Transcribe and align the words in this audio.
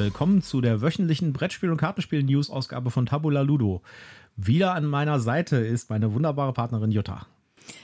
Willkommen 0.00 0.40
zu 0.40 0.62
der 0.62 0.80
wöchentlichen 0.80 1.34
Brettspiel- 1.34 1.70
und 1.70 1.76
Kartenspiel-News-Ausgabe 1.76 2.90
von 2.90 3.04
Tabula 3.04 3.42
Ludo. 3.42 3.82
Wieder 4.34 4.74
an 4.74 4.86
meiner 4.86 5.20
Seite 5.20 5.56
ist 5.56 5.90
meine 5.90 6.14
wunderbare 6.14 6.54
Partnerin 6.54 6.90
Jutta. 6.90 7.26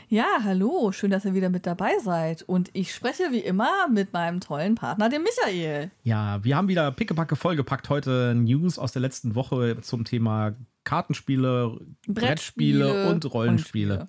Ja, 0.09 0.27
hallo, 0.43 0.93
schön, 0.93 1.11
dass 1.11 1.27
ihr 1.27 1.35
wieder 1.35 1.51
mit 1.51 1.67
dabei 1.67 1.99
seid. 2.03 2.43
Und 2.43 2.71
ich 2.73 2.95
spreche 2.95 3.25
wie 3.33 3.41
immer 3.41 3.89
mit 3.93 4.15
meinem 4.15 4.41
tollen 4.41 4.77
Partner, 4.77 5.11
dem 5.11 5.25
Michael. 5.25 5.91
Ja, 6.05 6.43
wir 6.43 6.57
haben 6.57 6.69
wieder 6.69 6.91
pickepacke 6.91 7.37
vollgepackt 7.37 7.91
heute 7.91 8.35
News 8.35 8.79
aus 8.79 8.93
der 8.93 9.03
letzten 9.03 9.35
Woche 9.35 9.83
zum 9.83 10.05
Thema 10.05 10.55
Kartenspiele, 10.85 11.79
Brettspiele, 12.07 12.15
Brettspiele 12.15 13.11
und 13.11 13.31
Rollenspiele. 13.35 13.95
Rollenspiele. 13.95 14.09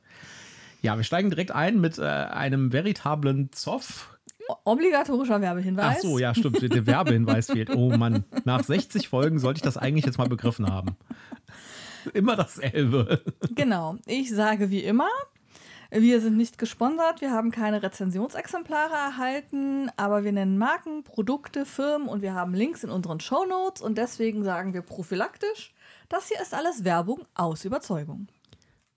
Ja, 0.81 0.95
wir 0.97 1.03
steigen 1.03 1.29
direkt 1.29 1.51
ein 1.51 1.79
mit 1.81 1.97
äh, 1.97 2.03
einem 2.03 2.71
veritablen 2.71 3.51
Zoff 3.51 4.17
Obligatorischer 4.63 5.41
Werbehinweis. 5.41 5.97
Ach 5.97 6.01
so, 6.01 6.19
ja, 6.19 6.33
stimmt. 6.33 6.61
Der 6.61 6.85
Werbehinweis 6.85 7.47
fehlt. 7.51 7.69
Oh 7.69 7.95
Mann. 7.95 8.23
Nach 8.45 8.63
60 8.63 9.09
Folgen 9.09 9.39
sollte 9.39 9.57
ich 9.57 9.63
das 9.63 9.77
eigentlich 9.77 10.05
jetzt 10.05 10.17
mal 10.17 10.29
begriffen 10.29 10.71
haben. 10.71 10.95
Immer 12.13 12.35
dasselbe. 12.35 13.23
Genau. 13.55 13.97
Ich 14.05 14.33
sage 14.33 14.69
wie 14.69 14.83
immer, 14.83 15.09
wir 15.91 16.21
sind 16.21 16.37
nicht 16.37 16.57
gesponsert, 16.57 17.21
wir 17.21 17.31
haben 17.31 17.51
keine 17.51 17.83
Rezensionsexemplare 17.83 18.93
erhalten, 18.93 19.89
aber 19.97 20.23
wir 20.23 20.31
nennen 20.31 20.57
Marken, 20.57 21.03
Produkte, 21.03 21.65
Firmen 21.65 22.07
und 22.07 22.21
wir 22.21 22.33
haben 22.33 22.53
Links 22.53 22.83
in 22.83 22.89
unseren 22.89 23.19
Show 23.19 23.45
Notes 23.45 23.81
und 23.81 23.97
deswegen 23.97 24.43
sagen 24.43 24.73
wir 24.73 24.81
prophylaktisch, 24.81 25.73
das 26.09 26.27
hier 26.29 26.41
ist 26.41 26.53
alles 26.53 26.83
Werbung 26.83 27.25
aus 27.35 27.65
Überzeugung. 27.65 28.27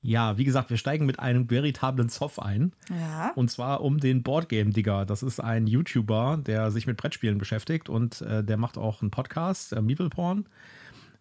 Ja, 0.02 0.38
wie 0.38 0.44
gesagt, 0.44 0.70
wir 0.70 0.78
steigen 0.78 1.04
mit 1.04 1.18
einem 1.18 1.50
veritablen 1.50 2.08
Zoff 2.08 2.38
ein. 2.38 2.72
Ja. 2.88 3.32
Und 3.34 3.50
zwar 3.50 3.82
um 3.82 3.98
den 3.98 4.22
Boardgame 4.22 4.70
Digger. 4.70 5.04
Das 5.04 5.22
ist 5.22 5.40
ein 5.40 5.66
YouTuber, 5.66 6.38
der 6.44 6.70
sich 6.70 6.86
mit 6.86 6.96
Brettspielen 6.96 7.36
beschäftigt 7.36 7.88
und 7.90 8.22
äh, 8.22 8.42
der 8.42 8.56
macht 8.56 8.78
auch 8.78 9.02
einen 9.02 9.10
Podcast, 9.10 9.72
äh, 9.72 9.82
Meeple 9.82 10.08
Porn. 10.08 10.46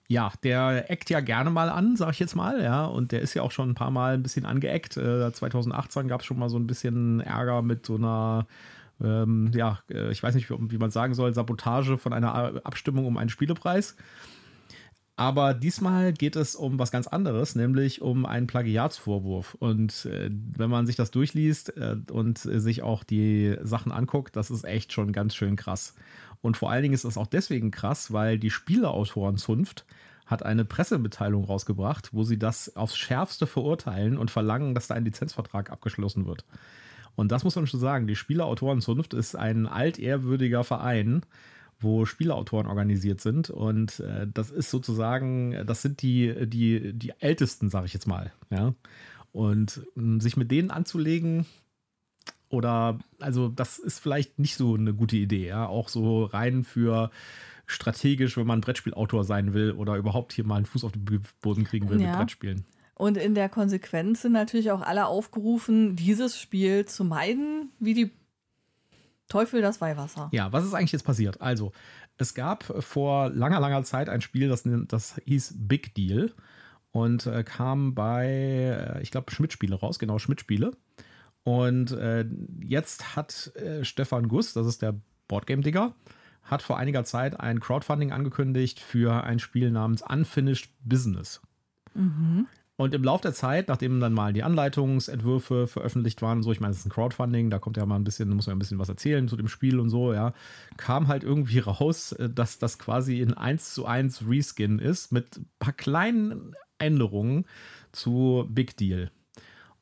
Ja, 0.07 0.31
der 0.43 0.89
eckt 0.89 1.09
ja 1.09 1.19
gerne 1.19 1.51
mal 1.51 1.69
an, 1.69 1.95
sag 1.95 2.11
ich 2.11 2.19
jetzt 2.19 2.35
mal, 2.35 2.63
ja. 2.63 2.85
Und 2.85 3.11
der 3.11 3.21
ist 3.21 3.33
ja 3.33 3.43
auch 3.43 3.51
schon 3.51 3.69
ein 3.69 3.75
paar 3.75 3.91
Mal 3.91 4.15
ein 4.15 4.23
bisschen 4.23 4.45
angeeckt. 4.45 4.97
Äh, 4.97 5.31
2018 5.31 6.07
gab 6.07 6.21
es 6.21 6.25
schon 6.25 6.39
mal 6.39 6.49
so 6.49 6.57
ein 6.57 6.65
bisschen 6.65 7.19
Ärger 7.19 7.61
mit 7.61 7.85
so 7.85 7.95
einer 7.95 8.47
ähm, 9.01 9.51
ja, 9.53 9.79
äh, 9.89 10.11
ich 10.11 10.21
weiß 10.21 10.35
nicht, 10.35 10.49
wie, 10.49 10.71
wie 10.71 10.77
man 10.77 10.91
sagen 10.91 11.13
soll, 11.13 11.33
Sabotage 11.33 11.97
von 11.97 12.13
einer 12.13 12.65
Abstimmung 12.65 13.05
um 13.05 13.17
einen 13.17 13.29
Spielepreis. 13.29 13.95
Aber 15.19 15.53
diesmal 15.53 16.13
geht 16.13 16.37
es 16.37 16.55
um 16.55 16.79
was 16.79 16.91
ganz 16.91 17.05
anderes, 17.05 17.53
nämlich 17.53 18.01
um 18.01 18.25
einen 18.25 18.47
Plagiatsvorwurf. 18.47 19.53
Und 19.55 20.05
äh, 20.05 20.29
wenn 20.31 20.69
man 20.69 20.87
sich 20.87 20.95
das 20.95 21.11
durchliest 21.11 21.75
äh, 21.75 21.97
und 22.09 22.37
sich 22.37 22.83
auch 22.83 23.03
die 23.03 23.57
Sachen 23.61 23.91
anguckt, 23.91 24.37
das 24.37 24.49
ist 24.49 24.63
echt 24.63 24.93
schon 24.93 25.11
ganz 25.11 25.35
schön 25.35 25.57
krass. 25.57 25.93
Und 26.39 26.55
vor 26.55 26.71
allen 26.71 26.83
Dingen 26.83 26.93
ist 26.93 27.03
das 27.03 27.17
auch 27.17 27.27
deswegen 27.27 27.69
krass, 27.69 28.13
weil 28.13 28.39
die 28.39 28.49
Spieleautorenzunft 28.49 29.85
hat 30.25 30.43
eine 30.43 30.63
Pressemitteilung 30.63 31.43
rausgebracht, 31.43 32.13
wo 32.13 32.23
sie 32.23 32.39
das 32.39 32.77
aufs 32.77 32.95
Schärfste 32.95 33.45
verurteilen 33.45 34.17
und 34.17 34.31
verlangen, 34.31 34.73
dass 34.73 34.87
da 34.87 34.95
ein 34.95 35.03
Lizenzvertrag 35.03 35.69
abgeschlossen 35.69 36.27
wird. 36.27 36.45
Und 37.17 37.33
das 37.33 37.43
muss 37.43 37.57
man 37.57 37.67
schon 37.67 37.81
sagen, 37.81 38.07
die 38.07 38.15
Spieleautorenzunft 38.15 39.13
ist 39.13 39.35
ein 39.35 39.67
altehrwürdiger 39.67 40.63
Verein, 40.63 41.23
wo 41.79 42.05
Spieleautoren 42.05 42.67
organisiert 42.67 43.21
sind. 43.21 43.49
Und 43.49 43.99
äh, 44.01 44.27
das 44.31 44.51
ist 44.51 44.69
sozusagen, 44.69 45.65
das 45.65 45.81
sind 45.81 46.01
die, 46.01 46.47
die, 46.47 46.93
die 46.93 47.13
Ältesten, 47.19 47.69
sage 47.69 47.85
ich 47.85 47.93
jetzt 47.93 48.07
mal. 48.07 48.31
Ja. 48.49 48.73
Und 49.31 49.81
äh, 49.97 50.19
sich 50.19 50.37
mit 50.37 50.51
denen 50.51 50.71
anzulegen, 50.71 51.45
oder 52.49 52.99
also 53.19 53.47
das 53.47 53.77
ist 53.77 53.99
vielleicht 53.99 54.39
nicht 54.39 54.55
so 54.55 54.75
eine 54.75 54.93
gute 54.93 55.15
Idee, 55.15 55.47
ja. 55.47 55.67
Auch 55.67 55.87
so 55.87 56.25
rein 56.25 56.63
für 56.63 57.11
strategisch, 57.67 58.35
wenn 58.35 58.47
man 58.47 58.61
Brettspielautor 58.61 59.23
sein 59.23 59.53
will 59.53 59.71
oder 59.73 59.95
überhaupt 59.95 60.33
hier 60.33 60.45
mal 60.45 60.55
einen 60.55 60.65
Fuß 60.65 60.83
auf 60.83 60.91
den 60.91 61.05
Boden 61.41 61.63
kriegen 61.63 61.89
will 61.89 62.01
ja. 62.01 62.07
mit 62.07 62.17
Brettspielen. 62.17 62.65
Und 62.95 63.15
in 63.15 63.33
der 63.33 63.47
Konsequenz 63.47 64.23
sind 64.23 64.33
natürlich 64.33 64.71
auch 64.71 64.81
alle 64.81 65.05
aufgerufen, 65.05 65.95
dieses 65.95 66.37
Spiel 66.37 66.85
zu 66.85 67.05
meiden, 67.05 67.71
wie 67.79 67.93
die 67.93 68.11
Teufel 69.29 69.61
das 69.61 69.79
Weihwasser. 69.79 70.29
Ja, 70.31 70.51
was 70.51 70.65
ist 70.65 70.73
eigentlich 70.73 70.91
jetzt 70.91 71.03
passiert? 71.03 71.41
Also, 71.41 71.71
es 72.17 72.33
gab 72.33 72.63
vor 72.83 73.29
langer, 73.29 73.59
langer 73.59 73.83
Zeit 73.83 74.09
ein 74.09 74.21
Spiel, 74.21 74.49
das, 74.49 74.63
das 74.87 75.21
hieß 75.25 75.55
Big 75.57 75.95
Deal 75.95 76.33
und 76.91 77.25
äh, 77.25 77.43
kam 77.43 77.95
bei, 77.95 78.25
äh, 78.25 79.01
ich 79.01 79.11
glaube, 79.11 79.31
Schmidt-Spiele 79.31 79.75
raus, 79.75 79.99
genau, 79.99 80.19
Schmidt-Spiele. 80.19 80.71
Und 81.43 81.91
äh, 81.91 82.25
jetzt 82.61 83.15
hat 83.15 83.55
äh, 83.55 83.85
Stefan 83.85 84.27
Guss, 84.27 84.53
das 84.53 84.67
ist 84.67 84.81
der 84.81 84.95
Boardgame-Digger, 85.27 85.95
hat 86.43 86.61
vor 86.61 86.77
einiger 86.77 87.03
Zeit 87.03 87.39
ein 87.39 87.59
Crowdfunding 87.59 88.11
angekündigt 88.11 88.79
für 88.79 89.23
ein 89.23 89.39
Spiel 89.39 89.71
namens 89.71 90.01
Unfinished 90.01 90.71
Business. 90.83 91.41
Mhm. 91.93 92.47
Und 92.79 92.93
im 92.93 93.03
Laufe 93.03 93.23
der 93.23 93.33
Zeit, 93.33 93.67
nachdem 93.67 93.99
dann 93.99 94.13
mal 94.13 94.31
die 94.31 94.41
Anleitungsentwürfe 94.41 95.67
veröffentlicht 95.67 96.21
waren 96.21 96.37
und 96.37 96.43
so, 96.43 96.53
ich 96.53 96.61
meine, 96.61 96.71
es 96.71 96.79
ist 96.79 96.85
ein 96.85 96.91
Crowdfunding, 96.91 97.49
da 97.49 97.59
kommt 97.59 97.75
ja 97.75 97.85
mal 97.85 97.97
ein 97.97 98.05
bisschen, 98.05 98.29
muss 98.29 98.47
man 98.47 98.55
ein 98.55 98.59
bisschen 98.59 98.79
was 98.79 98.87
erzählen 98.87 99.27
zu 99.27 99.35
dem 99.35 99.49
Spiel 99.49 99.81
und 99.81 99.89
so, 99.89 100.13
ja, 100.13 100.31
kam 100.77 101.09
halt 101.09 101.25
irgendwie 101.25 101.59
raus, 101.59 102.13
äh, 102.13 102.29
dass 102.29 102.57
das 102.57 102.79
quasi 102.79 103.19
in 103.19 103.33
1 103.33 103.73
zu 103.73 103.85
1 103.85 104.29
Reskin 104.29 104.79
ist 104.79 105.11
mit 105.11 105.39
ein 105.39 105.49
paar 105.59 105.73
kleinen 105.73 106.55
Änderungen 106.77 107.43
zu 107.91 108.47
Big 108.49 108.77
Deal. 108.77 109.11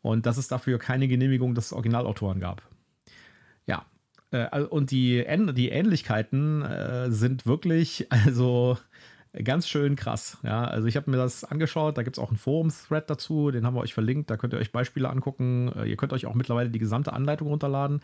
Und 0.01 0.25
dass 0.25 0.37
es 0.37 0.47
dafür 0.47 0.79
keine 0.79 1.07
Genehmigung 1.07 1.53
des 1.53 1.73
Originalautoren 1.73 2.39
gab. 2.39 2.63
Ja. 3.67 3.85
Äh, 4.31 4.61
und 4.61 4.89
die, 4.89 5.23
die 5.53 5.69
Ähnlichkeiten 5.69 6.63
äh, 6.63 7.11
sind 7.11 7.45
wirklich, 7.45 8.07
also 8.09 8.79
ganz 9.43 9.67
schön 9.67 9.95
krass. 9.95 10.37
Ja, 10.43 10.65
also 10.65 10.87
ich 10.87 10.95
habe 10.95 11.09
mir 11.11 11.17
das 11.17 11.43
angeschaut, 11.43 11.97
da 11.97 12.03
gibt 12.03 12.17
es 12.17 12.23
auch 12.23 12.29
einen 12.29 12.37
Forum-Thread 12.37 13.09
dazu, 13.09 13.51
den 13.51 13.65
haben 13.65 13.75
wir 13.75 13.81
euch 13.81 13.93
verlinkt, 13.93 14.29
da 14.29 14.37
könnt 14.37 14.53
ihr 14.53 14.59
euch 14.59 14.71
Beispiele 14.71 15.09
angucken. 15.09 15.71
Äh, 15.75 15.85
ihr 15.85 15.97
könnt 15.97 16.13
euch 16.13 16.25
auch 16.25 16.35
mittlerweile 16.35 16.69
die 16.69 16.79
gesamte 16.79 17.13
Anleitung 17.13 17.47
runterladen. 17.47 18.01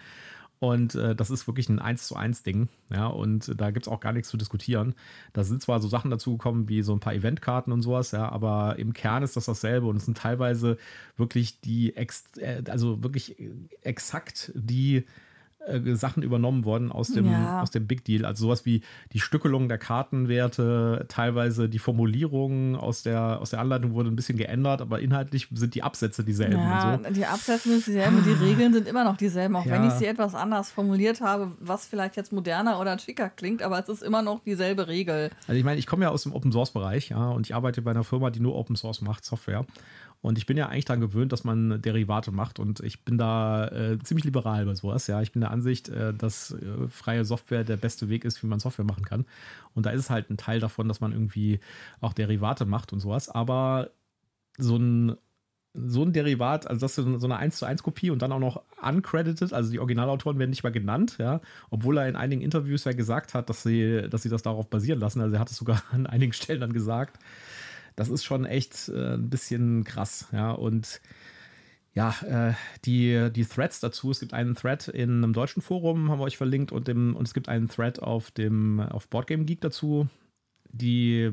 Und 0.60 0.96
äh, 0.96 1.14
das 1.14 1.30
ist 1.30 1.46
wirklich 1.46 1.68
ein 1.68 1.80
1 1.80 2.08
zu 2.08 2.16
1 2.16 2.44
Ding. 2.44 2.70
Ja, 2.90 3.08
und 3.08 3.60
da 3.60 3.72
gibt 3.72 3.86
es 3.86 3.92
auch 3.92 4.00
gar 4.00 4.14
nichts 4.14 4.30
zu 4.30 4.38
diskutieren. 4.38 4.96
Da 5.34 5.44
sind 5.44 5.62
zwar 5.62 5.82
so 5.82 5.90
Sachen 5.90 6.10
dazugekommen 6.10 6.70
wie 6.70 6.84
so 6.84 6.94
ein 6.94 7.02
paar 7.02 7.14
Eventkarten 7.14 7.74
und 7.74 7.82
sowas, 7.82 8.12
ja, 8.12 8.30
aber 8.30 8.80
im 8.80 8.94
Kern 8.94 9.24
ist 9.24 9.36
das 9.36 9.46
dasselbe 9.46 9.88
und 9.88 9.98
es 9.98 10.06
sind 10.06 10.18
teilweise 10.18 10.78
wirklich 11.18 11.60
die, 11.60 11.98
ex 11.98 12.38
äh, 12.38 12.64
also 12.70 13.04
wirklich 13.04 13.36
exakt 13.82 14.54
die 14.56 15.06
äh, 15.66 15.96
Sachen 15.96 16.24
übernommen 16.24 16.66
worden 16.66 16.92
aus 16.92 17.10
dem, 17.10 17.32
ja. 17.32 17.62
aus 17.62 17.72
dem 17.72 17.88
Big 17.88 18.04
Deal. 18.04 18.26
Also 18.26 18.46
sowas 18.46 18.66
wie 18.66 18.82
die 19.14 19.20
Stückelung 19.20 19.70
der 19.70 19.78
Kartenwerte, 19.78 21.06
teilweise 21.08 21.70
die 21.70 21.80
Formulierung 21.80 22.76
aus 22.76 23.04
der, 23.04 23.40
aus 23.42 23.52
der 23.52 23.60
Anleitung 23.60 23.94
wurde 23.94 24.10
ein 24.10 24.16
bisschen 24.16 24.38
geändert, 24.38 24.82
aber 24.82 25.00
inhaltlich 25.00 25.48
sind 25.52 25.76
die 25.76 25.84
Absätze 25.84 26.24
dieselben. 26.24 26.60
Ja, 26.60 27.00
so. 27.04 27.14
die 27.14 27.26
Absätze 27.26 27.70
sind 27.70 27.86
dieselben, 27.86 28.24
die 28.24 28.44
Regeln 28.44 28.74
sind 28.74 28.88
immer 28.88 29.04
noch 29.04 29.18
dieselben, 29.18 29.56
auch 29.56 29.66
ja. 29.66 29.74
wenn 29.74 29.88
ich 29.88 29.94
sie 29.94 30.06
etwas 30.06 30.36
anders 30.36 30.72
formuliert 30.72 31.22
habe, 31.22 31.52
was 31.60 31.86
vielleicht 31.86 32.16
jetzt 32.16 32.34
moderner 32.34 32.80
oder 32.80 32.98
schicker 33.00 33.30
klingt, 33.30 33.62
aber 33.62 33.80
es 33.80 33.90
ist 33.90 34.04
immer 34.04 34.22
noch 34.22 34.42
dieselbe 34.44 34.88
Regel. 34.88 35.32
Also 35.48 35.58
ich 35.58 35.64
meine, 35.64 35.80
ich 35.80 35.88
komme 35.88 36.04
ja 36.04 36.10
aus 36.10 36.24
dem 36.24 36.34
Open 36.34 36.52
Source 36.52 36.72
Bereich, 36.72 37.10
ja, 37.10 37.30
und 37.30 37.46
ich 37.46 37.56
arbeite 37.56 37.82
bei 37.82 37.92
einer 37.92 38.04
Firma, 38.04 38.30
die 38.30 38.40
nur 38.40 38.56
Open 38.56 38.76
Source 38.76 39.02
macht, 39.02 39.26
Software. 39.26 39.66
Und 40.24 40.38
ich 40.38 40.46
bin 40.46 40.56
ja 40.56 40.70
eigentlich 40.70 40.86
daran 40.86 41.02
gewöhnt, 41.02 41.34
dass 41.34 41.44
man 41.44 41.82
Derivate 41.82 42.32
macht 42.32 42.58
und 42.58 42.80
ich 42.80 43.04
bin 43.04 43.18
da 43.18 43.68
äh, 43.68 44.00
ziemlich 44.00 44.24
liberal 44.24 44.66
bei 44.66 44.74
sowas. 44.74 45.06
Ja, 45.08 45.22
ich 45.22 45.34
bin 45.34 45.42
der 45.42 45.52
Ansicht, 45.52 45.90
äh, 45.90 46.14
dass 46.14 46.52
äh, 46.52 46.88
freie 46.88 47.26
Software 47.26 47.66
der 47.66 47.76
beste 47.76 48.08
Weg 48.08 48.24
ist, 48.24 48.42
wie 48.42 48.48
man 48.48 48.62
Software 48.62 48.86
machen 48.86 49.04
kann. 49.04 49.26
Und 49.76 49.86
da 49.86 49.90
ist 49.90 50.00
es 50.00 50.10
halt 50.10 50.30
ein 50.30 50.38
Teil 50.38 50.62
davon, 50.62 50.88
dass 50.88 51.02
man 51.02 51.12
irgendwie 51.12 51.60
auch 52.00 52.14
Derivate 52.14 52.64
macht 52.64 52.94
und 52.94 53.02
sowas. 53.02 53.28
Aber 53.28 53.90
so 54.58 54.78
ein 54.78 55.18
so 55.74 56.04
ein 56.04 56.14
Derivat, 56.14 56.68
also 56.68 56.82
das 56.82 56.98
ist 56.98 57.04
so 57.04 57.28
eine 57.28 57.38
1 57.38 57.58
zu 57.58 57.66
1 57.66 57.82
Kopie 57.82 58.12
und 58.12 58.22
dann 58.22 58.32
auch 58.32 58.40
noch 58.40 58.62
uncredited, 58.82 59.54
also 59.54 59.72
die 59.72 59.80
Originalautoren 59.80 60.38
werden 60.38 60.52
nicht 60.52 60.64
mal 60.64 60.72
genannt, 60.72 61.16
ja, 61.18 61.42
obwohl 61.72 61.98
er 61.98 62.08
in 62.08 62.16
einigen 62.16 62.44
Interviews 62.44 62.84
ja 62.84 62.92
gesagt 62.92 63.34
hat, 63.34 63.50
dass 63.50 63.64
sie, 63.64 64.08
dass 64.08 64.22
sie 64.22 64.30
das 64.30 64.44
darauf 64.44 64.70
basieren 64.70 65.00
lassen. 65.00 65.20
Also 65.20 65.36
er 65.36 65.40
hat 65.40 65.50
es 65.50 65.58
sogar 65.58 65.82
an 65.92 66.06
einigen 66.06 66.32
Stellen 66.32 66.62
dann 66.62 66.74
gesagt 66.74 67.18
das 67.96 68.10
ist 68.10 68.24
schon 68.24 68.46
echt 68.46 68.90
äh, 68.90 69.16
ein 69.16 69.30
bisschen 69.30 69.84
krass, 69.84 70.28
ja. 70.32 70.52
Und 70.52 71.02
ja, 71.94 72.16
äh, 72.28 72.54
die, 72.86 73.30
die 73.32 73.46
Threads 73.46 73.80
dazu, 73.80 74.10
es 74.12 74.20
gibt 74.20 74.34
einen 74.34 74.56
Thread 74.56 74.88
in 74.88 75.24
einem 75.24 75.34
deutschen 75.34 75.62
Forum, 75.62 76.10
haben 76.10 76.20
wir 76.20 76.24
euch 76.24 76.38
verlinkt, 76.38 76.72
und, 76.72 76.88
dem, 76.88 77.16
und 77.16 77.28
es 77.28 77.34
gibt 77.34 77.50
einen 77.50 77.70
Thread 77.70 78.02
auf 78.02 78.32
dem 78.32 78.80
auf 78.80 79.08
Boardgame 79.08 79.46
Geek 79.46 79.62
dazu. 79.62 80.08
Die, 80.72 81.32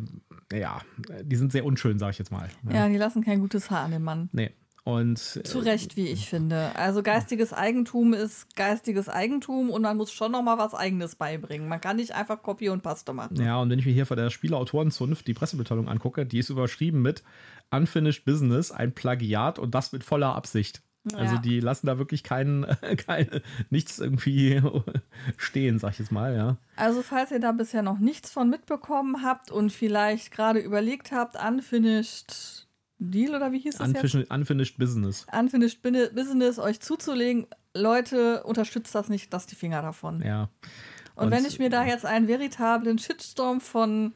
ja, 0.52 0.82
die 1.22 1.36
sind 1.36 1.50
sehr 1.50 1.64
unschön, 1.64 1.98
sag 1.98 2.10
ich 2.10 2.18
jetzt 2.18 2.30
mal. 2.30 2.50
Ja. 2.68 2.74
ja, 2.74 2.88
die 2.88 2.98
lassen 2.98 3.24
kein 3.24 3.40
gutes 3.40 3.70
Haar 3.70 3.84
an 3.84 3.92
dem 3.92 4.02
Mann. 4.02 4.28
Nee. 4.32 4.50
Und, 4.84 5.18
Zu 5.18 5.58
Recht, 5.58 5.96
wie 5.96 6.06
ich 6.08 6.28
finde. 6.28 6.74
Also 6.74 7.02
geistiges 7.02 7.52
Eigentum 7.52 8.14
ist 8.14 8.56
geistiges 8.56 9.08
Eigentum 9.08 9.70
und 9.70 9.82
man 9.82 9.96
muss 9.96 10.10
schon 10.12 10.32
noch 10.32 10.42
mal 10.42 10.58
was 10.58 10.74
Eigenes 10.74 11.16
beibringen. 11.16 11.68
Man 11.68 11.80
kann 11.80 11.96
nicht 11.96 12.12
einfach 12.14 12.42
Copy 12.42 12.70
und 12.70 12.82
Paste 12.82 13.12
machen. 13.12 13.36
Ja, 13.36 13.58
und 13.58 13.68
wenn 13.70 13.78
ich 13.78 13.86
mir 13.86 13.92
hier 13.92 14.06
vor 14.06 14.16
der 14.16 14.30
Spieleautorenzunft 14.30 15.26
die 15.26 15.34
Pressemitteilung 15.34 15.88
angucke, 15.88 16.24
die 16.24 16.38
ist 16.38 16.48
überschrieben 16.50 17.02
mit 17.02 17.22
Unfinished 17.70 18.24
Business, 18.24 18.72
ein 18.72 18.92
Plagiat 18.94 19.58
und 19.58 19.74
das 19.74 19.92
mit 19.92 20.02
voller 20.02 20.34
Absicht. 20.34 20.82
Also 21.14 21.36
Ja. 21.36 21.40
die 21.40 21.60
lassen 21.60 21.86
da 21.86 21.96
wirklich 21.98 22.22
keinen, 22.22 22.66
keine, 23.06 23.42
nichts 23.70 23.98
irgendwie 23.98 24.60
stehen, 25.38 25.78
sag 25.78 25.92
ich 25.92 25.98
jetzt 26.00 26.12
mal, 26.12 26.34
ja. 26.36 26.56
Also 26.76 27.02
falls 27.02 27.30
ihr 27.30 27.40
da 27.40 27.52
bisher 27.52 27.82
noch 27.82 27.98
nichts 27.98 28.30
von 28.30 28.50
mitbekommen 28.50 29.22
habt 29.22 29.50
und 29.50 29.72
vielleicht 29.72 30.30
gerade 30.30 30.58
überlegt 30.60 31.10
habt, 31.12 31.36
Unfinished 31.42 32.66
Deal 33.00 33.34
oder 33.34 33.50
wie 33.52 33.58
hieß 33.58 33.76
das 33.78 33.88
jetzt? 33.88 34.02
Unfinished, 34.04 34.30
unfinished 34.30 34.78
Business. 34.78 35.26
Unfinished 35.32 35.82
Business 35.82 36.58
euch 36.58 36.80
zuzulegen, 36.80 37.46
Leute, 37.74 38.42
unterstützt 38.44 38.94
das 38.94 39.08
nicht, 39.08 39.32
lasst 39.32 39.50
die 39.50 39.56
Finger 39.56 39.82
davon. 39.82 40.22
Ja. 40.22 40.48
Und, 41.14 41.26
Und- 41.26 41.30
wenn 41.32 41.44
ich 41.44 41.58
mir 41.58 41.70
da 41.70 41.84
jetzt 41.84 42.04
einen 42.06 42.28
veritablen 42.28 42.98
Shitstorm 42.98 43.60
von 43.60 44.12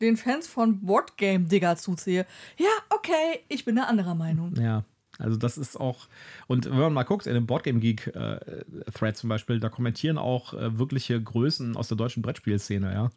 den 0.00 0.16
Fans 0.16 0.46
von 0.46 0.80
Boardgame 0.84 1.44
Digger 1.46 1.76
zuziehe, 1.76 2.26
ja, 2.58 2.68
okay, 2.90 3.40
ich 3.48 3.64
bin 3.64 3.76
eine 3.78 3.88
anderer 3.88 4.14
Meinung. 4.14 4.54
Ja, 4.56 4.84
also 5.18 5.36
das 5.36 5.58
ist 5.58 5.76
auch, 5.78 6.06
und 6.46 6.66
wenn 6.66 6.78
man 6.78 6.92
mal 6.92 7.02
guckt, 7.02 7.26
in 7.26 7.34
dem 7.34 7.46
Boardgame 7.46 7.80
Geek 7.80 8.06
äh, 8.08 8.38
Thread 8.94 9.16
zum 9.16 9.28
Beispiel, 9.28 9.58
da 9.58 9.68
kommentieren 9.68 10.16
auch 10.18 10.54
äh, 10.54 10.78
wirkliche 10.78 11.20
Größen 11.20 11.76
aus 11.76 11.88
der 11.88 11.96
deutschen 11.96 12.22
Brettspielszene, 12.22 12.92
ja. 12.92 13.10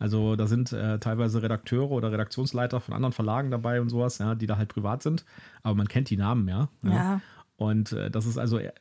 Also 0.00 0.34
da 0.34 0.46
sind 0.46 0.72
äh, 0.72 0.98
teilweise 0.98 1.42
Redakteure 1.42 1.90
oder 1.90 2.10
Redaktionsleiter 2.10 2.80
von 2.80 2.94
anderen 2.94 3.12
Verlagen 3.12 3.50
dabei 3.50 3.82
und 3.82 3.90
sowas, 3.90 4.16
ja, 4.18 4.34
die 4.34 4.46
da 4.46 4.56
halt 4.56 4.70
privat 4.70 5.02
sind, 5.02 5.26
aber 5.62 5.74
man 5.74 5.88
kennt 5.88 6.08
die 6.08 6.16
Namen, 6.16 6.48
ja. 6.48 6.68
Ja. 6.82 7.20
Und 7.56 7.92
äh, 7.92 8.10
das 8.10 8.24
ist 8.24 8.38
also, 8.38 8.58
äh, 8.58 8.72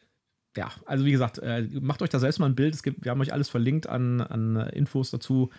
ja, 0.55 0.69
also 0.85 1.03
wie 1.03 1.11
gesagt, 1.11 1.37
äh, 1.39 1.67
macht 1.81 2.01
euch 2.01 2.09
da 2.09 2.19
selbst 2.19 2.39
mal 2.39 2.45
ein 2.45 2.55
Bild. 2.55 2.73
Es 2.73 2.83
gibt, 2.83 3.03
wir 3.03 3.11
haben 3.11 3.19
euch 3.19 3.33
alles 3.33 3.49
verlinkt 3.49 3.87
an, 3.87 4.21
an 4.21 4.55
Infos 4.71 5.11
dazu. 5.11 5.49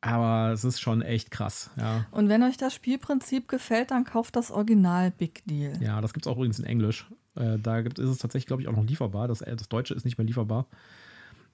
Aber 0.00 0.52
es 0.52 0.64
ist 0.64 0.80
schon 0.80 1.02
echt 1.02 1.30
krass, 1.30 1.70
ja. 1.76 2.06
Und 2.10 2.28
wenn 2.28 2.42
euch 2.42 2.56
das 2.56 2.74
Spielprinzip 2.74 3.48
gefällt, 3.48 3.90
dann 3.90 4.04
kauft 4.04 4.36
das 4.36 4.50
Original 4.50 5.10
Big 5.10 5.44
Deal. 5.46 5.72
Ja, 5.82 6.00
das 6.00 6.12
gibt 6.12 6.26
es 6.26 6.32
auch 6.32 6.36
übrigens 6.36 6.58
in 6.58 6.64
Englisch. 6.64 7.06
Äh, 7.34 7.58
da 7.58 7.80
gibt, 7.82 7.98
ist 7.98 8.08
es 8.08 8.18
tatsächlich, 8.18 8.46
glaube 8.46 8.62
ich, 8.62 8.68
auch 8.68 8.76
noch 8.76 8.84
lieferbar. 8.84 9.28
Das, 9.28 9.40
das 9.40 9.68
Deutsche 9.68 9.94
ist 9.94 10.04
nicht 10.04 10.16
mehr 10.16 10.26
lieferbar. 10.26 10.66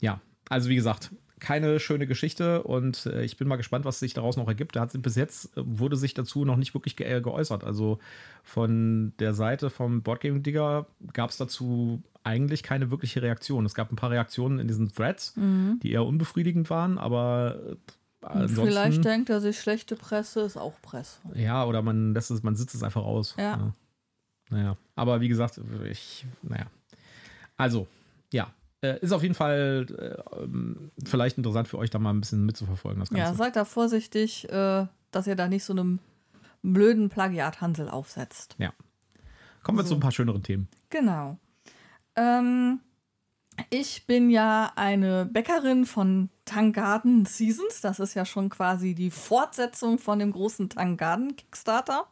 Ja, 0.00 0.20
also 0.48 0.68
wie 0.68 0.74
gesagt, 0.74 1.12
keine 1.42 1.80
schöne 1.80 2.06
Geschichte 2.06 2.62
und 2.62 3.04
äh, 3.06 3.24
ich 3.24 3.36
bin 3.36 3.48
mal 3.48 3.56
gespannt, 3.56 3.84
was 3.84 3.98
sich 3.98 4.14
daraus 4.14 4.36
noch 4.36 4.46
ergibt. 4.46 4.76
Da 4.76 4.80
hat 4.82 5.02
bis 5.02 5.16
jetzt 5.16 5.56
äh, 5.56 5.62
wurde 5.64 5.96
sich 5.96 6.14
dazu 6.14 6.44
noch 6.44 6.56
nicht 6.56 6.72
wirklich 6.72 6.94
ge 6.94 7.06
äh, 7.06 7.20
geäußert. 7.20 7.64
Also 7.64 7.98
von 8.44 9.12
der 9.18 9.34
Seite 9.34 9.68
vom 9.68 10.02
Boardgame 10.02 10.40
Digger 10.40 10.86
gab 11.12 11.30
es 11.30 11.38
dazu 11.38 12.00
eigentlich 12.22 12.62
keine 12.62 12.92
wirkliche 12.92 13.22
Reaktion. 13.22 13.66
Es 13.66 13.74
gab 13.74 13.90
ein 13.90 13.96
paar 13.96 14.12
Reaktionen 14.12 14.60
in 14.60 14.68
diesen 14.68 14.92
Threads, 14.92 15.34
die 15.36 15.90
eher 15.90 16.06
unbefriedigend 16.06 16.70
waren, 16.70 16.96
aber 16.96 17.58
äh, 17.66 17.76
ansonsten, 18.26 18.66
Vielleicht 18.66 19.04
denkt 19.04 19.28
er 19.28 19.40
sich, 19.40 19.58
schlechte 19.58 19.96
Presse 19.96 20.42
ist 20.42 20.56
auch 20.56 20.80
Presse. 20.80 21.18
ja, 21.34 21.64
oder 21.64 21.82
man 21.82 22.14
lässt 22.14 22.30
es, 22.30 22.44
man 22.44 22.54
sitzt 22.54 22.76
es 22.76 22.84
einfach 22.84 23.02
aus. 23.02 23.34
Ja. 23.36 23.72
Naja, 24.50 24.76
aber 24.94 25.20
wie 25.20 25.28
gesagt, 25.28 25.60
ich, 25.90 26.24
naja. 26.42 26.66
Also, 27.56 27.80
ja. 27.80 28.01
Äh, 28.82 28.98
ist 29.00 29.12
auf 29.12 29.22
jeden 29.22 29.34
Fall 29.34 29.86
äh, 30.36 30.42
ähm, 30.42 30.90
vielleicht 31.04 31.38
interessant 31.38 31.68
für 31.68 31.78
euch, 31.78 31.90
da 31.90 31.98
mal 31.98 32.10
ein 32.10 32.20
bisschen 32.20 32.44
mitzuverfolgen, 32.44 33.00
das 33.00 33.10
Ja, 33.10 33.24
Ganze. 33.26 33.38
seid 33.38 33.56
da 33.56 33.64
vorsichtig, 33.64 34.48
äh, 34.50 34.86
dass 35.12 35.26
ihr 35.26 35.36
da 35.36 35.46
nicht 35.48 35.64
so 35.64 35.72
einem 35.72 36.00
blöden 36.62 37.08
Plagiathansel 37.08 37.88
aufsetzt. 37.88 38.56
Kommen 39.62 39.78
wir 39.78 39.82
so. 39.84 39.90
zu 39.90 39.94
ein 39.94 40.00
paar 40.00 40.10
schöneren 40.12 40.42
Themen. 40.42 40.68
Genau. 40.90 41.38
Ähm, 42.16 42.80
ich 43.70 44.06
bin 44.06 44.30
ja 44.30 44.72
eine 44.74 45.24
Bäckerin 45.26 45.86
von 45.86 46.30
Tangarden 46.44 47.24
Seasons. 47.26 47.80
Das 47.80 48.00
ist 48.00 48.14
ja 48.14 48.24
schon 48.24 48.48
quasi 48.48 48.94
die 48.94 49.10
Fortsetzung 49.12 49.98
von 50.00 50.18
dem 50.18 50.32
großen 50.32 50.68
Tangarden 50.70 51.36
Kickstarter. 51.36 52.08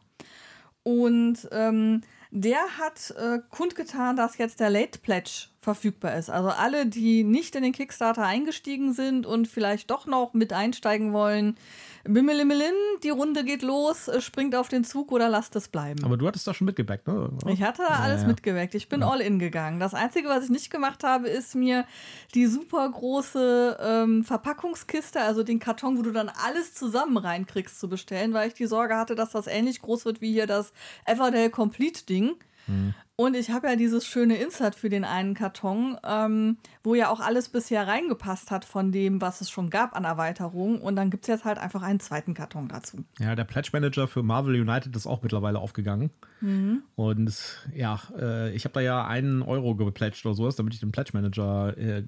Und 0.83 1.49
ähm, 1.51 2.01
der 2.31 2.61
hat 2.79 3.11
äh, 3.17 3.39
kundgetan, 3.49 4.15
dass 4.15 4.37
jetzt 4.37 4.61
der 4.61 4.69
Late 4.69 4.99
Pledge 4.99 5.47
verfügbar 5.61 6.15
ist. 6.17 6.29
Also 6.31 6.49
alle, 6.49 6.87
die 6.87 7.23
nicht 7.23 7.55
in 7.55 7.61
den 7.61 7.71
Kickstarter 7.71 8.23
eingestiegen 8.25 8.93
sind 8.93 9.27
und 9.27 9.47
vielleicht 9.47 9.91
doch 9.91 10.07
noch 10.07 10.33
mit 10.33 10.53
einsteigen 10.53 11.13
wollen, 11.13 11.55
Bimmelimelin, 12.03 12.73
die 13.03 13.09
Runde 13.09 13.43
geht 13.43 13.61
los, 13.61 14.09
springt 14.21 14.55
auf 14.55 14.69
den 14.69 14.83
Zug 14.83 15.11
oder 15.11 15.29
lasst 15.29 15.55
es 15.55 15.67
bleiben. 15.67 16.03
Aber 16.03 16.17
du 16.17 16.27
hattest 16.27 16.47
doch 16.47 16.55
schon 16.55 16.65
mitgebackt, 16.65 17.07
ne? 17.07 17.29
Ich 17.47 17.61
hatte 17.61 17.83
da 17.87 17.97
Ja, 17.97 17.99
alles 17.99 18.23
ja. 18.23 18.27
mitgeweckt. 18.27 18.73
Ich 18.73 18.89
bin 18.89 19.03
all 19.03 19.21
in 19.21 19.37
gegangen. 19.37 19.79
Das 19.79 19.93
Einzige, 19.93 20.27
was 20.27 20.45
ich 20.45 20.49
nicht 20.49 20.71
gemacht 20.71 21.03
habe, 21.03 21.27
ist 21.27 21.53
mir 21.53 21.85
die 22.33 22.47
super 22.47 22.89
große 22.89 23.77
ähm, 23.79 24.23
Verpackungskiste, 24.23 25.21
also 25.21 25.43
den 25.43 25.59
Karton, 25.59 25.99
wo 25.99 26.01
du 26.01 26.11
dann 26.11 26.31
alles 26.43 26.73
zusammen 26.73 27.17
reinkriegst, 27.17 27.79
zu 27.79 27.87
bestellen, 27.87 28.33
weil 28.33 28.47
ich 28.47 28.55
die 28.55 28.65
Sorge 28.65 28.95
hatte, 28.97 29.13
dass 29.13 29.29
das 29.29 29.45
ähnlich 29.45 29.81
groß 29.81 30.05
wird 30.05 30.21
wie 30.21 30.31
hier 30.31 30.47
das 30.47 30.73
Everdale 31.05 31.51
Complete 31.51 32.03
Ding. 32.05 32.31
Hm. 32.65 32.95
Und 33.21 33.35
ich 33.35 33.51
habe 33.51 33.67
ja 33.67 33.75
dieses 33.75 34.07
schöne 34.07 34.37
Insert 34.37 34.73
für 34.73 34.89
den 34.89 35.03
einen 35.03 35.35
Karton, 35.35 35.95
ähm, 36.03 36.57
wo 36.83 36.95
ja 36.95 37.11
auch 37.11 37.19
alles 37.19 37.49
bisher 37.49 37.87
reingepasst 37.87 38.49
hat 38.49 38.65
von 38.65 38.91
dem, 38.91 39.21
was 39.21 39.41
es 39.41 39.51
schon 39.51 39.69
gab 39.69 39.95
an 39.95 40.05
Erweiterungen. 40.05 40.81
Und 40.81 40.95
dann 40.95 41.11
gibt 41.11 41.25
es 41.25 41.27
jetzt 41.27 41.45
halt 41.45 41.59
einfach 41.59 41.83
einen 41.83 41.99
zweiten 41.99 42.33
Karton 42.33 42.67
dazu. 42.67 43.05
Ja, 43.19 43.35
der 43.35 43.43
Pledge 43.43 43.69
Manager 43.73 44.07
für 44.07 44.23
Marvel 44.23 44.59
United 44.59 44.95
ist 44.95 45.05
auch 45.05 45.21
mittlerweile 45.21 45.59
aufgegangen. 45.59 46.09
Mhm. 46.39 46.81
Und 46.95 47.67
ja, 47.75 47.99
äh, 48.17 48.51
ich 48.55 48.65
habe 48.65 48.73
da 48.73 48.79
ja 48.79 49.05
einen 49.05 49.43
Euro 49.43 49.75
gepledged 49.75 50.25
oder 50.25 50.33
sowas, 50.33 50.55
damit 50.55 50.73
ich 50.73 50.79
den 50.79 50.91
Pledge 50.91 51.11
Manager 51.13 51.77
äh, 51.77 52.01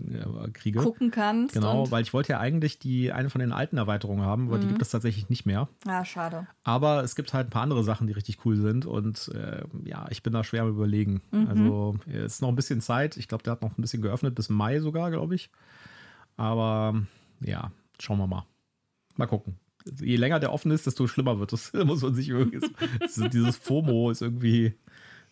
kriege. 0.52 0.80
Gucken 0.80 1.12
kannst. 1.12 1.54
Genau, 1.54 1.92
weil 1.92 2.02
ich 2.02 2.12
wollte 2.12 2.32
ja 2.32 2.40
eigentlich 2.40 2.80
die 2.80 3.12
eine 3.12 3.30
von 3.30 3.40
den 3.40 3.52
alten 3.52 3.78
Erweiterungen 3.78 4.26
haben, 4.26 4.48
aber 4.48 4.58
die 4.58 4.68
gibt 4.68 4.82
es 4.82 4.90
tatsächlich 4.90 5.30
nicht 5.30 5.46
mehr. 5.46 5.70
Ja, 5.86 6.04
schade. 6.04 6.48
Aber 6.64 7.04
es 7.04 7.16
gibt 7.16 7.34
halt 7.34 7.48
ein 7.48 7.50
paar 7.52 7.62
andere 7.62 7.84
Sachen, 7.84 8.08
die 8.08 8.14
richtig 8.14 8.44
cool 8.46 8.56
sind. 8.56 8.88
Und 8.88 9.30
äh, 9.36 9.62
ja, 9.84 10.08
ich 10.10 10.24
bin 10.24 10.34
da 10.34 10.44
schwer 10.44 10.64
am 10.64 10.70
Überlegen. 11.04 11.22
Also 11.48 11.96
es 12.08 12.34
ist 12.34 12.42
noch 12.42 12.50
ein 12.50 12.56
bisschen 12.56 12.82
Zeit. 12.82 13.18
Ich 13.18 13.28
glaube, 13.28 13.44
der 13.44 13.54
hat 13.54 13.62
noch 13.62 13.78
ein 13.78 13.82
bisschen 13.82 14.02
geöffnet, 14.02 14.36
bis 14.36 14.50
Mai 14.50 14.80
sogar, 14.80 15.12
glaube 15.12 15.36
ich. 15.36 15.50
Aber 16.38 17.02
ja, 17.42 17.72
schauen 18.00 18.18
wir 18.18 18.28
mal. 18.28 18.46
Mal 19.16 19.28
gucken. 19.28 19.58
Je 20.00 20.16
länger 20.16 20.40
der 20.40 20.54
offen 20.54 20.72
ist, 20.72 20.88
desto 20.88 21.08
schlimmer 21.08 21.40
wird 21.40 21.54
es. 21.54 21.74
muss 21.86 22.02
man 22.02 22.16
sich 22.16 22.30
irgendwie. 22.30 22.62
dieses 23.30 23.58
FOMO 23.58 24.12
ist 24.12 24.22
irgendwie. 24.22 24.74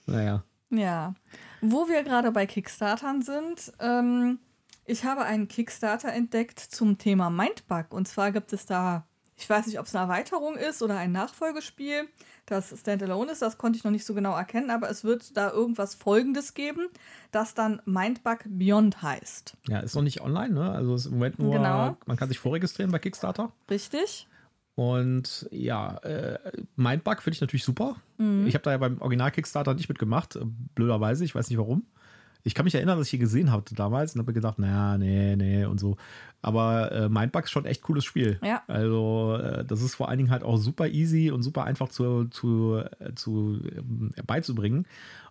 Naja. 0.05 0.43
Ja, 0.69 1.15
wo 1.61 1.87
wir 1.89 2.03
gerade 2.03 2.31
bei 2.31 2.45
Kickstartern 2.45 3.21
sind, 3.21 3.73
ähm, 3.79 4.39
ich 4.85 5.03
habe 5.03 5.25
einen 5.25 5.47
Kickstarter 5.47 6.11
entdeckt 6.13 6.59
zum 6.59 6.97
Thema 6.97 7.29
Mindbug. 7.29 7.93
Und 7.93 8.07
zwar 8.07 8.31
gibt 8.31 8.53
es 8.53 8.65
da, 8.65 9.05
ich 9.41 9.49
weiß 9.49 9.67
nicht, 9.67 9.79
ob 9.79 9.85
es 9.85 9.95
eine 9.95 10.03
Erweiterung 10.11 10.55
ist 10.55 10.81
oder 10.81 10.97
ein 10.97 11.11
Nachfolgespiel, 11.11 12.07
das 12.45 12.73
Standalone 12.79 13.31
ist, 13.31 13.41
das 13.41 13.57
konnte 13.57 13.77
ich 13.77 13.83
noch 13.83 13.91
nicht 13.91 14.05
so 14.05 14.13
genau 14.13 14.35
erkennen, 14.35 14.69
aber 14.69 14.89
es 14.89 15.03
wird 15.03 15.35
da 15.37 15.51
irgendwas 15.51 15.95
Folgendes 15.95 16.53
geben, 16.53 16.87
das 17.31 17.53
dann 17.53 17.81
Mindbug 17.85 18.39
Beyond 18.45 19.01
heißt. 19.01 19.55
Ja, 19.67 19.79
ist 19.79 19.95
noch 19.95 20.01
nicht 20.01 20.21
online, 20.21 20.53
ne? 20.53 20.71
Also 20.71 20.95
ist 20.95 21.05
im 21.05 21.13
Moment 21.13 21.39
nur, 21.39 21.53
Genau. 21.53 21.97
man 22.05 22.17
kann 22.17 22.29
sich 22.29 22.39
vorregistrieren 22.39 22.91
bei 22.91 22.99
Kickstarter. 22.99 23.51
Richtig? 23.69 24.27
Und 24.75 25.47
ja, 25.51 25.97
äh, 25.97 26.39
Mindbug 26.75 27.21
finde 27.21 27.35
ich 27.35 27.41
natürlich 27.41 27.63
super. 27.65 27.97
Ich 28.45 28.53
habe 28.53 28.63
da 28.63 28.71
ja 28.71 28.77
beim 28.77 29.01
Original 29.01 29.31
Kickstarter 29.31 29.73
nicht 29.73 29.89
mitgemacht, 29.89 30.35
äh, 30.35 30.45
blöderweise, 30.75 31.25
ich 31.25 31.35
weiß 31.35 31.49
nicht 31.49 31.57
warum. 31.57 31.85
Ich 32.43 32.55
kann 32.55 32.65
mich 32.65 32.75
erinnern, 32.75 32.97
dass 32.97 33.07
ich 33.07 33.11
hier 33.11 33.19
gesehen 33.19 33.51
hatte 33.51 33.75
damals 33.75 34.15
und 34.15 34.21
habe 34.21 34.33
gedacht, 34.33 34.57
naja, 34.59 34.97
nee, 34.97 35.35
nee 35.35 35.65
und 35.65 35.79
so. 35.79 35.97
Aber 36.41 36.91
äh, 36.91 37.09
Mindbug 37.09 37.43
ist 37.43 37.51
schon 37.51 37.65
echt 37.65 37.83
cooles 37.83 38.03
Spiel. 38.03 38.39
Ja. 38.43 38.63
Also 38.67 39.37
äh, 39.41 39.63
das 39.63 39.81
ist 39.81 39.95
vor 39.95 40.09
allen 40.09 40.17
Dingen 40.17 40.31
halt 40.31 40.43
auch 40.43 40.57
super 40.57 40.87
easy 40.87 41.29
und 41.31 41.43
super 41.43 41.65
einfach 41.65 41.89
zu, 41.89 42.25
zu, 42.25 42.81
äh, 42.99 43.13
zu 43.15 43.59
ähm, 43.77 44.13
beizubringen. 44.25 44.87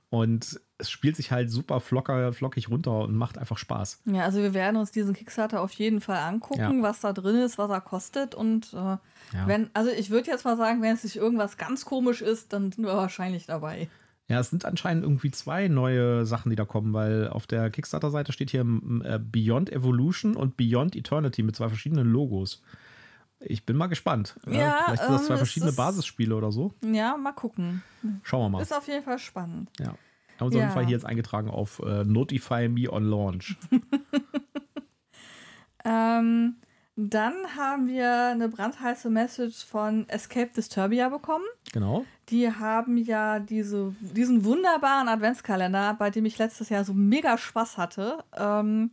Und 0.08 0.60
es 0.78 0.90
spielt 0.90 1.14
sich 1.14 1.30
halt 1.30 1.50
super 1.52 1.78
flocker, 1.80 2.32
flockig 2.32 2.68
runter 2.68 3.02
und 3.02 3.14
macht 3.14 3.38
einfach 3.38 3.58
Spaß. 3.58 4.00
Ja, 4.06 4.24
also 4.24 4.40
wir 4.40 4.54
werden 4.54 4.76
uns 4.76 4.90
diesen 4.90 5.14
Kickstarter 5.14 5.60
auf 5.60 5.70
jeden 5.72 6.00
Fall 6.00 6.18
angucken, 6.18 6.78
Ja. 6.78 6.82
was 6.82 6.98
da 7.00 7.12
drin 7.12 7.36
ist, 7.36 7.58
was 7.58 7.70
er 7.70 7.80
kostet. 7.80 8.34
Und 8.34 8.72
äh, 8.74 8.96
wenn, 9.46 9.70
also 9.72 9.90
ich 9.92 10.10
würde 10.10 10.28
jetzt 10.30 10.44
mal 10.44 10.56
sagen, 10.56 10.82
wenn 10.82 10.94
es 10.94 11.04
nicht 11.04 11.14
irgendwas 11.16 11.58
ganz 11.58 11.84
komisch 11.84 12.22
ist, 12.22 12.52
dann 12.52 12.72
sind 12.72 12.84
wir 12.84 12.94
wahrscheinlich 12.96 13.46
dabei. 13.46 13.88
Ja, 14.30 14.38
es 14.40 14.48
sind 14.50 14.64
anscheinend 14.64 15.02
irgendwie 15.02 15.30
zwei 15.32 15.68
neue 15.68 16.24
Sachen, 16.24 16.50
die 16.50 16.56
da 16.56 16.64
kommen, 16.64 16.92
weil 16.94 17.28
auf 17.28 17.46
der 17.46 17.68
Kickstarter-Seite 17.68 18.32
steht 18.32 18.50
hier 18.50 18.60
m, 18.62 19.02
äh, 19.04 19.18
Beyond 19.18 19.70
Evolution 19.72 20.36
und 20.36 20.56
Beyond 20.56 20.94
Eternity 20.96 21.42
mit 21.42 21.56
zwei 21.56 21.68
verschiedenen 21.68 22.06
Logos. 22.10 22.62
Ich 23.40 23.66
bin 23.66 23.76
mal 23.76 23.88
gespannt. 23.88 24.38
Ja, 24.46 24.82
Vielleicht 24.84 25.02
sind 25.02 25.12
das 25.12 25.20
ähm, 25.22 25.26
zwei 25.26 25.34
es 25.34 25.40
verschiedene 25.40 25.70
ist- 25.70 25.76
Basisspiele 25.76 26.36
oder 26.36 26.52
so. 26.52 26.72
Ja, 26.84 27.16
mal 27.16 27.32
gucken. 27.32 27.82
Schauen 28.22 28.42
wir 28.44 28.48
mal. 28.50 28.62
Ist 28.62 28.72
auf 28.72 28.86
jeden 28.86 29.02
Fall 29.02 29.18
spannend. 29.18 29.68
Ja. 29.80 29.86
Haben 29.86 29.96
wir 30.38 30.46
uns 30.46 30.54
auf 30.54 30.60
jeden 30.60 30.68
Ja. 30.68 30.74
Fall 30.74 30.84
hier 30.86 30.92
jetzt 30.96 31.06
eingetragen 31.06 31.50
auf 31.50 31.80
äh, 31.84 32.04
Notify 32.04 32.68
Me 32.68 32.90
on 32.90 33.04
Launch. 33.04 33.56
Ähm, 35.84 36.56
dann 37.08 37.34
haben 37.56 37.86
wir 37.86 38.28
eine 38.32 38.48
brandheiße 38.48 39.08
Message 39.08 39.64
von 39.64 40.08
Escape 40.08 40.50
Disturbia 40.54 41.08
bekommen. 41.08 41.44
genau. 41.72 42.04
Die 42.28 42.52
haben 42.52 42.96
ja 42.96 43.40
diese, 43.40 43.94
diesen 44.00 44.44
wunderbaren 44.44 45.08
Adventskalender, 45.08 45.94
bei 45.98 46.10
dem 46.10 46.24
ich 46.24 46.38
letztes 46.38 46.68
Jahr 46.68 46.84
so 46.84 46.92
mega 46.92 47.36
Spaß 47.38 47.76
hatte. 47.76 48.22
Ähm, 48.36 48.92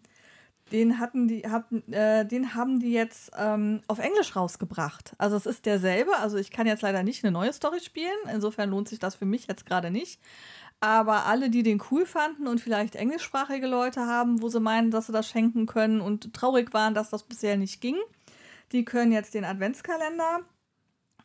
den 0.72 1.00
hatten 1.00 1.28
die, 1.28 1.48
hatten, 1.48 1.92
äh, 1.94 2.26
den 2.26 2.54
haben 2.54 2.80
die 2.80 2.92
jetzt 2.92 3.32
ähm, 3.38 3.82
auf 3.88 4.00
Englisch 4.00 4.36
rausgebracht. 4.36 5.14
Also 5.18 5.38
es 5.38 5.46
ist 5.46 5.66
derselbe. 5.66 6.18
Also 6.18 6.38
ich 6.38 6.52
kann 6.52 6.68
jetzt 6.68 6.82
leider 6.82 7.04
nicht 7.04 7.24
eine 7.24 7.32
neue 7.32 7.54
Story 7.54 7.80
spielen. 7.80 8.18
Insofern 8.34 8.70
lohnt 8.70 8.90
sich 8.90 9.00
das 9.00 9.16
für 9.16 9.26
mich 9.26 9.48
jetzt 9.48 9.66
gerade 9.66 9.92
nicht. 9.92 10.20
Aber 10.80 11.26
alle, 11.26 11.50
die 11.50 11.64
den 11.64 11.82
cool 11.90 12.06
fanden 12.06 12.48
und 12.48 12.62
vielleicht 12.62 12.96
englischsprachige 12.96 13.68
Leute 13.68 14.06
haben, 14.06 14.42
wo 14.42 14.50
sie 14.50 14.60
meinen, 14.60 14.92
dass 14.92 15.08
sie 15.08 15.12
das 15.12 15.28
schenken 15.28 15.66
können 15.66 16.02
und 16.02 16.34
traurig 16.34 16.74
waren, 16.74 16.94
dass 16.94 17.10
das 17.10 17.24
bisher 17.24 17.58
nicht 17.58 17.82
ging, 17.82 17.98
die 18.72 18.86
können 18.86 19.12
jetzt 19.12 19.34
den 19.34 19.46
Adventskalender 19.46 20.42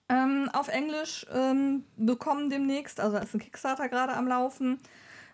ähm, 0.09 0.49
auf 0.53 0.69
Englisch 0.69 1.27
ähm, 1.33 1.85
bekommen 1.97 2.51
demnächst. 2.51 3.01
Also 3.01 3.17
da 3.17 3.23
ist 3.23 3.35
ein 3.35 3.41
Kickstarter 3.41 3.89
gerade 3.89 4.15
am 4.15 4.27
Laufen. 4.27 4.79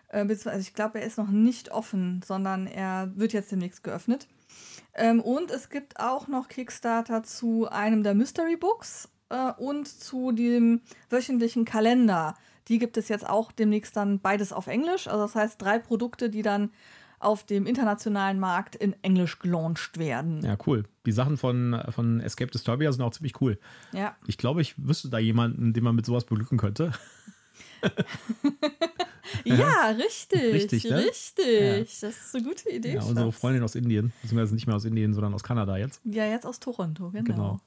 Äh, 0.09 0.25
beziehungsweise 0.25 0.61
ich 0.61 0.73
glaube, 0.73 0.99
er 0.99 1.05
ist 1.05 1.17
noch 1.17 1.29
nicht 1.29 1.71
offen, 1.71 2.21
sondern 2.25 2.67
er 2.67 3.11
wird 3.15 3.31
jetzt 3.33 3.51
demnächst 3.51 3.83
geöffnet. 3.83 4.27
Ähm, 4.95 5.21
und 5.21 5.51
es 5.51 5.69
gibt 5.69 5.99
auch 5.99 6.27
noch 6.27 6.47
Kickstarter 6.47 7.23
zu 7.23 7.69
einem 7.69 8.03
der 8.03 8.15
Mystery 8.15 8.57
Books 8.57 9.09
äh, 9.29 9.51
und 9.53 9.87
zu 9.87 10.31
dem 10.31 10.81
wöchentlichen 11.09 11.63
Kalender. 11.63 12.35
Die 12.69 12.79
gibt 12.79 12.97
es 12.97 13.09
jetzt 13.09 13.27
auch 13.27 13.51
demnächst 13.51 13.95
dann 13.97 14.19
beides 14.19 14.53
auf 14.53 14.67
Englisch. 14.67 15.07
Also 15.07 15.23
das 15.23 15.35
heißt 15.35 15.61
drei 15.61 15.79
Produkte, 15.79 16.29
die 16.29 16.41
dann 16.43 16.71
auf 17.19 17.43
dem 17.43 17.65
internationalen 17.65 18.39
Markt 18.39 18.75
in 18.75 18.95
Englisch 19.03 19.39
gelauncht 19.39 19.97
werden. 19.97 20.41
Ja, 20.45 20.55
cool. 20.65 20.85
Die 21.05 21.11
Sachen 21.11 21.35
von, 21.37 21.81
von 21.89 22.21
Escape 22.21 22.49
Disturbia 22.51 22.91
sind 22.93 23.01
auch 23.01 23.11
ziemlich 23.11 23.41
cool. 23.41 23.59
Ja. 23.91 24.15
Ich 24.27 24.37
glaube, 24.37 24.61
ich 24.61 24.75
wüsste 24.77 25.09
da 25.09 25.17
jemanden, 25.19 25.73
den 25.73 25.83
man 25.83 25.95
mit 25.95 26.05
sowas 26.05 26.23
beglücken 26.25 26.57
könnte. 26.57 26.93
ja, 29.43 29.89
richtig. 29.89 30.53
Richtig, 30.53 30.83
ne? 30.85 30.97
Richtig. 30.97 31.99
Das 31.99 32.03
ist 32.03 32.35
eine 32.35 32.43
gute 32.45 32.69
Idee. 32.69 32.95
Ja, 32.95 33.03
unsere. 33.03 33.31
Freundin 33.31 33.63
aus 33.63 33.75
Indien, 33.75 34.13
beziehungsweise 34.21 34.55
nicht 34.55 34.67
mehr 34.67 34.75
aus 34.75 34.85
Indien, 34.85 35.13
sondern 35.13 35.33
aus 35.33 35.43
Kanada 35.43 35.77
jetzt. 35.77 36.01
Ja, 36.05 36.25
jetzt 36.25 36.45
aus 36.45 36.59
Toronto, 36.59 37.11
genau. 37.11 37.23
Genau. 37.23 37.59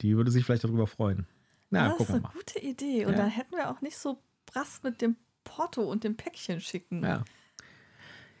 Die 0.00 0.16
würde 0.16 0.30
sich 0.30 0.44
vielleicht 0.44 0.64
darüber 0.64 0.86
freuen. 0.86 1.26
Na, 1.70 1.88
das 1.90 2.00
ist 2.00 2.10
eine 2.10 2.20
gute 2.22 2.58
Idee. 2.60 3.06
Und 3.06 3.12
Ja. 3.12 3.18
dann 3.18 3.30
hätten 3.30 3.56
wir 3.56 3.70
auch 3.70 3.80
nicht 3.80 3.96
so 3.98 4.18
brass 4.54 4.80
mit 4.82 5.00
dem 5.02 5.16
Porto 5.44 5.82
und 5.82 6.04
dem 6.04 6.16
Päckchen 6.16 6.60
schicken. 6.60 7.02
Ja. 7.02 7.24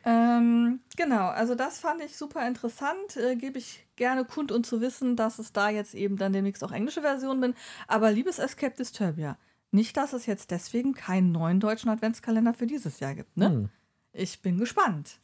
Ähm, 0.06 0.80
genau, 0.96 1.28
also 1.28 1.54
das 1.54 1.78
fand 1.78 2.02
ich 2.02 2.16
super 2.16 2.46
interessant. 2.46 3.16
Äh, 3.16 3.36
Gebe 3.36 3.58
ich 3.58 3.86
gerne 3.96 4.24
kund 4.24 4.52
und 4.52 4.66
zu 4.66 4.80
wissen, 4.80 5.16
dass 5.16 5.38
es 5.38 5.52
da 5.52 5.70
jetzt 5.70 5.94
eben 5.94 6.16
dann 6.16 6.32
demnächst 6.32 6.62
auch 6.62 6.72
englische 6.72 7.00
Versionen 7.00 7.40
bin. 7.40 7.54
Aber 7.88 8.10
liebes 8.12 8.38
Escape 8.38 8.76
Disturbia, 8.76 9.38
nicht, 9.70 9.96
dass 9.96 10.12
es 10.12 10.26
jetzt 10.26 10.50
deswegen 10.50 10.92
keinen 10.94 11.32
neuen 11.32 11.58
deutschen 11.58 11.88
Adventskalender 11.90 12.54
für 12.54 12.66
dieses 12.66 13.00
Jahr 13.00 13.14
gibt. 13.14 13.36
Ne? 13.36 13.48
Hm. 13.48 13.68
Ich 14.12 14.42
bin 14.42 14.58
gespannt. 14.58 15.18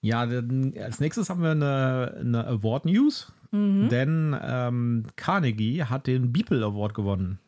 Ja, 0.00 0.26
dann 0.26 0.74
als 0.76 0.98
nächstes 0.98 1.30
haben 1.30 1.42
wir 1.42 1.52
eine, 1.52 2.16
eine 2.20 2.46
Award 2.46 2.86
News, 2.86 3.32
Mhm. 3.52 3.90
denn 3.90 4.36
ähm, 4.42 5.06
Carnegie 5.14 5.84
hat 5.84 6.06
den 6.06 6.32
Beeple 6.32 6.64
Award 6.64 6.94
gewonnen. 6.94 7.38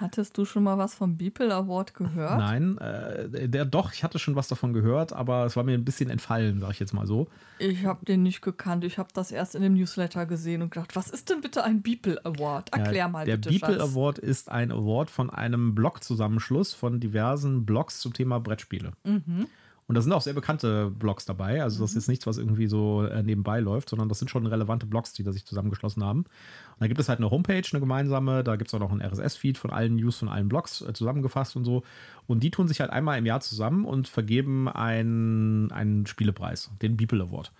Hattest 0.00 0.38
du 0.38 0.44
schon 0.44 0.62
mal 0.62 0.78
was 0.78 0.94
vom 0.94 1.16
Beeple 1.16 1.52
Award 1.52 1.94
gehört? 1.94 2.38
Nein, 2.38 2.78
äh, 2.78 3.48
der 3.48 3.64
doch, 3.64 3.92
ich 3.92 4.04
hatte 4.04 4.18
schon 4.18 4.36
was 4.36 4.46
davon 4.48 4.72
gehört, 4.72 5.12
aber 5.12 5.44
es 5.44 5.56
war 5.56 5.64
mir 5.64 5.74
ein 5.74 5.84
bisschen 5.84 6.08
entfallen, 6.10 6.60
sag 6.60 6.70
ich 6.70 6.78
jetzt 6.80 6.92
mal 6.94 7.06
so. 7.06 7.28
Ich 7.58 7.84
habe 7.84 8.04
den 8.04 8.22
nicht 8.22 8.40
gekannt. 8.40 8.84
Ich 8.84 8.98
habe 8.98 9.08
das 9.12 9.32
erst 9.32 9.54
in 9.54 9.62
dem 9.62 9.74
Newsletter 9.74 10.26
gesehen 10.26 10.62
und 10.62 10.70
gedacht, 10.70 10.94
was 10.94 11.10
ist 11.10 11.30
denn 11.30 11.40
bitte 11.40 11.64
ein 11.64 11.82
Beeple 11.82 12.24
Award? 12.24 12.72
Erklär 12.72 12.94
Ja, 12.94 13.08
mal 13.08 13.26
der 13.26 13.36
bitte, 13.36 13.50
Beeple 13.50 13.78
Schatz. 13.80 13.90
Award 13.92 14.18
ist 14.18 14.50
ein 14.50 14.70
Award 14.70 15.10
von 15.10 15.30
einem 15.30 15.74
Blog-Zusammenschluss 15.74 16.74
von 16.74 17.00
diversen 17.00 17.66
Blogs 17.66 17.98
zum 18.00 18.12
Thema 18.12 18.38
Brettspiele. 18.38 18.92
Mhm. 19.04 19.46
Und 19.88 19.94
da 19.94 20.02
sind 20.02 20.12
auch 20.12 20.20
sehr 20.20 20.34
bekannte 20.34 20.90
Blogs 20.90 21.24
dabei. 21.24 21.62
Also 21.62 21.82
das 21.82 21.94
ist 21.94 22.08
nichts, 22.08 22.26
was 22.26 22.36
irgendwie 22.36 22.66
so 22.66 23.04
äh, 23.04 23.22
nebenbei 23.22 23.58
läuft, 23.58 23.88
sondern 23.88 24.10
das 24.10 24.18
sind 24.18 24.28
schon 24.28 24.46
relevante 24.46 24.84
Blogs, 24.84 25.14
die 25.14 25.22
da 25.22 25.32
sich 25.32 25.46
zusammengeschlossen 25.46 26.04
haben. 26.04 26.20
Und 26.20 26.80
da 26.80 26.88
gibt 26.88 27.00
es 27.00 27.08
halt 27.08 27.20
eine 27.20 27.30
Homepage, 27.30 27.62
eine 27.72 27.80
gemeinsame. 27.80 28.44
Da 28.44 28.56
gibt 28.56 28.68
es 28.68 28.74
auch 28.74 28.80
noch 28.80 28.92
einen 28.92 29.00
RSS-Feed 29.00 29.56
von 29.56 29.70
allen 29.70 29.96
News 29.96 30.18
von 30.18 30.28
allen 30.28 30.50
Blogs 30.50 30.82
äh, 30.82 30.92
zusammengefasst 30.92 31.56
und 31.56 31.64
so. 31.64 31.84
Und 32.26 32.42
die 32.42 32.50
tun 32.50 32.68
sich 32.68 32.80
halt 32.80 32.90
einmal 32.90 33.18
im 33.18 33.24
Jahr 33.24 33.40
zusammen 33.40 33.86
und 33.86 34.08
vergeben 34.08 34.68
einen, 34.68 35.72
einen 35.72 36.06
Spielepreis, 36.06 36.70
den 36.82 36.98
Beeple 36.98 37.22
Award. 37.22 37.50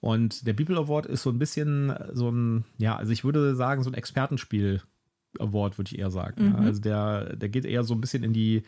Und 0.00 0.46
der 0.46 0.54
Beeple 0.54 0.78
Award 0.78 1.04
ist 1.04 1.24
so 1.24 1.30
ein 1.30 1.38
bisschen 1.38 1.92
so 2.14 2.30
ein, 2.30 2.64
ja, 2.78 2.96
also 2.96 3.12
ich 3.12 3.22
würde 3.22 3.54
sagen, 3.54 3.82
so 3.82 3.90
ein 3.90 3.94
Expertenspiel 3.94 4.80
Award, 5.38 5.76
würde 5.76 5.90
ich 5.92 5.98
eher 5.98 6.10
sagen. 6.10 6.48
Mhm. 6.48 6.56
also 6.56 6.80
der, 6.80 7.36
der 7.36 7.50
geht 7.50 7.66
eher 7.66 7.84
so 7.84 7.92
ein 7.92 8.00
bisschen 8.00 8.22
in 8.22 8.32
die, 8.32 8.56
äh, 8.56 8.62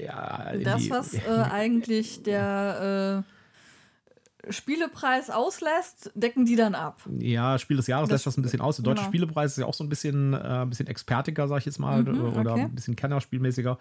ja, 0.00 0.52
Das, 0.62 0.88
was 0.90 1.14
äh, 1.14 1.20
eigentlich 1.50 2.22
der 2.22 3.24
äh, 3.24 4.52
Spielepreis 4.52 5.30
auslässt, 5.30 6.10
decken 6.14 6.44
die 6.44 6.56
dann 6.56 6.74
ab. 6.74 7.00
Ja, 7.20 7.58
Spiel 7.58 7.76
des 7.76 7.86
Jahres 7.86 8.08
Das- 8.08 8.16
lässt 8.24 8.26
das 8.26 8.36
ein 8.38 8.42
bisschen 8.42 8.60
aus. 8.60 8.76
Der 8.76 8.82
Deutsche 8.84 9.02
genau. 9.02 9.08
Spielepreis 9.10 9.52
ist 9.52 9.58
ja 9.58 9.66
auch 9.66 9.74
so 9.74 9.84
ein 9.84 9.88
bisschen, 9.88 10.32
äh, 10.34 10.36
ein 10.36 10.68
bisschen 10.68 10.88
expertiger, 10.88 11.46
sag 11.46 11.58
ich 11.58 11.66
jetzt 11.66 11.78
mal, 11.78 12.02
Mhm, 12.02 12.20
oder 12.34 12.52
okay. 12.52 12.62
ein 12.62 12.74
bisschen 12.74 12.96
Kennerspielmäßiger. 12.96 13.78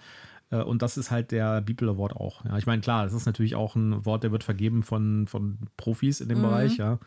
Äh, 0.52 0.58
und 0.62 0.82
das 0.84 0.98
ist 0.98 1.10
halt 1.10 1.32
der 1.32 1.62
Beeple 1.62 1.90
Award 1.90 2.16
auch. 2.16 2.46
Ja, 2.46 2.58
ich 2.58 2.68
meine, 2.68 2.82
klar, 2.82 3.06
das 3.06 3.14
ist 3.14 3.26
natürlich 3.26 3.56
auch 3.56 3.76
ein 3.76 3.94
Award, 3.94 4.24
der 4.24 4.32
wird 4.32 4.44
vergeben 4.44 4.84
von, 4.84 5.26
von 5.28 5.58
Profis 5.78 6.22
in 6.22 6.30
dem 6.30 6.40
Mhm. 6.40 6.44
Bereich, 6.44 6.78
ja. 6.78 7.00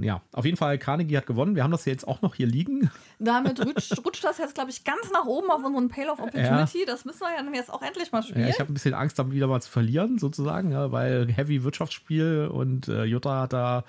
Ja, 0.00 0.22
auf 0.32 0.44
jeden 0.44 0.56
Fall, 0.56 0.78
Carnegie 0.78 1.16
hat 1.16 1.26
gewonnen. 1.26 1.54
Wir 1.54 1.62
haben 1.62 1.70
das 1.70 1.84
jetzt 1.84 2.06
auch 2.06 2.22
noch 2.22 2.34
hier 2.34 2.46
liegen. 2.46 2.90
Damit 3.18 3.64
rutscht, 3.64 4.04
rutscht 4.04 4.24
das 4.24 4.38
jetzt, 4.38 4.54
glaube 4.54 4.70
ich, 4.70 4.84
ganz 4.84 5.10
nach 5.12 5.26
oben 5.26 5.50
auf 5.50 5.64
unseren 5.64 5.88
Pale 5.88 6.10
of 6.10 6.20
Opportunity. 6.20 6.84
Das 6.86 7.04
müssen 7.04 7.20
wir 7.20 7.36
ja 7.36 7.42
dann 7.42 7.54
jetzt 7.54 7.72
auch 7.72 7.82
endlich 7.82 8.10
mal 8.10 8.22
spielen. 8.22 8.42
Ja, 8.42 8.48
ich 8.48 8.60
habe 8.60 8.72
ein 8.72 8.74
bisschen 8.74 8.94
Angst, 8.94 9.18
da 9.18 9.30
wieder 9.30 9.46
mal 9.46 9.60
zu 9.60 9.70
verlieren, 9.70 10.18
sozusagen, 10.18 10.72
ja, 10.72 10.90
weil 10.92 11.30
Heavy 11.30 11.64
Wirtschaftsspiel 11.64 12.48
und 12.52 12.88
äh, 12.88 13.04
Jutta 13.04 13.42
hat 13.42 13.52
da, 13.52 13.84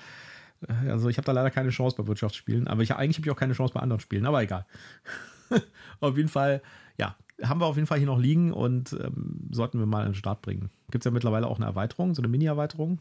äh, 0.67 0.89
also 0.89 1.09
ich 1.09 1.17
habe 1.17 1.25
da 1.25 1.31
leider 1.31 1.51
keine 1.51 1.69
Chance 1.69 1.95
bei 1.97 2.07
Wirtschaftsspielen, 2.07 2.67
aber 2.67 2.81
ich, 2.81 2.93
eigentlich 2.93 3.17
habe 3.17 3.27
ich 3.27 3.31
auch 3.31 3.39
keine 3.39 3.53
Chance 3.53 3.73
bei 3.73 3.79
anderen 3.79 4.01
Spielen, 4.01 4.25
aber 4.25 4.41
egal. 4.41 4.65
auf 5.99 6.17
jeden 6.17 6.29
Fall, 6.29 6.61
ja, 6.97 7.15
haben 7.43 7.59
wir 7.59 7.65
auf 7.65 7.75
jeden 7.75 7.87
Fall 7.87 7.97
hier 7.97 8.07
noch 8.07 8.19
liegen 8.19 8.51
und 8.51 8.93
ähm, 8.93 9.47
sollten 9.51 9.79
wir 9.79 9.85
mal 9.85 10.01
in 10.01 10.11
den 10.11 10.15
Start 10.15 10.41
bringen. 10.41 10.69
Gibt 10.91 11.03
es 11.03 11.05
ja 11.05 11.11
mittlerweile 11.11 11.47
auch 11.47 11.57
eine 11.57 11.65
Erweiterung, 11.65 12.15
so 12.15 12.21
eine 12.21 12.27
Mini-Erweiterung. 12.27 12.99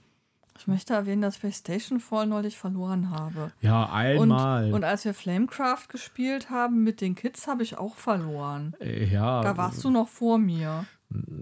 Ich 0.56 0.66
möchte 0.68 0.94
erwähnen, 0.94 1.20
dass 1.22 1.34
ich 1.34 1.40
PlayStation 1.40 1.98
Fall 2.00 2.26
neulich 2.26 2.56
verloren 2.56 3.10
habe. 3.10 3.50
Ja, 3.60 3.84
Und, 3.84 3.90
einmal. 4.32 4.72
und 4.72 4.84
als 4.84 5.04
wir 5.04 5.12
Flamecraft 5.12 5.88
gespielt 5.88 6.48
haben 6.50 6.84
mit 6.84 7.00
den 7.00 7.14
Kids, 7.16 7.46
habe 7.48 7.62
ich 7.64 7.76
auch 7.76 7.96
verloren. 7.96 8.74
äh, 8.80 9.04
ja, 9.04 9.42
Da 9.42 9.56
warst 9.56 9.82
du 9.82 9.90
noch 9.90 10.08
vor 10.08 10.38
mir. 10.38 10.86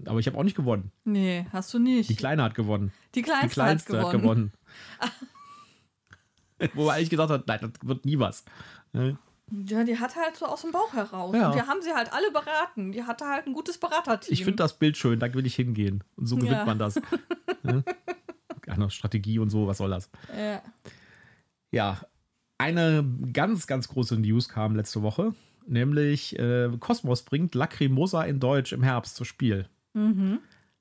aber 0.06 0.18
ich 0.18 0.26
habe 0.26 0.38
auch 0.38 0.42
nicht 0.44 0.56
gewonnen. 0.56 0.92
Nee, 1.04 1.46
hast 1.52 1.72
du 1.74 1.78
nicht. 1.78 2.08
Die 2.08 2.16
Kleine 2.16 2.42
hat 2.42 2.54
gewonnen. 2.54 2.90
Die 3.14 3.20
Die 3.20 3.22
Kleinste, 3.22 3.48
Kleinste 3.54 3.98
hat 3.98 4.06
hat 4.06 4.12
gewonnen. 4.12 4.52
gewonnen. 6.58 6.70
Wo 6.74 6.88
er 6.88 6.94
eigentlich 6.94 7.10
gesagt 7.10 7.30
hat, 7.30 7.46
nein, 7.46 7.58
das 7.60 7.70
wird 7.82 8.04
nie 8.04 8.18
was. 8.18 8.44
Ja, 8.94 9.84
die 9.84 9.98
hat 9.98 10.16
halt 10.16 10.36
so 10.36 10.46
aus 10.46 10.62
dem 10.62 10.72
Bauch 10.72 10.92
heraus. 10.94 11.34
Ja. 11.34 11.48
Und 11.50 11.54
wir 11.56 11.66
haben 11.66 11.82
sie 11.82 11.92
halt 11.92 12.12
alle 12.12 12.30
beraten. 12.30 12.92
Die 12.92 13.02
hatte 13.04 13.26
halt 13.26 13.46
ein 13.46 13.52
gutes 13.52 13.78
Beraterteam. 13.78 14.32
Ich 14.32 14.44
finde 14.44 14.56
das 14.56 14.78
Bild 14.78 14.96
schön, 14.96 15.18
da 15.20 15.32
will 15.34 15.44
ich 15.44 15.56
hingehen. 15.56 16.02
Und 16.16 16.26
so 16.26 16.36
gewinnt 16.36 16.52
Ja. 16.52 16.64
man 16.64 16.78
das. 16.78 16.98
Ja, 17.64 17.82
noch 18.76 18.90
Strategie 18.90 19.38
und 19.38 19.50
so, 19.50 19.66
was 19.66 19.78
soll 19.78 19.90
das? 19.90 20.10
Ja. 20.36 20.62
Ja, 21.70 22.00
eine 22.58 23.04
ganz, 23.32 23.66
ganz 23.66 23.88
große 23.88 24.16
News 24.16 24.48
kam 24.48 24.76
letzte 24.76 25.02
Woche, 25.02 25.34
nämlich 25.66 26.38
äh, 26.38 26.70
Cosmos 26.78 27.22
bringt 27.22 27.54
Lacrimosa 27.54 28.22
in 28.24 28.40
Deutsch 28.40 28.72
im 28.72 28.82
Herbst 28.82 29.16
zu 29.16 29.24
Spiel. 29.24 29.66
Mhm. 29.94 30.38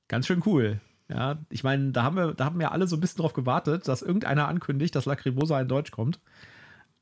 Ganz 0.08 0.28
schön 0.28 0.44
cool. 0.46 0.82
Ja, 1.10 1.40
ich 1.50 1.64
meine, 1.64 1.92
da 1.92 2.04
haben 2.04 2.16
wir, 2.16 2.34
da 2.34 2.46
haben 2.46 2.60
wir 2.60 2.72
alle 2.72 2.88
so 2.88 2.96
ein 2.96 3.00
bisschen 3.00 3.22
drauf 3.22 3.34
gewartet, 3.34 3.88
dass 3.88 4.02
irgendeiner 4.02 4.48
ankündigt, 4.48 4.96
dass 4.96 5.06
Lacrimosa 5.06 5.60
in 5.60 5.68
Deutsch 5.68 5.92
kommt. 5.92 6.20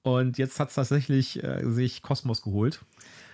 Und 0.01 0.37
jetzt 0.37 0.59
hat 0.59 0.69
es 0.69 0.75
tatsächlich 0.75 1.43
äh, 1.43 1.69
sich 1.69 2.01
Cosmos 2.01 2.41
geholt. 2.41 2.79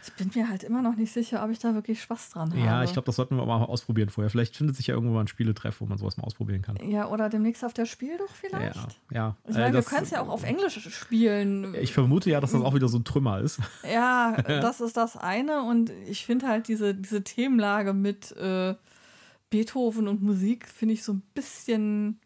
Ich 0.07 0.13
bin 0.13 0.31
mir 0.35 0.50
halt 0.50 0.63
immer 0.63 0.81
noch 0.81 0.95
nicht 0.95 1.12
sicher, 1.12 1.43
ob 1.43 1.50
ich 1.51 1.59
da 1.59 1.74
wirklich 1.74 2.01
Spaß 2.01 2.29
dran 2.31 2.51
habe. 2.51 2.59
Ja, 2.62 2.83
ich 2.83 2.93
glaube, 2.93 3.05
das 3.07 3.15
sollten 3.15 3.35
wir 3.38 3.45
mal 3.45 3.63
ausprobieren 3.63 4.09
vorher. 4.09 4.29
Vielleicht 4.29 4.55
findet 4.55 4.75
sich 4.75 4.88
ja 4.88 4.93
irgendwo 4.95 5.13
mal 5.13 5.21
ein 5.21 5.27
Spieletreff, 5.27 5.81
wo 5.81 5.85
man 5.85 5.97
sowas 5.97 6.17
mal 6.17 6.24
ausprobieren 6.24 6.62
kann. 6.62 6.77
Ja, 6.88 7.07
oder 7.07 7.29
demnächst 7.29 7.65
auf 7.65 7.74
der 7.74 7.85
Spiel 7.85 8.17
doch 8.17 8.29
vielleicht? 8.33 8.75
Ja, 8.75 8.88
ja. 9.12 9.38
Ich 9.47 9.55
Äh, 9.55 9.59
meine, 9.59 9.74
wir 9.74 9.81
das- 9.81 9.85
können 9.89 10.03
es 10.03 10.12
ja 10.12 10.21
auch 10.21 10.29
auf 10.29 10.43
Englisch 10.43 10.79
spielen. 10.93 11.75
Ich 11.75 11.93
vermute 11.93 12.29
ja, 12.29 12.39
dass 12.39 12.51
das 12.51 12.62
auch 12.62 12.74
wieder 12.75 12.88
so 12.88 12.97
ein 13.00 13.03
Trümmer 13.03 13.39
ist. 13.39 13.59
Ja, 13.91 14.35
das 14.47 14.81
ist 14.81 14.95
das 14.97 15.17
eine. 15.17 15.63
Und 15.63 15.89
ich 16.07 16.25
finde 16.25 16.47
halt 16.47 16.67
diese, 16.67 16.93
diese 16.93 17.24
Themenlage 17.24 17.93
mit 17.93 18.31
äh, 18.38 18.75
Beethoven 19.50 20.07
und 20.07 20.21
Musik, 20.21 20.67
finde 20.67 20.93
ich 20.93 21.03
so 21.03 21.13
ein 21.13 21.21
bisschen. 21.33 22.19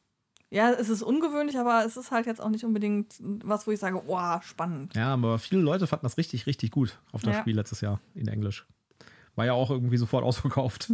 Ja, 0.52 0.72
es 0.72 0.90
ist 0.90 1.04
ungewöhnlich, 1.04 1.60
aber 1.60 1.86
es 1.86 1.96
ist 1.96 2.10
halt 2.12 2.26
jetzt 2.26 2.42
auch 2.42 2.50
nicht 2.50 2.64
unbedingt 2.66 3.16
was, 3.20 3.68
wo 3.68 3.72
ich 3.72 3.80
sage, 3.80 4.02
wow, 4.08 4.42
spannend. 4.44 4.96
Ja, 4.96 5.14
aber 5.14 5.38
viele 5.38 5.62
Leute 5.62 5.86
fanden 5.86 6.06
das 6.06 6.18
richtig, 6.18 6.48
richtig 6.48 6.72
gut 6.72 6.98
auf 7.12 7.22
das 7.22 7.36
Ja. 7.36 7.42
Spiel 7.42 7.56
letztes 7.56 7.82
Jahr 7.82 8.00
in 8.16 8.28
Englisch. 8.28 8.66
War 9.36 9.46
ja 9.46 9.54
auch 9.54 9.70
irgendwie 9.70 9.98
sofort 9.98 10.24
ausverkauft. 10.26 10.92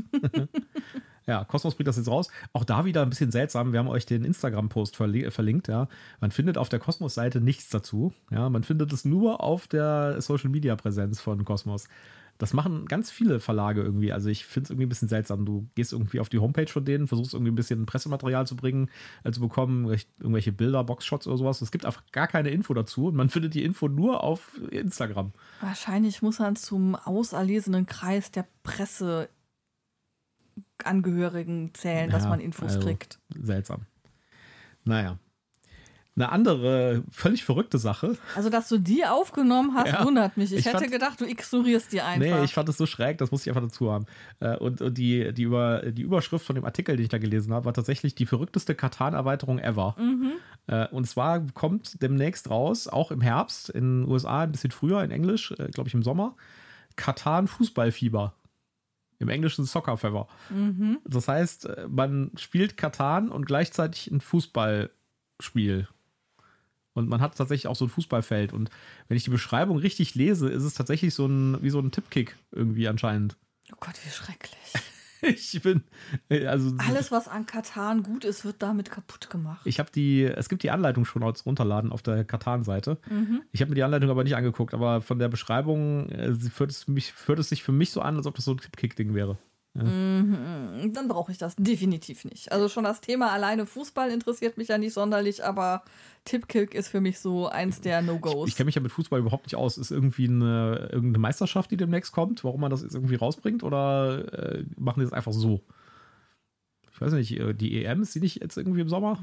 ja, 1.25 1.45
Cosmos 1.45 1.75
bringt 1.75 1.88
das 1.88 1.95
jetzt 1.95 2.09
raus. 2.09 2.29
Auch 2.51 2.65
da 2.65 2.83
wieder 2.83 3.01
ein 3.01 3.09
bisschen 3.09 3.31
seltsam. 3.31 3.71
Wir 3.71 3.79
haben 3.79 3.88
euch 3.88 4.05
den 4.05 4.25
Instagram-Post 4.25 4.97
verli 4.97 5.31
verlinkt. 5.31 5.69
Ja. 5.69 5.88
Man 6.19 6.31
findet 6.31 6.57
auf 6.57 6.67
der 6.67 6.79
Cosmos-Seite 6.79 7.39
nichts 7.39 7.69
dazu. 7.69 8.13
Ja, 8.31 8.50
man 8.50 8.63
findet 8.63 8.91
es 8.91 9.05
nur 9.05 9.41
auf 9.41 9.67
der 9.67 10.21
Social-Media-Präsenz 10.21 11.21
von 11.21 11.45
Cosmos. 11.45 11.88
Das 12.37 12.51
machen 12.53 12.85
ganz 12.85 13.11
viele 13.11 13.39
Verlage 13.39 13.81
irgendwie. 13.81 14.11
Also 14.11 14.27
ich 14.29 14.45
finde 14.45 14.65
es 14.65 14.69
irgendwie 14.71 14.85
ein 14.87 14.89
bisschen 14.89 15.07
seltsam. 15.07 15.45
Du 15.45 15.69
gehst 15.75 15.93
irgendwie 15.93 16.19
auf 16.19 16.27
die 16.27 16.39
Homepage 16.39 16.67
von 16.67 16.83
denen, 16.83 17.07
versuchst 17.07 17.33
irgendwie 17.33 17.51
ein 17.51 17.55
bisschen 17.55 17.85
Pressematerial 17.85 18.45
zu 18.45 18.57
bringen, 18.57 18.89
äh, 19.23 19.31
zu 19.31 19.39
bekommen, 19.39 19.85
irgendwelche 20.19 20.51
Bilder, 20.51 20.83
Boxshots 20.83 21.27
oder 21.27 21.37
sowas. 21.37 21.61
Es 21.61 21.71
gibt 21.71 21.85
einfach 21.85 22.03
gar 22.11 22.27
keine 22.27 22.49
Info 22.49 22.73
dazu 22.73 23.07
und 23.07 23.15
man 23.15 23.29
findet 23.29 23.53
die 23.53 23.63
Info 23.63 23.87
nur 23.87 24.21
auf 24.23 24.59
Instagram. 24.71 25.31
Wahrscheinlich 25.61 26.21
muss 26.21 26.39
man 26.39 26.57
zum 26.57 26.95
auserlesenen 26.95 27.85
Kreis 27.85 28.31
der 28.31 28.45
Presse 28.63 29.29
Angehörigen 30.83 31.73
zählen, 31.73 32.09
dass 32.09 32.23
Ja, 32.23 32.29
man 32.29 32.39
Infos 32.39 32.73
also- 32.75 32.81
kriegt. 32.87 33.19
Seltsam. 33.41 33.85
Naja. 34.83 35.17
Eine 36.17 36.29
andere, 36.31 37.03
völlig 37.12 37.43
verrückte 37.43 37.77
Sache. 37.77 38.17
Also, 38.38 38.50
dass 38.50 38.69
du 38.69 38.77
die 38.77 39.05
aufgenommen 39.05 39.74
hast, 39.75 39.88
Ja. 39.91 40.05
wundert 40.05 40.38
mich. 40.38 40.53
Ich, 40.53 40.60
Ich 40.60 40.65
hätte 40.65 40.77
fand- 40.79 40.91
gedacht, 40.91 41.19
du 41.19 41.25
ignorierst 41.25 41.91
die 41.91 42.00
einfach. 42.01 42.19
Nee, 42.39 42.43
ich 42.45 42.53
fand 42.53 42.69
es 42.69 42.77
so 42.77 42.86
schräg, 42.86 43.17
das 43.17 43.31
muss 43.31 43.41
ich 43.41 43.50
einfach 43.50 43.63
dazu 43.63 43.91
haben. 43.91 44.05
Äh, 44.39 44.55
Und, 44.55 44.81
und 44.81 44.98
die, 44.98 45.34
die, 45.34 45.43
über, 45.43 45.81
die 45.91 46.03
Überschrift 46.03 46.45
von 46.45 46.55
dem 46.55 46.63
Artikel, 46.63 46.95
den 46.95 47.03
ich 47.03 47.10
da 47.10 47.17
gelesen 47.17 47.53
habe, 47.53 47.65
war 47.65 47.74
tatsächlich 47.74 48.15
die 48.15 48.25
verrückteste 48.25 48.75
Katan-Erweiterung 48.75 49.60
ever. 49.60 49.95
mhm. 50.00 50.31
Äh, 50.67 50.88
Und 50.88 51.05
zwar 51.05 51.41
kommt 51.53 52.01
demnächst 52.01 52.50
raus, 52.50 52.88
auch 52.88 53.12
im 53.12 53.19
Herbst, 53.19 53.69
in 53.69 54.03
den 54.03 54.10
USA 54.10 54.43
ein 54.43 54.51
bisschen 54.53 54.72
früher, 54.72 55.03
in 55.03 55.12
Englisch, 55.12 55.53
glaube 55.74 55.89
ich 55.89 55.93
im 55.93 56.01
Sommer, 56.03 56.36
Katan 56.95 57.48
Fußballfieber. 57.48 58.34
Im 59.19 59.29
Englischen 59.29 59.65
Soccer 59.65 59.98
Fever. 59.98 60.27
Mhm. 60.50 61.00
Das 61.05 61.27
heißt, 61.27 61.65
äh, 61.65 61.88
man 61.89 62.31
spielt 62.38 62.77
Katan 62.77 63.29
und 63.29 63.45
gleichzeitig 63.45 64.10
ein 64.12 64.22
Fußballspiel. 64.22 65.88
Und 66.95 67.07
man 67.09 67.21
hat 67.21 67.37
tatsächlich 67.37 67.67
auch 67.67 67.75
so 67.75 67.85
ein 67.85 67.89
Fußballfeld. 67.89 68.53
Und 68.53 68.71
wenn 69.07 69.17
ich 69.17 69.25
die 69.25 69.29
Beschreibung 69.29 69.77
richtig 69.77 70.15
lese, 70.15 70.49
ist 70.49 70.63
es 70.63 70.73
tatsächlich 70.73 71.13
so 71.13 71.27
ein, 71.27 71.61
wie 71.61 71.69
so 71.69 71.79
ein 71.79 71.91
Tippkick 71.91 72.35
irgendwie 72.51 72.87
anscheinend. 72.87 73.37
Oh 73.71 73.77
Gott, 73.79 73.95
wie 74.03 74.09
schrecklich. 74.09 74.57
Ich 75.21 75.59
bin, 75.63 75.83
äh, 76.29 76.45
also 76.45 76.71
Alles, 76.77 77.11
was 77.11 77.27
an 77.27 77.47
Katan 77.47 78.03
gut 78.03 78.25
ist, 78.25 78.45
wird 78.45 78.57
damit 78.61 78.91
kaputt 78.91 79.29
gemacht. 79.31 79.65
ich 79.65 79.79
habe 79.79 79.89
die, 79.89 80.23
es 80.23 80.49
gibt 80.49 80.61
die 80.61 80.69
Anleitung 80.69 81.03
schon 81.03 81.23
als 81.23 81.47
runterladen 81.47 81.91
auf 81.91 82.03
der 82.03 82.23
Katan-Seite. 82.25 82.99
Mhm. 83.09 83.41
Ich 83.51 83.61
habe 83.61 83.69
mir 83.69 83.75
die 83.75 83.83
Anleitung 83.83 84.11
aber 84.11 84.23
nicht 84.23 84.35
angeguckt, 84.35 84.75
aber 84.75 85.01
von 85.01 85.17
der 85.17 85.29
Beschreibung 85.29 86.09
äh, 86.09 86.33
führt, 86.35 86.69
es 86.69 86.87
mich, 86.87 87.11
führt 87.13 87.39
es 87.39 87.49
sich 87.49 87.63
für 87.63 87.71
mich 87.71 87.89
so 87.89 88.01
an, 88.01 88.17
als 88.17 88.27
ob 88.27 88.35
das 88.35 88.45
so 88.45 88.51
ein 88.51 88.57
Tippkick-Ding 88.57 89.15
wäre. 89.15 89.39
Mhm. 89.84 90.94
Dann 90.94 91.08
brauche 91.08 91.32
ich 91.32 91.38
das 91.38 91.55
definitiv 91.58 92.24
nicht. 92.24 92.51
Also 92.51 92.70
schon 92.70 92.86
das 92.86 93.01
Thema 93.01 93.32
alleine 93.32 93.65
Fußball 93.65 94.10
interessiert 94.10 94.58
mich 94.58 94.70
ja 94.70 94.77
nicht 94.77 94.94
sonderlich, 94.94 95.44
aber 95.44 95.84
Tippkick 96.24 96.74
ist 96.74 96.88
für 96.88 97.01
mich 97.01 97.20
so 97.20 97.48
eins 97.48 97.82
der 97.82 98.01
No-Gos. 98.01 98.48
Ich 98.48 98.55
kenne 98.55 98.65
mich 98.65 98.75
ja 98.75 98.82
mit 98.82 98.91
Fußball 98.91 99.20
überhaupt 99.20 99.46
nicht 99.46 99.55
aus. 99.55 99.77
Ist 99.77 99.91
irgendwie 99.91 100.27
eine, 100.27 100.89
irgendeine 100.91 101.20
Meisterschaft, 101.20 101.72
die 101.72 101.77
demnächst 101.77 102.13
kommt, 102.13 102.44
warum 102.44 102.62
man 102.62 102.72
das 102.72 102.84
jetzt 102.84 102.96
irgendwie 102.96 103.15
rausbringt? 103.15 103.63
Oder 103.63 104.55
äh, 104.60 104.63
machen 104.77 105.01
die 105.01 105.05
das 105.05 105.13
einfach 105.13 105.34
so? 105.34 105.62
Ich 106.94 107.01
weiß 107.01 107.12
nicht, 107.13 107.38
äh, 107.38 107.53
die 107.53 107.84
EM 107.84 108.01
ist 108.01 108.15
die 108.15 108.22
nicht 108.22 108.41
jetzt 108.41 108.58
irgendwie 108.58 108.79
im 108.79 108.89
Sommer? 108.89 109.20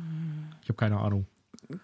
Ich 0.63 0.69
habe 0.69 0.77
keine 0.77 0.99
Ahnung. 0.99 1.27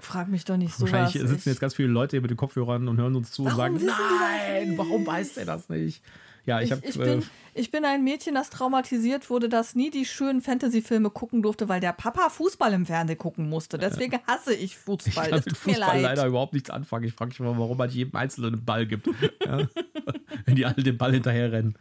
Frag 0.00 0.28
mich 0.28 0.44
doch 0.44 0.56
nicht 0.58 0.74
so. 0.74 0.82
Wahrscheinlich 0.82 1.12
sitzen 1.12 1.48
jetzt 1.48 1.60
ganz 1.60 1.74
viele 1.74 1.88
Leute 1.88 2.16
hier 2.16 2.20
mit 2.20 2.30
den 2.30 2.36
Kopfhörern 2.36 2.88
und 2.88 2.98
hören 2.98 3.16
uns 3.16 3.30
zu 3.30 3.42
und 3.42 3.56
Warum 3.56 3.58
sagen, 3.58 3.78
die 3.78 3.86
das 3.86 3.96
nein, 3.98 4.68
nicht?" 4.68 4.78
warum 4.78 5.06
weiß 5.06 5.34
der 5.34 5.46
das 5.46 5.68
nicht? 5.70 6.02
Ja, 6.48 6.60
ich 6.60 6.70
Ich, 6.70 6.72
habe 6.72 6.86
ich, 6.86 6.96
äh, 6.96 7.04
bin, 7.04 7.22
ich 7.54 7.70
bin 7.70 7.84
ein 7.84 8.02
Mädchen, 8.02 8.34
das 8.34 8.48
traumatisiert 8.48 9.28
wurde, 9.28 9.50
das 9.50 9.74
nie 9.74 9.90
die 9.90 10.06
schönen 10.06 10.40
Fantasy-Filme 10.40 11.10
gucken 11.10 11.42
durfte, 11.42 11.68
weil 11.68 11.80
der 11.80 11.92
Papa 11.92 12.30
Fußball 12.30 12.72
im 12.72 12.86
Fernsehen 12.86 13.18
gucken 13.18 13.50
musste. 13.50 13.76
Deswegen 13.76 14.18
hasse 14.26 14.54
ich 14.54 14.64
ich 14.64 14.78
Fußball. 14.78 15.28
kann 15.28 15.38
Es 15.38 15.44
mit 15.44 15.56
Fußball 15.58 15.94
leid. 15.94 16.02
leider 16.02 16.26
überhaupt 16.26 16.54
nichts 16.54 16.70
anfangen. 16.70 17.04
Ich 17.04 17.12
frage 17.12 17.28
mich 17.28 17.40
mal, 17.40 17.58
warum 17.58 17.76
man 17.76 17.90
jedem 17.90 18.16
Einzelnen 18.16 18.54
einen 18.54 18.64
Ball 18.64 18.86
gibt. 18.86 19.08
ja? 19.44 19.68
Wenn 20.46 20.56
die 20.56 20.64
alle 20.64 20.82
den 20.82 20.96
Ball 20.96 21.12
hinterher 21.12 21.52
rennen. 21.52 21.74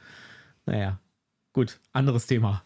Naja, 0.65 0.99
gut, 1.53 1.79
anderes 1.93 2.27
Thema. 2.27 2.63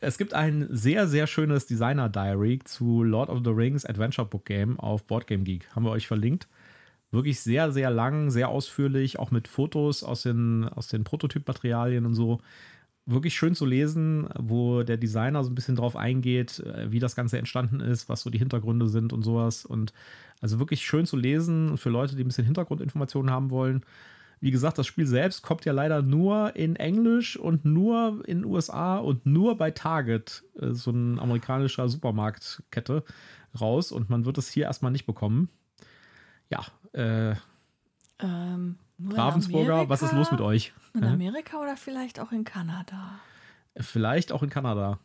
Es 0.00 0.16
gibt 0.16 0.32
ein 0.32 0.66
sehr, 0.70 1.08
sehr 1.08 1.26
schönes 1.26 1.66
Designer-Diary 1.66 2.60
zu 2.64 3.02
Lord 3.02 3.28
of 3.28 3.40
the 3.44 3.50
Rings 3.50 3.84
Adventure 3.84 4.26
Book 4.26 4.46
Game 4.46 4.80
auf 4.80 5.04
Boardgame 5.04 5.44
Geek. 5.44 5.68
Haben 5.74 5.84
wir 5.84 5.90
euch 5.90 6.06
verlinkt. 6.06 6.48
Wirklich 7.12 7.40
sehr, 7.40 7.72
sehr 7.72 7.90
lang, 7.90 8.30
sehr 8.30 8.48
ausführlich, 8.48 9.18
auch 9.18 9.30
mit 9.30 9.48
Fotos 9.48 10.02
aus 10.02 10.22
den, 10.22 10.64
aus 10.64 10.88
den 10.88 11.04
Prototypmaterialien 11.04 12.04
und 12.04 12.14
so. 12.14 12.40
Wirklich 13.06 13.34
schön 13.34 13.54
zu 13.54 13.64
lesen, 13.64 14.28
wo 14.36 14.82
der 14.82 14.96
Designer 14.96 15.44
so 15.44 15.50
ein 15.50 15.54
bisschen 15.54 15.76
drauf 15.76 15.94
eingeht, 15.94 16.58
äh, 16.60 16.90
wie 16.90 16.98
das 16.98 17.14
Ganze 17.14 17.38
entstanden 17.38 17.80
ist, 17.80 18.08
was 18.08 18.22
so 18.22 18.30
die 18.30 18.38
Hintergründe 18.38 18.88
sind 18.88 19.12
und 19.12 19.22
sowas. 19.22 19.64
Und 19.64 19.92
also 20.40 20.58
wirklich 20.58 20.84
schön 20.84 21.06
zu 21.06 21.16
lesen 21.16 21.78
für 21.78 21.90
Leute, 21.90 22.16
die 22.16 22.24
ein 22.24 22.28
bisschen 22.28 22.44
Hintergrundinformationen 22.44 23.30
haben 23.30 23.50
wollen. 23.50 23.84
Wie 24.40 24.50
gesagt, 24.50 24.76
das 24.76 24.86
Spiel 24.86 25.06
selbst 25.06 25.42
kommt 25.42 25.64
ja 25.64 25.72
leider 25.72 26.02
nur 26.02 26.54
in 26.56 26.76
Englisch 26.76 27.38
und 27.38 27.64
nur 27.64 28.22
in 28.26 28.44
USA 28.44 28.98
und 28.98 29.24
nur 29.24 29.56
bei 29.56 29.70
Target, 29.70 30.44
äh, 30.60 30.72
so 30.72 30.90
ein 30.90 31.18
amerikanischer 31.18 31.88
Supermarktkette, 31.88 33.04
raus. 33.58 33.92
Und 33.92 34.10
man 34.10 34.24
wird 34.24 34.38
es 34.38 34.48
hier 34.50 34.64
erstmal 34.64 34.92
nicht 34.92 35.06
bekommen. 35.06 35.48
Ja, 36.50 36.64
äh, 36.92 37.34
Ähm, 38.18 38.78
Ravensburger, 39.04 39.88
was 39.88 40.02
ist 40.02 40.12
los 40.12 40.30
mit 40.30 40.40
euch? 40.40 40.72
In? 40.94 41.04
Amerika 41.04 41.58
oder 41.60 41.76
vielleicht 41.76 42.18
auch 42.18 42.32
in 42.32 42.44
Kanada? 42.44 43.20
Vielleicht 43.78 44.32
auch 44.32 44.42
in 44.42 44.48
Kanada. 44.48 44.98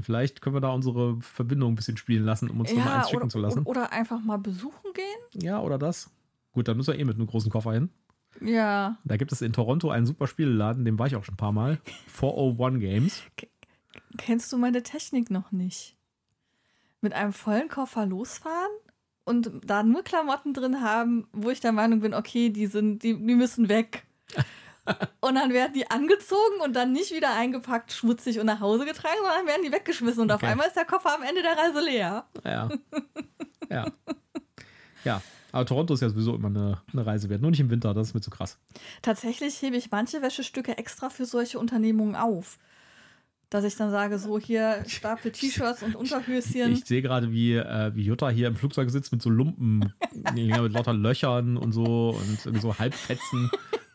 Vielleicht 0.00 0.40
können 0.40 0.54
wir 0.56 0.60
da 0.60 0.70
unsere 0.70 1.20
Verbindung 1.20 1.72
ein 1.72 1.74
bisschen 1.74 1.96
spielen 1.96 2.24
lassen, 2.24 2.50
um 2.50 2.60
uns 2.60 2.72
nochmal 2.72 2.98
eins 2.98 3.08
schicken 3.08 3.22
oder, 3.22 3.28
zu 3.28 3.38
lassen. 3.38 3.62
oder 3.64 3.92
einfach 3.92 4.20
mal 4.20 4.38
besuchen 4.38 4.92
gehen? 4.92 5.42
Ja, 5.42 5.60
oder 5.60 5.78
das. 5.78 6.10
Gut, 6.52 6.68
dann 6.68 6.76
müssen 6.76 6.92
wir 6.92 7.00
eh 7.00 7.04
mit 7.04 7.16
einem 7.16 7.26
großen 7.26 7.50
Koffer 7.50 7.72
hin. 7.72 7.90
Ja. 8.40 8.98
Da 9.04 9.16
gibt 9.16 9.32
es 9.32 9.42
in 9.42 9.52
Toronto 9.52 9.90
einen 9.90 10.06
super 10.06 10.26
Spieleladen, 10.26 10.84
dem 10.84 10.98
war 10.98 11.06
ich 11.06 11.16
auch 11.16 11.24
schon 11.24 11.34
ein 11.34 11.38
paar 11.38 11.52
Mal. 11.52 11.80
401 12.08 12.80
Games. 12.80 13.22
Kennst 14.16 14.52
du 14.52 14.58
meine 14.58 14.82
Technik 14.82 15.30
noch 15.30 15.50
nicht? 15.52 15.96
Mit 17.00 17.12
einem 17.12 17.32
vollen 17.32 17.68
Koffer 17.68 18.06
losfahren 18.06 18.70
und 19.24 19.50
da 19.64 19.82
nur 19.82 20.02
Klamotten 20.02 20.52
drin 20.54 20.80
haben, 20.80 21.26
wo 21.32 21.50
ich 21.50 21.60
der 21.60 21.72
Meinung 21.72 22.00
bin, 22.00 22.14
okay, 22.14 22.50
die 22.50 22.66
sind, 22.66 23.02
die, 23.02 23.14
die 23.14 23.34
müssen 23.34 23.68
weg. 23.68 24.04
Und 25.22 25.36
dann 25.36 25.50
werden 25.54 25.72
die 25.72 25.90
angezogen 25.90 26.60
und 26.62 26.74
dann 26.76 26.92
nicht 26.92 27.10
wieder 27.10 27.34
eingepackt, 27.34 27.90
schmutzig 27.90 28.38
und 28.38 28.44
nach 28.44 28.60
Hause 28.60 28.84
getragen, 28.84 29.16
sondern 29.22 29.46
werden 29.46 29.62
die 29.64 29.72
weggeschmissen 29.72 30.20
und 30.20 30.30
auf 30.30 30.42
Okay. 30.42 30.52
einmal 30.52 30.66
ist 30.66 30.76
der 30.76 30.84
Koffer 30.84 31.14
am 31.14 31.22
Ende 31.22 31.40
der 31.40 31.56
Reise 31.56 31.80
leer. 31.80 32.26
Ja. 32.44 32.68
ja. 33.70 33.86
Ja. 35.04 35.22
Aber 35.52 35.64
Toronto 35.64 35.94
ist 35.94 36.02
ja 36.02 36.10
sowieso 36.10 36.34
immer 36.34 36.48
eine, 36.48 36.82
eine 36.92 37.06
Reise 37.06 37.30
wert. 37.30 37.40
Nur 37.40 37.50
nicht 37.50 37.60
im 37.60 37.70
Winter, 37.70 37.94
das 37.94 38.08
ist 38.08 38.14
mir 38.14 38.20
zu 38.20 38.28
krass. 38.28 38.58
Tatsächlich 39.00 39.62
hebe 39.62 39.76
ich 39.76 39.90
manche 39.90 40.20
Wäschestücke 40.20 40.76
extra 40.76 41.08
für 41.08 41.24
solche 41.24 41.58
Unternehmungen 41.58 42.14
auf. 42.14 42.58
Dass 43.54 43.62
ich 43.62 43.76
dann 43.76 43.92
sage, 43.92 44.18
so 44.18 44.36
hier 44.36 44.82
Stapel 44.88 45.30
T-Shirts 45.30 45.84
und 45.84 45.94
Unterhöschen. 45.96 46.72
Ich 46.72 46.84
sehe 46.86 47.02
gerade, 47.02 47.30
wie, 47.30 47.54
äh, 47.54 47.92
wie 47.94 48.02
Jutta 48.02 48.28
hier 48.28 48.48
im 48.48 48.56
Flugzeug 48.56 48.90
sitzt 48.90 49.12
mit 49.12 49.22
so 49.22 49.30
Lumpen, 49.30 49.92
mit 50.34 50.72
lauter 50.72 50.92
Löchern 50.92 51.56
und 51.56 51.70
so 51.70 52.18
und 52.46 52.60
so 52.60 52.76
Halbfetzen. 52.76 53.48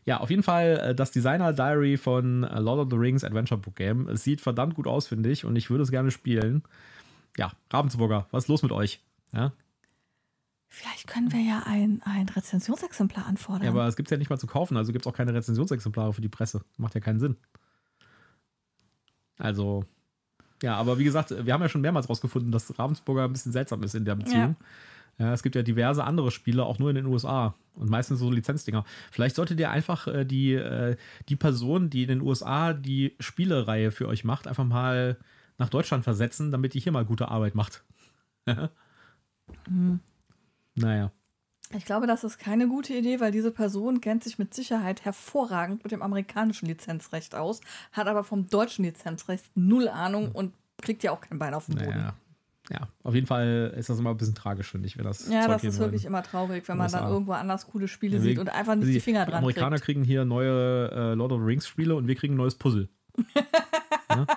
Ja, 0.05 0.19
auf 0.19 0.29
jeden 0.29 0.43
Fall 0.43 0.77
äh, 0.77 0.95
das 0.95 1.11
Designer 1.11 1.53
Diary 1.53 1.97
von 1.97 2.43
äh, 2.43 2.59
Lord 2.59 2.79
of 2.79 2.89
the 2.91 2.97
Rings 2.97 3.23
Adventure 3.23 3.59
Book 3.59 3.75
Game. 3.75 4.07
Es 4.07 4.23
sieht 4.23 4.39
verdammt 4.41 4.75
gut 4.75 4.87
aus, 4.87 5.07
finde 5.07 5.29
ich, 5.29 5.45
und 5.45 5.55
ich 5.55 5.69
würde 5.69 5.83
es 5.83 5.91
gerne 5.91 6.11
spielen. 6.11 6.63
Ja, 7.37 7.51
Ravensburger, 7.71 8.27
was 8.31 8.45
ist 8.45 8.47
los 8.47 8.63
mit 8.63 8.71
euch? 8.71 9.01
Ja, 9.33 9.51
Vielleicht 10.75 11.07
können 11.07 11.31
wir 11.31 11.39
ja 11.39 11.63
ein, 11.65 12.01
ein 12.03 12.27
Rezensionsexemplar 12.27 13.25
anfordern. 13.25 13.63
ja 13.63 13.69
aber 13.69 13.87
es 13.87 13.95
gibt 13.95 14.07
es 14.07 14.11
ja 14.11 14.17
nicht 14.17 14.29
mal 14.29 14.37
zu 14.37 14.45
kaufen, 14.45 14.75
also 14.75 14.91
gibt 14.91 15.05
es 15.05 15.07
auch 15.11 15.15
keine 15.15 15.33
Rezensionsexemplare 15.33 16.11
für 16.11 16.19
die 16.19 16.27
Presse. 16.27 16.65
Macht 16.75 16.95
ja 16.95 16.99
keinen 16.99 17.21
Sinn. 17.21 17.37
Also, 19.37 19.85
ja, 20.61 20.75
aber 20.75 20.97
wie 20.99 21.05
gesagt, 21.05 21.33
wir 21.45 21.53
haben 21.53 21.61
ja 21.61 21.69
schon 21.69 21.79
mehrmals 21.79 22.09
rausgefunden, 22.09 22.51
dass 22.51 22.77
Ravensburger 22.77 23.23
ein 23.23 23.31
bisschen 23.31 23.53
seltsam 23.53 23.83
ist 23.83 23.95
in 23.95 24.03
der 24.03 24.15
Beziehung. 24.15 24.57
Ja. 25.17 25.33
es 25.33 25.43
gibt 25.43 25.55
ja 25.55 25.61
diverse 25.61 26.03
andere 26.03 26.29
Spiele, 26.29 26.65
auch 26.65 26.77
nur 26.77 26.89
in 26.89 26.95
den 26.95 27.05
USA 27.05 27.55
und 27.75 27.89
meistens 27.89 28.19
so 28.19 28.31
Lizenzdinger. 28.31 28.85
Vielleicht 29.11 29.35
solltet 29.35 29.59
ihr 29.59 29.71
einfach 29.71 30.07
äh, 30.07 30.25
die, 30.25 30.53
äh, 30.53 30.95
die 31.29 31.35
Person, 31.35 31.89
die 31.89 32.03
in 32.03 32.09
den 32.09 32.21
USA 32.21 32.73
die 32.73 33.15
Spielereihe 33.19 33.91
für 33.91 34.07
euch 34.07 34.23
macht, 34.23 34.47
einfach 34.47 34.65
mal 34.65 35.17
nach 35.57 35.69
Deutschland 35.69 36.03
versetzen, 36.03 36.51
damit 36.51 36.73
die 36.73 36.79
hier 36.79 36.91
mal 36.91 37.05
gute 37.05 37.29
Arbeit 37.29 37.55
macht. 37.55 37.83
Hm. 39.67 39.99
Naja. 40.73 41.11
Ich 41.71 41.85
glaube, 41.85 42.07
das 42.07 42.23
ist 42.23 42.37
keine 42.37 42.67
gute 42.67 42.93
Idee, 42.93 43.19
weil 43.19 43.31
diese 43.31 43.51
Person 43.51 44.01
kennt 44.01 44.23
sich 44.23 44.37
mit 44.37 44.53
Sicherheit 44.53 45.03
hervorragend 45.03 45.83
mit 45.83 45.91
dem 45.91 46.01
amerikanischen 46.01 46.67
Lizenzrecht 46.67 47.35
aus, 47.35 47.61
hat 47.91 48.07
aber 48.07 48.23
vom 48.23 48.47
deutschen 48.49 48.85
Lizenzrecht 48.85 49.45
null 49.55 49.87
Ahnung 49.87 50.31
und 50.31 50.53
kriegt 50.81 51.03
ja 51.03 51.11
auch 51.11 51.21
kein 51.21 51.39
Bein 51.39 51.53
auf 51.53 51.65
den 51.65 51.75
Boden. 51.75 51.89
Naja. 51.89 52.15
Ja, 52.71 52.87
auf 53.03 53.13
jeden 53.13 53.27
Fall 53.27 53.73
ist 53.77 53.89
das 53.89 53.99
immer 53.99 54.09
ein 54.11 54.17
bisschen 54.17 54.33
tragisch, 54.35 54.71
finde 54.71 54.87
ich, 54.87 54.97
wenn 54.97 55.03
das 55.05 55.27
Ja, 55.29 55.41
Zeug 55.41 55.51
das 55.61 55.63
ist 55.63 55.79
wirklich 55.79 56.05
immer 56.05 56.23
traurig, 56.23 56.67
wenn 56.67 56.77
man 56.77 56.85
USA. 56.87 57.01
dann 57.01 57.11
irgendwo 57.11 57.33
anders 57.33 57.67
coole 57.67 57.87
Spiele 57.87 58.17
Ja, 58.17 58.23
sieht 58.23 58.39
und 58.39 58.49
einfach 58.49 58.75
nicht 58.75 58.87
die, 58.87 58.93
die 58.93 58.99
Finger 58.99 59.25
die 59.25 59.31
dran 59.31 59.43
Amerikaner 59.43 59.75
kriegt. 59.77 59.85
kriegen 59.85 60.03
hier 60.03 60.25
neue 60.25 60.89
äh, 60.91 61.13
Lord 61.13 61.31
of 61.31 61.39
the 61.41 61.45
Rings 61.45 61.67
Spiele 61.67 61.95
und 61.95 62.07
wir 62.07 62.15
kriegen 62.15 62.33
ein 62.33 62.37
neues 62.37 62.55
Puzzle. 62.55 62.89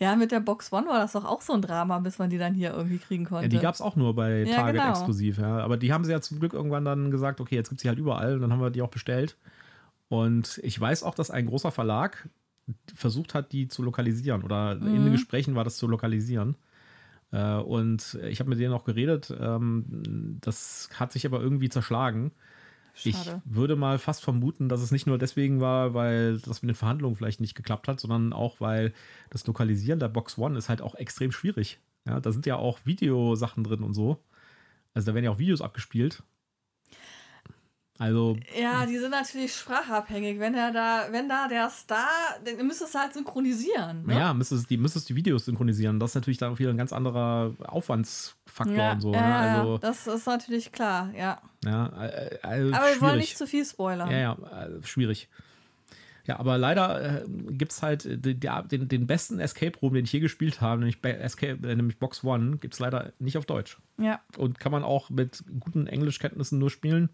Ja, 0.00 0.14
mit 0.14 0.30
der 0.30 0.38
Box 0.38 0.72
One 0.72 0.86
war 0.86 0.98
das 1.00 1.12
doch 1.12 1.24
auch 1.24 1.42
so 1.42 1.52
ein 1.54 1.60
Drama, 1.62 1.98
bis 1.98 2.18
man 2.20 2.30
die 2.30 2.38
dann 2.38 2.54
hier 2.54 2.72
irgendwie 2.72 2.98
kriegen 2.98 3.24
konnte. 3.24 3.46
Ja, 3.46 3.48
die 3.48 3.58
gab 3.58 3.74
es 3.74 3.80
auch 3.80 3.96
nur 3.96 4.14
bei 4.14 4.44
Ja, 4.44 4.54
Target 4.54 4.82
genau. 4.82 4.90
exklusiv, 4.90 5.38
ja. 5.38 5.58
Aber 5.58 5.76
die 5.76 5.92
haben 5.92 6.04
sie 6.04 6.12
ja 6.12 6.20
zum 6.20 6.38
Glück 6.38 6.52
irgendwann 6.52 6.84
dann 6.84 7.10
gesagt, 7.10 7.40
okay, 7.40 7.56
jetzt 7.56 7.68
gibt 7.68 7.80
es 7.80 7.82
die 7.82 7.88
halt 7.88 7.98
überall 7.98 8.34
und 8.34 8.40
dann 8.42 8.52
haben 8.52 8.60
wir 8.60 8.70
die 8.70 8.80
auch 8.82 8.90
bestellt. 8.90 9.36
Und 10.08 10.60
ich 10.62 10.80
weiß 10.80 11.02
auch, 11.02 11.16
dass 11.16 11.32
ein 11.32 11.46
großer 11.46 11.72
Verlag 11.72 12.28
versucht 12.94 13.34
hat, 13.34 13.50
die 13.50 13.66
zu 13.66 13.82
lokalisieren. 13.82 14.44
Oder 14.44 14.76
Mhm. 14.76 14.86
in 14.94 15.02
den 15.04 15.12
Gesprächen 15.12 15.56
war 15.56 15.64
das 15.64 15.78
zu 15.78 15.88
lokalisieren. 15.88 16.54
Äh, 17.32 17.56
und 17.56 18.18
ich 18.28 18.40
habe 18.40 18.50
mit 18.50 18.58
denen 18.58 18.74
auch 18.74 18.84
geredet. 18.84 19.34
Ähm, 19.38 20.38
das 20.40 20.88
hat 20.94 21.12
sich 21.12 21.26
aber 21.26 21.40
irgendwie 21.40 21.68
zerschlagen. 21.68 22.32
Ich 23.04 23.16
Schade. 23.16 23.42
würde 23.44 23.76
mal 23.76 23.98
fast 23.98 24.22
vermuten, 24.22 24.68
dass 24.68 24.80
es 24.80 24.90
nicht 24.90 25.06
nur 25.06 25.18
deswegen 25.18 25.60
war, 25.60 25.94
weil 25.94 26.38
das 26.38 26.62
mit 26.62 26.70
den 26.70 26.74
Verhandlungen 26.74 27.16
vielleicht 27.16 27.40
nicht 27.40 27.54
geklappt 27.54 27.86
hat, 27.86 28.00
sondern 28.00 28.32
auch, 28.32 28.60
weil 28.60 28.92
das 29.30 29.46
Lokalisieren 29.46 30.00
der 30.00 30.08
Box 30.08 30.36
One 30.36 30.58
ist 30.58 30.68
halt 30.68 30.82
auch 30.82 30.94
extrem 30.96 31.30
schwierig. 31.30 31.78
Ja, 32.06 32.20
da 32.20 32.32
sind 32.32 32.46
ja 32.46 32.56
auch 32.56 32.80
Videosachen 32.84 33.62
drin 33.62 33.82
und 33.82 33.94
so. 33.94 34.18
Also 34.94 35.06
da 35.06 35.14
werden 35.14 35.26
ja 35.26 35.30
auch 35.30 35.38
Videos 35.38 35.60
abgespielt. 35.60 36.22
Also, 37.98 38.36
Ja, 38.56 38.86
die 38.86 38.96
sind 38.96 39.10
natürlich 39.10 39.54
sprachabhängig. 39.54 40.38
Wenn 40.38 40.54
er 40.54 40.72
da, 40.72 41.08
wenn 41.10 41.28
da 41.28 41.48
der 41.48 41.68
Star, 41.68 42.08
dann 42.44 42.64
müsstest 42.64 42.94
du 42.94 42.98
halt 43.00 43.12
synchronisieren. 43.12 44.06
Ne? 44.06 44.14
ja, 44.14 44.32
müsstest 44.32 44.70
die, 44.70 44.76
müsstest 44.76 45.08
die 45.08 45.16
Videos 45.16 45.46
synchronisieren. 45.46 45.98
Das 45.98 46.12
ist 46.12 46.14
natürlich 46.14 46.38
dann 46.38 46.56
wieder 46.58 46.70
ein 46.70 46.76
ganz 46.76 46.92
anderer 46.92 47.54
Aufwandsfaktor 47.66 48.76
ja, 48.76 48.92
und 48.92 49.00
so. 49.00 49.12
ja, 49.12 49.20
ne? 49.20 49.60
Also, 49.60 49.78
das 49.78 50.06
ist 50.06 50.26
natürlich 50.26 50.70
klar, 50.70 51.10
ja. 51.16 51.42
ja, 51.64 51.86
äh, 52.04 52.38
also 52.42 52.72
Aber 52.72 52.86
wir 52.86 53.00
wollen 53.00 53.18
nicht 53.18 53.36
zu 53.36 53.48
viel 53.48 53.64
spoilern. 53.64 54.08
Ja, 54.10 54.18
ja, 54.18 54.34
äh, 54.34 54.82
schwierig. 54.84 55.28
Ja, 56.24 56.38
aber 56.38 56.58
leider 56.58 57.22
äh, 57.22 57.24
gibt 57.50 57.72
es 57.72 57.82
halt 57.82 58.04
äh, 58.04 58.16
die, 58.16 58.38
den, 58.38 58.86
den 58.86 59.06
besten 59.08 59.40
Escape 59.40 59.76
Room, 59.80 59.94
den 59.94 60.04
ich 60.04 60.12
je 60.12 60.20
gespielt 60.20 60.60
habe, 60.60 60.78
nämlich, 60.80 61.02
Escape, 61.02 61.56
nämlich 61.74 61.98
Box 61.98 62.22
One, 62.22 62.58
gibt 62.58 62.74
es 62.74 62.80
leider 62.80 63.12
nicht 63.18 63.38
auf 63.38 63.46
Deutsch. 63.46 63.78
ja. 63.96 64.20
Und 64.36 64.60
kann 64.60 64.70
man 64.70 64.84
auch 64.84 65.10
mit 65.10 65.42
guten 65.58 65.88
Englischkenntnissen 65.88 66.60
nur 66.60 66.70
spielen. 66.70 67.08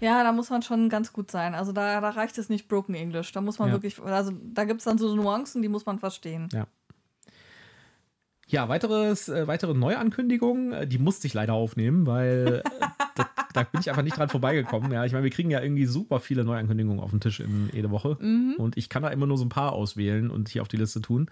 Ja, 0.00 0.22
da 0.22 0.32
muss 0.32 0.50
man 0.50 0.62
schon 0.62 0.88
ganz 0.88 1.12
gut 1.12 1.30
sein. 1.30 1.54
Also 1.54 1.72
da, 1.72 2.00
da 2.00 2.10
reicht 2.10 2.36
es 2.38 2.48
nicht 2.48 2.68
Broken 2.68 2.94
English. 2.94 3.32
Da 3.32 3.40
muss 3.40 3.58
man 3.58 3.68
Ja. 3.68 3.74
wirklich, 3.74 4.00
also 4.00 4.32
da 4.42 4.64
gibt 4.64 4.80
es 4.80 4.84
dann 4.84 4.98
so 4.98 5.14
Nuancen, 5.14 5.62
die 5.62 5.68
muss 5.68 5.86
man 5.86 5.98
verstehen. 5.98 6.48
Ja. 6.52 6.66
Ja, 8.48 8.68
weiteres, 8.68 9.28
äh, 9.28 9.48
weitere 9.48 9.74
Neuankündigungen, 9.74 10.72
äh, 10.72 10.86
die 10.86 10.98
musste 10.98 11.26
ich 11.26 11.34
leider 11.34 11.54
aufnehmen, 11.54 12.06
weil 12.06 12.62
äh, 12.64 12.70
da, 13.16 13.26
da 13.52 13.62
bin 13.64 13.80
ich 13.80 13.90
einfach 13.90 14.04
nicht 14.04 14.16
dran 14.16 14.28
vorbeigekommen. 14.28 14.92
Ja, 14.92 15.04
ich 15.04 15.12
meine, 15.12 15.24
wir 15.24 15.32
kriegen 15.32 15.50
ja 15.50 15.60
irgendwie 15.60 15.86
super 15.86 16.20
viele 16.20 16.44
Neuankündigungen 16.44 17.00
auf 17.00 17.10
den 17.10 17.20
Tisch 17.20 17.40
in 17.40 17.70
jede 17.72 17.90
Woche. 17.90 18.16
Und 18.58 18.76
ich 18.76 18.88
kann 18.88 19.02
da 19.02 19.08
immer 19.08 19.26
nur 19.26 19.36
so 19.36 19.44
ein 19.44 19.48
paar 19.48 19.72
auswählen 19.72 20.30
und 20.30 20.48
hier 20.48 20.62
auf 20.62 20.68
die 20.68 20.76
Liste 20.76 21.00
tun. 21.00 21.28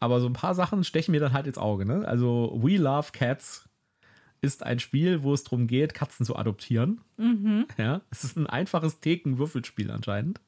Aber 0.00 0.20
so 0.20 0.26
ein 0.26 0.32
paar 0.32 0.54
Sachen 0.54 0.84
stechen 0.84 1.12
mir 1.12 1.20
dann 1.20 1.34
halt 1.34 1.46
ins 1.46 1.58
Auge. 1.58 1.84
Ne? 1.84 2.06
Also, 2.06 2.58
We 2.62 2.76
Love 2.78 3.08
Cats 3.12 3.68
ist 4.44 4.62
ein 4.62 4.78
Spiel, 4.78 5.22
wo 5.22 5.32
es 5.34 5.44
darum 5.44 5.66
geht, 5.66 5.94
Katzen 5.94 6.24
zu 6.26 6.36
adoptieren. 6.36 7.00
Ja, 7.78 8.00
es 8.10 8.24
ist 8.24 8.36
ein 8.36 8.46
einfaches 8.46 9.00
Theken-Würfelspiel 9.00 9.90
anscheinend. 9.90 10.40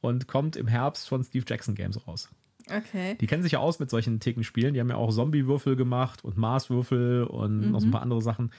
Und 0.00 0.26
kommt 0.28 0.56
im 0.56 0.66
Herbst 0.68 1.08
von 1.08 1.22
Steve 1.24 1.44
Jackson 1.48 1.74
Games 1.74 2.06
raus. 2.06 2.28
Okay. 2.70 3.16
Die 3.20 3.26
kennen 3.26 3.42
sich 3.42 3.52
ja 3.52 3.58
aus 3.60 3.78
mit 3.78 3.88
solchen 3.90 4.20
Thekenspielen. 4.20 4.74
Die 4.74 4.80
haben 4.80 4.90
ja 4.90 4.96
auch 4.96 5.12
Zombie-Würfel 5.12 5.74
gemacht 5.76 6.22
und 6.24 6.36
Mars-Würfel 6.36 7.24
und 7.24 7.70
noch 7.70 7.80
so 7.80 7.86
ein 7.86 7.90
paar 7.90 8.02
andere 8.02 8.20
Sachen. 8.22 8.52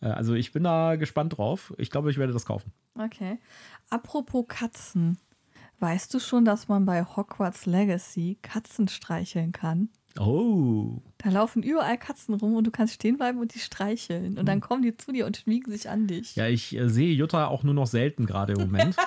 Äh, 0.00 0.06
Also 0.06 0.34
ich 0.34 0.52
bin 0.52 0.62
da 0.62 0.96
gespannt 0.96 1.36
drauf. 1.36 1.74
Ich 1.76 1.90
glaube, 1.90 2.10
ich 2.10 2.18
werde 2.18 2.32
das 2.32 2.46
kaufen. 2.46 2.72
Okay. 2.98 3.38
Apropos 3.90 4.44
Katzen. 4.48 5.18
Weißt 5.80 6.14
du 6.14 6.20
schon, 6.20 6.44
dass 6.44 6.68
man 6.68 6.86
bei 6.86 7.04
Hogwarts 7.04 7.66
Legacy 7.66 8.38
Katzen 8.40 8.88
streicheln 8.88 9.52
kann? 9.52 9.90
Oh. 10.18 11.02
Da 11.18 11.30
laufen 11.30 11.62
überall 11.62 11.98
Katzen 11.98 12.34
rum 12.34 12.54
und 12.56 12.66
du 12.66 12.70
kannst 12.70 12.94
stehen 12.94 13.16
bleiben 13.16 13.38
und 13.38 13.54
die 13.54 13.58
streicheln. 13.58 14.38
Und 14.38 14.46
dann 14.46 14.60
kommen 14.60 14.82
die 14.82 14.96
zu 14.96 15.12
dir 15.12 15.26
und 15.26 15.36
schmiegen 15.36 15.70
sich 15.72 15.88
an 15.88 16.06
dich. 16.06 16.36
Ja, 16.36 16.46
ich 16.46 16.76
äh, 16.76 16.88
sehe 16.88 17.12
Jutta 17.12 17.46
auch 17.48 17.62
nur 17.62 17.74
noch 17.74 17.86
selten 17.86 18.26
gerade 18.26 18.52
im 18.54 18.60
Moment. 18.60 18.96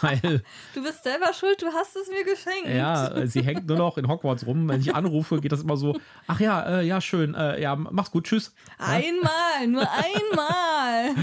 Weil, 0.00 0.42
Du 0.74 0.82
bist 0.82 1.04
selber 1.04 1.32
schuld, 1.32 1.62
du 1.62 1.66
hast 1.68 1.96
es 1.96 2.08
mir 2.08 2.24
geschenkt. 2.24 2.68
ja, 2.68 3.08
äh, 3.08 3.26
sie 3.28 3.42
hängt 3.42 3.66
nur 3.68 3.76
noch 3.78 3.96
in 3.96 4.08
Hogwarts 4.08 4.44
rum. 4.46 4.68
Wenn 4.68 4.80
ich 4.80 4.94
anrufe, 4.94 5.40
geht 5.40 5.52
das 5.52 5.62
immer 5.62 5.76
so, 5.76 5.98
ach 6.26 6.40
ja, 6.40 6.80
äh, 6.80 6.84
ja, 6.86 7.00
schön, 7.00 7.34
äh, 7.34 7.60
ja, 7.62 7.76
mach's 7.76 8.10
gut, 8.10 8.24
tschüss. 8.24 8.52
Einmal, 8.78 9.66
nur 9.68 9.82
einmal. 9.90 11.14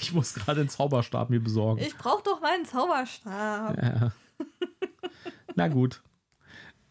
Ich 0.00 0.12
muss 0.12 0.34
gerade 0.34 0.60
den 0.60 0.68
Zauberstab 0.68 1.30
mir 1.30 1.40
besorgen. 1.40 1.80
Ich 1.82 1.96
brauch 1.96 2.20
doch 2.22 2.40
meinen 2.40 2.64
Zauberstab. 2.64 3.76
Ja. 3.82 4.12
Na 5.56 5.68
gut. 5.68 6.00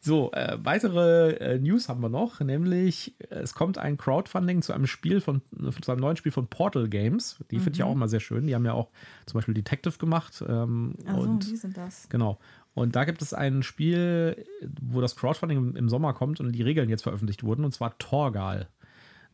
So, 0.08 0.32
äh, 0.32 0.58
weitere 0.64 1.32
äh, 1.34 1.60
News 1.60 1.90
haben 1.90 2.02
wir 2.02 2.08
noch, 2.08 2.40
nämlich 2.40 3.14
es 3.30 3.54
kommt 3.54 3.78
ein 3.78 3.98
Crowdfunding 3.98 4.62
zu 4.62 4.72
einem 4.72 4.88
Spiel 4.88 5.20
von, 5.20 5.42
zu 5.82 5.92
einem 5.92 6.00
neuen 6.00 6.16
Spiel 6.16 6.32
von 6.32 6.48
Portal 6.48 6.88
Games. 6.88 7.44
Die 7.52 7.60
finde 7.60 7.74
ich 7.74 7.84
auch 7.84 7.92
immer 7.92 8.08
sehr 8.08 8.22
schön. 8.22 8.48
Die 8.48 8.56
haben 8.56 8.64
ja 8.64 8.72
auch 8.72 8.88
zum 9.26 9.38
Beispiel 9.38 9.54
Detective 9.54 9.98
gemacht. 9.98 10.42
Ähm, 10.48 10.96
Also, 11.06 11.22
und 11.22 11.52
wie 11.52 11.58
sind 11.58 11.76
das? 11.76 12.08
Genau. 12.08 12.40
Und 12.74 12.96
da 12.96 13.04
gibt 13.04 13.22
es 13.22 13.34
ein 13.34 13.64
Spiel, 13.64 14.46
wo 14.82 15.02
das 15.02 15.18
Crowdfunding 15.18 15.76
im 15.76 15.90
Sommer 15.90 16.14
kommt 16.14 16.40
und 16.40 16.54
die 16.54 16.62
Regeln 16.64 16.90
jetzt 16.90 17.04
veröffentlicht 17.04 17.44
wurden, 17.44 17.66
und 17.66 17.74
zwar 17.74 17.98
Torgal. 17.98 18.70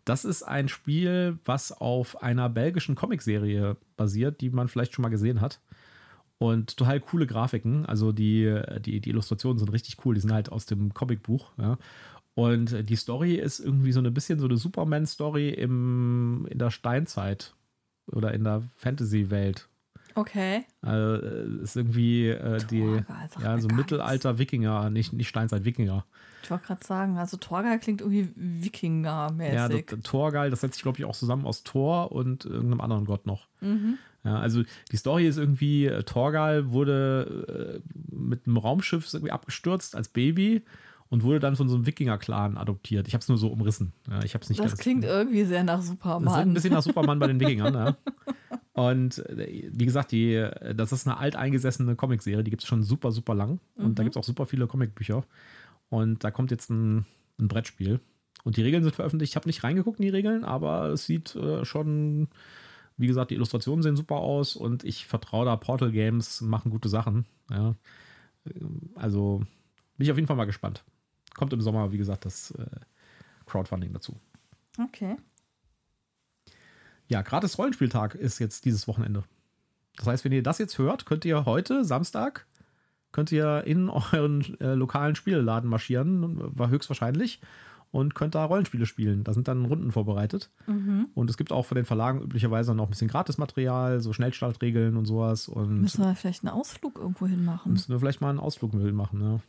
Das 0.06 0.26
ist 0.26 0.42
ein 0.42 0.70
Spiel, 0.70 1.38
was 1.46 1.72
auf 1.72 2.24
einer 2.24 2.50
belgischen 2.50 2.96
Comicserie 2.96 3.78
basiert, 3.96 4.42
die 4.42 4.50
man 4.50 4.70
vielleicht 4.70 4.94
schon 4.94 5.04
mal 5.04 5.10
gesehen 5.10 5.40
hat. 5.40 5.60
Und 6.44 6.76
total 6.76 7.00
coole 7.00 7.26
Grafiken. 7.26 7.86
Also 7.86 8.12
die, 8.12 8.62
die, 8.80 9.00
die 9.00 9.10
Illustrationen 9.10 9.60
sind 9.60 9.72
richtig 9.72 9.96
cool. 10.04 10.14
Die 10.14 10.20
sind 10.20 10.34
halt 10.34 10.52
aus 10.52 10.66
dem 10.66 10.94
Comicbuch. 10.94 11.54
Ja. 11.58 11.78
Und 12.36 12.90
die 12.90 12.98
Story 12.98 13.36
ist 13.36 13.62
irgendwie 13.62 13.94
so 13.94 14.02
ein 14.02 14.14
bisschen 14.14 14.40
so 14.40 14.46
eine 14.46 14.58
Superman-Story 14.58 15.52
im, 15.52 16.46
in 16.50 16.60
der 16.60 16.70
Steinzeit 16.70 17.54
oder 18.08 18.34
in 18.34 18.44
der 18.44 18.64
Fantasy-Welt. 18.76 19.70
Okay. 20.16 20.66
Also, 20.82 21.26
ist 21.62 21.78
irgendwie 21.78 22.28
äh, 22.28 22.62
die, 22.70 23.04
ja, 23.42 23.58
so 23.58 23.70
gar 23.70 23.78
Mittelalter 23.78 24.38
Wikinger, 24.38 24.90
nicht, 24.90 25.14
nicht 25.14 25.30
Steinzeit, 25.30 25.64
Wikinger. 25.64 26.06
Ich 26.44 26.52
wollte 26.52 26.68
gerade 26.68 26.86
sagen, 26.86 27.18
also 27.18 27.38
Torgal 27.38 27.80
klingt 27.80 28.02
irgendwie 28.02 28.22
Ja, 28.22 28.32
Wikinger-mäßig. 28.36 29.86
das, 29.86 30.00
Torgal, 30.02 30.50
das 30.50 30.60
setzt 30.60 30.74
sich, 30.74 30.84
glaube 30.84 30.98
ich, 31.00 31.06
auch 31.06 31.16
zusammen 31.16 31.46
aus 31.46 31.64
Thor 31.64 32.12
und 32.12 32.44
irgendeinem 32.44 32.82
anderen 32.82 33.06
Gott 33.06 33.26
noch. 33.26 33.48
Mhm. 33.62 33.98
Ja, 34.24 34.38
also 34.40 34.64
die 34.92 34.98
Story 34.98 35.28
ist 35.28 35.38
irgendwie, 35.38 35.86
äh, 35.86 36.04
Torgal 36.04 36.72
wurde 36.72 37.82
äh, 37.84 38.16
mit 38.16 38.48
einem 38.48 38.58
Raumschiff 38.58 39.14
irgendwie 39.14 39.32
abgestürzt 39.32 39.96
als 39.96 40.08
Baby 40.08 40.64
und 41.10 41.24
wurde 41.24 41.40
dann 41.40 41.56
von 41.56 41.68
so 41.68 41.76
einem 41.76 41.86
Wikinger-Clan 41.86 42.58
adoptiert. 42.58 43.08
Ich 43.08 43.14
habe 43.14 43.22
es 43.22 43.28
nur 43.28 43.38
so 43.38 43.50
umrissen. 43.50 43.92
Ja, 44.10 44.24
ich 44.24 44.34
habe 44.34 44.44
es 44.44 44.50
nicht 44.50 44.64
das 44.64 44.78
klingt 44.78 45.04
irgendwie 45.04 45.44
sehr 45.44 45.64
nach 45.64 45.76
Das 45.76 45.86
ist 45.86 45.92
ein 45.92 45.98
Superman. 45.98 46.54
bisschen 46.54 46.74
nach 46.74 46.84
Superman 46.84 47.20
bei 47.20 47.28
den 47.28 47.40
Wikingern, 47.40 47.74
ja. 47.74 47.98
Und 48.72 49.20
äh, 49.30 49.70
wie 49.72 49.86
gesagt, 49.86 50.12
die, 50.12 50.48
das 50.76 50.92
ist 50.92 51.06
eine 51.06 51.18
alteingesessene 51.18 51.96
Comicserie, 51.96 52.44
die 52.44 52.50
gibt 52.50 52.64
es 52.64 52.68
schon 52.68 52.82
super, 52.84 53.12
super 53.12 53.36
lang. 53.36 53.60
Und 53.76 54.00
da 54.00 54.04
gibt 54.04 54.16
es 54.16 54.20
auch 54.20 54.24
super 54.24 54.46
viele 54.46 54.66
Comicbücher. 54.68 55.24
Und 55.90 56.24
da 56.24 56.32
kommt 56.32 56.50
jetzt 56.50 56.70
ein, 56.72 57.06
ein 57.40 57.48
Brettspiel. 57.48 58.00
Und 58.44 58.58
die 58.58 58.64
Regeln 58.64 58.84
sind 58.84 58.96
veröffentlicht. 58.96 59.34
Ich 59.34 59.36
habe 59.36 59.48
nicht 59.48 59.64
reingeguckt 59.64 60.00
in 60.00 60.04
die 60.04 60.10
Regeln, 60.10 60.44
aber 60.44 60.88
es 60.88 61.06
sieht 61.06 61.36
äh, 61.36 61.64
schon, 61.66 62.30
wie 62.98 63.08
gesagt, 63.08 63.32
die 63.32 63.36
Illustrationen 63.36 63.84
sehen 63.84 63.96
super 63.96 64.16
aus 64.16 64.56
und 64.56 64.84
ich 64.84 65.06
vertraue 65.08 65.46
da 65.46 65.56
Portal 65.56 65.92
Games, 65.92 66.42
machen 66.42 66.72
gute 66.72 66.90
Sachen. 66.90 67.26
Ja. 67.50 67.76
Also 68.96 69.44
bin 69.98 70.06
ich 70.06 70.12
auf 70.12 70.18
jeden 70.18 70.28
Fall 70.28 70.38
mal 70.38 70.46
gespannt. 70.46 70.84
Kommt 71.36 71.54
im 71.54 71.62
Sommer, 71.62 71.92
wie 71.92 71.98
gesagt, 71.98 72.26
das 72.26 72.52
äh, 72.52 72.66
Crowdfunding 73.46 73.94
dazu. 73.94 74.20
Okay. 74.80 75.18
Ja, 77.08 77.22
gratis 77.22 77.58
Rollenspieltag 77.58 78.16
ist 78.16 78.40
jetzt 78.40 78.66
dieses 78.66 78.88
Wochenende. 78.88 79.24
Das 79.98 80.08
heißt, 80.08 80.26
wenn 80.26 80.32
ihr 80.32 80.44
das 80.44 80.58
jetzt 80.58 80.78
hört, 80.78 81.06
könnt 81.06 81.26
ihr 81.26 81.46
heute, 81.46 81.86
Samstag, 81.86 82.48
könnt 83.12 83.32
ihr 83.32 83.64
in 83.66 83.90
euren 83.90 84.60
äh, 84.60 84.74
lokalen 84.74 85.16
Spielladen 85.16 85.70
marschieren, 85.70 86.58
war 86.58 86.70
höchstwahrscheinlich, 86.70 87.40
und 87.94 88.16
könnt 88.16 88.34
da 88.34 88.44
Rollenspiele 88.44 88.88
spielen. 88.88 89.24
Da 89.24 89.34
sind 89.34 89.48
dann 89.48 89.66
Runden 89.66 89.92
vorbereitet. 89.92 90.50
Und 91.14 91.30
es 91.30 91.38
gibt 91.38 91.52
auch 91.52 91.66
von 91.68 91.76
den 91.76 91.86
Verlagen 91.86 92.22
üblicherweise 92.22 92.74
noch 92.74 92.86
ein 92.86 92.90
bisschen 92.90 93.08
Gratismaterial, 93.08 94.00
so 94.02 94.14
Schnellstartregeln 94.14 94.98
und 94.98 95.06
sowas. 95.06 95.48
Und 95.48 95.82
Müssen 95.82 96.04
wir 96.04 96.16
vielleicht 96.16 96.44
einen 96.44 96.54
Ausflug 96.54 96.98
irgendwo 96.98 97.28
hin 97.28 97.46
machen? 97.46 97.72
müssen 97.74 97.92
wir 97.92 98.00
vielleicht 98.00 98.20
mal 98.20 98.32
einen 98.32 98.40
Ausflug 98.40 98.74
mit 98.74 98.94
machen. 98.96 99.22
Ja. 99.22 99.40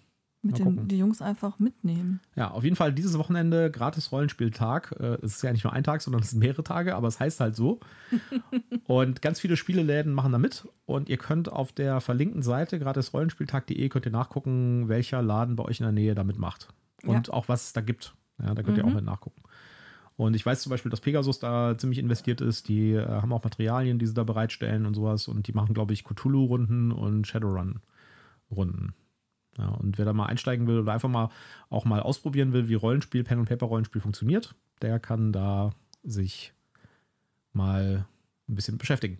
Mit 0.42 0.52
mal 0.52 0.56
den 0.58 0.64
gucken. 0.76 0.88
die 0.88 0.98
Jungs 0.98 1.22
einfach 1.22 1.58
mitnehmen. 1.58 2.20
Ja, 2.36 2.50
auf 2.50 2.64
jeden 2.64 2.76
Fall 2.76 2.92
dieses 2.92 3.16
Wochenende 3.16 3.70
gratis 3.70 4.12
Rollenspieltag. 4.12 4.94
Äh, 5.00 5.16
Es 5.22 5.36
ist 5.36 5.42
ja 5.42 5.50
nicht 5.50 5.64
nur 5.64 5.72
ein 5.72 5.84
Tag, 5.84 6.02
sondern 6.02 6.20
es 6.20 6.32
sind 6.32 6.40
mehrere 6.40 6.62
Tage, 6.62 6.96
aber 6.96 7.08
es 7.08 7.18
heißt 7.18 7.40
halt 7.40 7.56
so. 7.56 7.80
und 8.86 9.22
ganz 9.22 9.40
viele 9.40 9.56
Spieleläden 9.56 10.12
machen 10.12 10.32
da 10.32 10.38
mit. 10.38 10.68
Und 10.84 11.08
ihr 11.08 11.16
könnt 11.16 11.50
auf 11.50 11.72
der 11.72 12.02
verlinkten 12.02 12.42
Seite 12.42 12.78
gratisrollenspieltag.de 12.78 13.88
könnt 13.88 14.04
ihr 14.04 14.12
nachgucken, 14.12 14.90
welcher 14.90 15.22
Laden 15.22 15.56
bei 15.56 15.64
euch 15.64 15.80
in 15.80 15.84
der 15.84 15.92
Nähe 15.92 16.14
da 16.14 16.24
mitmacht. 16.24 16.68
Und 17.06 17.32
auch 17.32 17.48
was 17.48 17.68
es 17.68 17.72
da 17.72 17.80
gibt. 17.80 18.14
Ja, 18.42 18.54
da 18.54 18.62
könnt 18.62 18.78
ihr 18.78 18.84
auch 18.84 18.92
mit 18.92 19.04
nachgucken. 19.04 19.42
Und 20.16 20.34
ich 20.34 20.46
weiß 20.46 20.62
zum 20.62 20.70
Beispiel, 20.70 20.90
dass 20.90 21.00
Pegasus 21.00 21.40
da 21.40 21.76
ziemlich 21.76 21.98
investiert 21.98 22.40
ist. 22.40 22.68
Die 22.68 22.92
äh, 22.92 23.06
haben 23.06 23.32
auch 23.32 23.42
Materialien, 23.42 23.98
die 23.98 24.06
sie 24.06 24.14
da 24.14 24.22
bereitstellen 24.22 24.86
und 24.86 24.94
sowas. 24.94 25.26
Und 25.26 25.48
die 25.48 25.52
machen, 25.52 25.74
glaube 25.74 25.92
ich, 25.92 26.04
Cthulhu-Runden 26.04 26.92
und 26.92 27.26
Shadowrun-Runden. 27.26 28.94
Ja, 29.58 29.68
und 29.68 29.98
wer 29.98 30.04
da 30.04 30.12
mal 30.12 30.26
einsteigen 30.26 30.66
will 30.66 30.80
oder 30.80 30.92
einfach 30.92 31.08
mal 31.08 31.30
auch 31.68 31.84
mal 31.84 32.00
ausprobieren 32.00 32.52
will, 32.52 32.68
wie 32.68 32.74
Rollenspiel, 32.74 33.24
Pen 33.24 33.38
und 33.38 33.48
Paper 33.48 33.66
Rollenspiel 33.66 34.00
funktioniert, 34.00 34.54
der 34.82 34.98
kann 34.98 35.32
da 35.32 35.70
sich 36.02 36.52
mal 37.52 38.06
ein 38.48 38.54
bisschen 38.54 38.78
beschäftigen. 38.78 39.18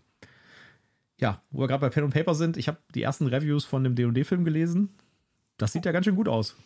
ja, 1.18 1.40
wo 1.50 1.61
wir 1.61 1.68
gerade 1.68 1.81
bei 1.81 1.90
Pen 1.90 2.05
und 2.05 2.12
Paper 2.12 2.35
sind, 2.35 2.57
ich 2.57 2.68
habe 2.68 2.79
die 2.94 3.03
ersten 3.03 3.27
Reviews 3.29 3.64
von 3.64 3.85
dem 3.85 3.94
D&D-Film 3.94 4.44
gelesen. 4.44 4.90
Das 5.57 5.72
sieht 5.72 5.87
ja 5.87 5.92
ganz 5.92 6.05
schön 6.05 6.16
gut 6.16 6.29
aus. 6.29 6.57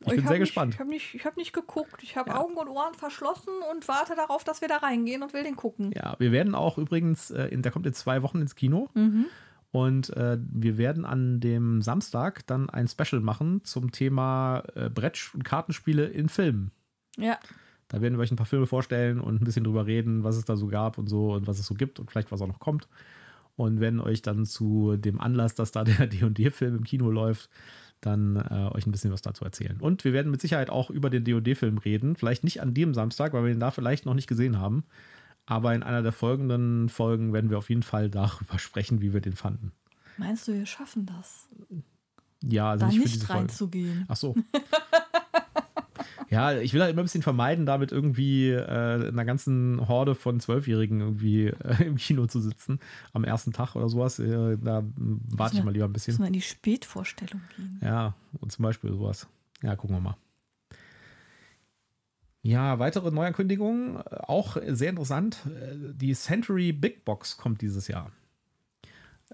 Ich 0.00 0.06
bin 0.06 0.18
hab 0.20 0.28
sehr 0.28 0.38
nicht, 0.38 0.48
gespannt. 0.48 0.74
Ich 0.74 0.80
habe 0.80 0.90
nicht, 0.90 1.14
ich 1.14 1.24
hab 1.24 1.36
nicht 1.36 1.52
geguckt. 1.52 2.02
Ich 2.02 2.16
habe 2.16 2.30
Ja. 2.30 2.40
Augen 2.40 2.54
und 2.56 2.68
Ohren 2.68 2.94
verschlossen 2.94 3.52
und 3.72 3.88
warte 3.88 4.14
darauf, 4.14 4.44
dass 4.44 4.60
wir 4.60 4.68
da 4.68 4.76
reingehen 4.76 5.22
und 5.22 5.32
will 5.32 5.42
den 5.42 5.56
gucken. 5.56 5.90
Ja, 5.94 6.14
wir 6.18 6.30
werden 6.32 6.54
auch 6.54 6.78
übrigens, 6.78 7.30
äh, 7.30 7.46
in, 7.46 7.62
der 7.62 7.72
kommt 7.72 7.86
in 7.86 7.92
zwei 7.94 8.22
Wochen 8.22 8.40
ins 8.40 8.54
Kino. 8.54 8.88
Mhm. 8.94 9.26
Und 9.70 10.16
äh, 10.16 10.38
wir 10.40 10.78
werden 10.78 11.04
an 11.04 11.40
dem 11.40 11.82
Samstag 11.82 12.46
dann 12.46 12.70
ein 12.70 12.88
Special 12.88 13.20
machen 13.20 13.64
zum 13.64 13.92
Thema 13.92 14.62
äh, 14.74 14.88
Brett- 14.88 15.30
und 15.34 15.44
Kartenspiele 15.44 16.06
in 16.06 16.28
Filmen. 16.28 16.70
Ja. 17.18 17.38
Da 17.88 18.00
werden 18.00 18.14
wir 18.16 18.22
euch 18.22 18.30
ein 18.30 18.36
paar 18.36 18.46
Filme 18.46 18.66
vorstellen 18.66 19.20
und 19.20 19.40
ein 19.42 19.44
bisschen 19.44 19.64
drüber 19.64 19.86
reden, 19.86 20.22
was 20.24 20.36
es 20.36 20.44
da 20.44 20.56
so 20.56 20.68
gab 20.68 20.96
und 20.98 21.08
so 21.08 21.32
und 21.32 21.46
was 21.46 21.58
es 21.58 21.66
so 21.66 21.74
gibt 21.74 21.98
und 22.00 22.10
vielleicht 22.10 22.30
was 22.30 22.40
auch 22.40 22.46
noch 22.46 22.60
kommt. 22.60 22.88
Und 23.56 23.80
werden 23.80 24.00
euch 24.00 24.22
dann 24.22 24.46
zu 24.46 24.96
dem 24.96 25.20
Anlass, 25.20 25.54
dass 25.54 25.72
da 25.72 25.84
der 25.84 26.06
D&D-Film 26.06 26.76
im 26.76 26.84
Kino 26.84 27.10
läuft, 27.10 27.50
dann 28.00 28.36
äh, 28.36 28.74
euch 28.74 28.86
ein 28.86 28.92
bisschen 28.92 29.12
was 29.12 29.22
dazu 29.22 29.44
erzählen. 29.44 29.80
Und 29.80 30.04
wir 30.04 30.12
werden 30.12 30.30
mit 30.30 30.40
Sicherheit 30.40 30.70
auch 30.70 30.90
über 30.90 31.10
den 31.10 31.24
D&D-Film 31.24 31.78
reden. 31.78 32.16
Vielleicht 32.16 32.44
nicht 32.44 32.60
an 32.60 32.74
dem 32.74 32.94
Samstag, 32.94 33.32
weil 33.32 33.44
wir 33.44 33.52
ihn 33.52 33.60
da 33.60 33.70
vielleicht 33.70 34.06
noch 34.06 34.14
nicht 34.14 34.28
gesehen 34.28 34.58
haben. 34.58 34.84
Aber 35.46 35.74
in 35.74 35.82
einer 35.82 36.02
der 36.02 36.12
folgenden 36.12 36.88
Folgen 36.88 37.32
werden 37.32 37.50
wir 37.50 37.58
auf 37.58 37.70
jeden 37.70 37.82
Fall 37.82 38.10
darüber 38.10 38.58
sprechen, 38.58 39.00
wie 39.00 39.12
wir 39.12 39.20
den 39.20 39.34
fanden. 39.34 39.72
Meinst 40.16 40.48
du, 40.48 40.52
wir 40.52 40.66
schaffen 40.66 41.06
das? 41.06 41.48
Ja, 42.42 42.70
also 42.70 42.86
da 42.86 42.92
nicht 42.92 43.00
nicht 43.00 43.24
Folge. 43.24 43.40
reinzugehen. 43.40 44.04
Ach 44.08 44.16
so. 44.16 44.34
ja, 46.30 46.58
ich 46.58 46.74
will 46.74 46.82
halt 46.82 46.92
immer 46.92 47.02
ein 47.02 47.06
bisschen 47.06 47.22
vermeiden, 47.22 47.64
damit 47.66 47.90
irgendwie 47.92 48.50
äh, 48.50 49.08
einer 49.08 49.24
ganzen 49.24 49.88
Horde 49.88 50.14
von 50.14 50.40
Zwölfjährigen 50.40 51.00
irgendwie 51.00 51.46
äh, 51.46 51.84
im 51.84 51.96
Kino 51.96 52.26
zu 52.26 52.40
sitzen 52.40 52.80
am 53.12 53.24
ersten 53.24 53.52
Tag 53.52 53.76
oder 53.76 53.88
sowas. 53.88 54.18
Äh, 54.18 54.58
da 54.58 54.82
warte 54.96 55.56
ich 55.56 55.64
mal 55.64 55.72
lieber 55.72 55.86
ein 55.86 55.92
Müssen 55.92 56.06
bisschen. 56.06 56.18
wir 56.24 56.26
in 56.26 56.32
die 56.34 56.42
Spätvorstellung 56.42 57.40
gehen. 57.56 57.80
Ja, 57.82 58.14
und 58.40 58.52
zum 58.52 58.62
Beispiel 58.62 58.90
sowas. 58.92 59.26
Ja, 59.62 59.74
gucken 59.76 59.96
wir 59.96 60.00
mal. 60.00 60.16
Ja, 62.42 62.78
weitere 62.78 63.10
Neuankündigungen, 63.10 63.96
äh, 63.96 64.00
auch 64.26 64.56
sehr 64.66 64.90
interessant. 64.90 65.46
Äh, 65.46 65.94
Die 65.94 66.14
Century 66.14 66.72
Big 66.72 67.04
Box 67.04 67.36
kommt 67.36 67.62
dieses 67.62 67.88
Jahr. 67.88 68.12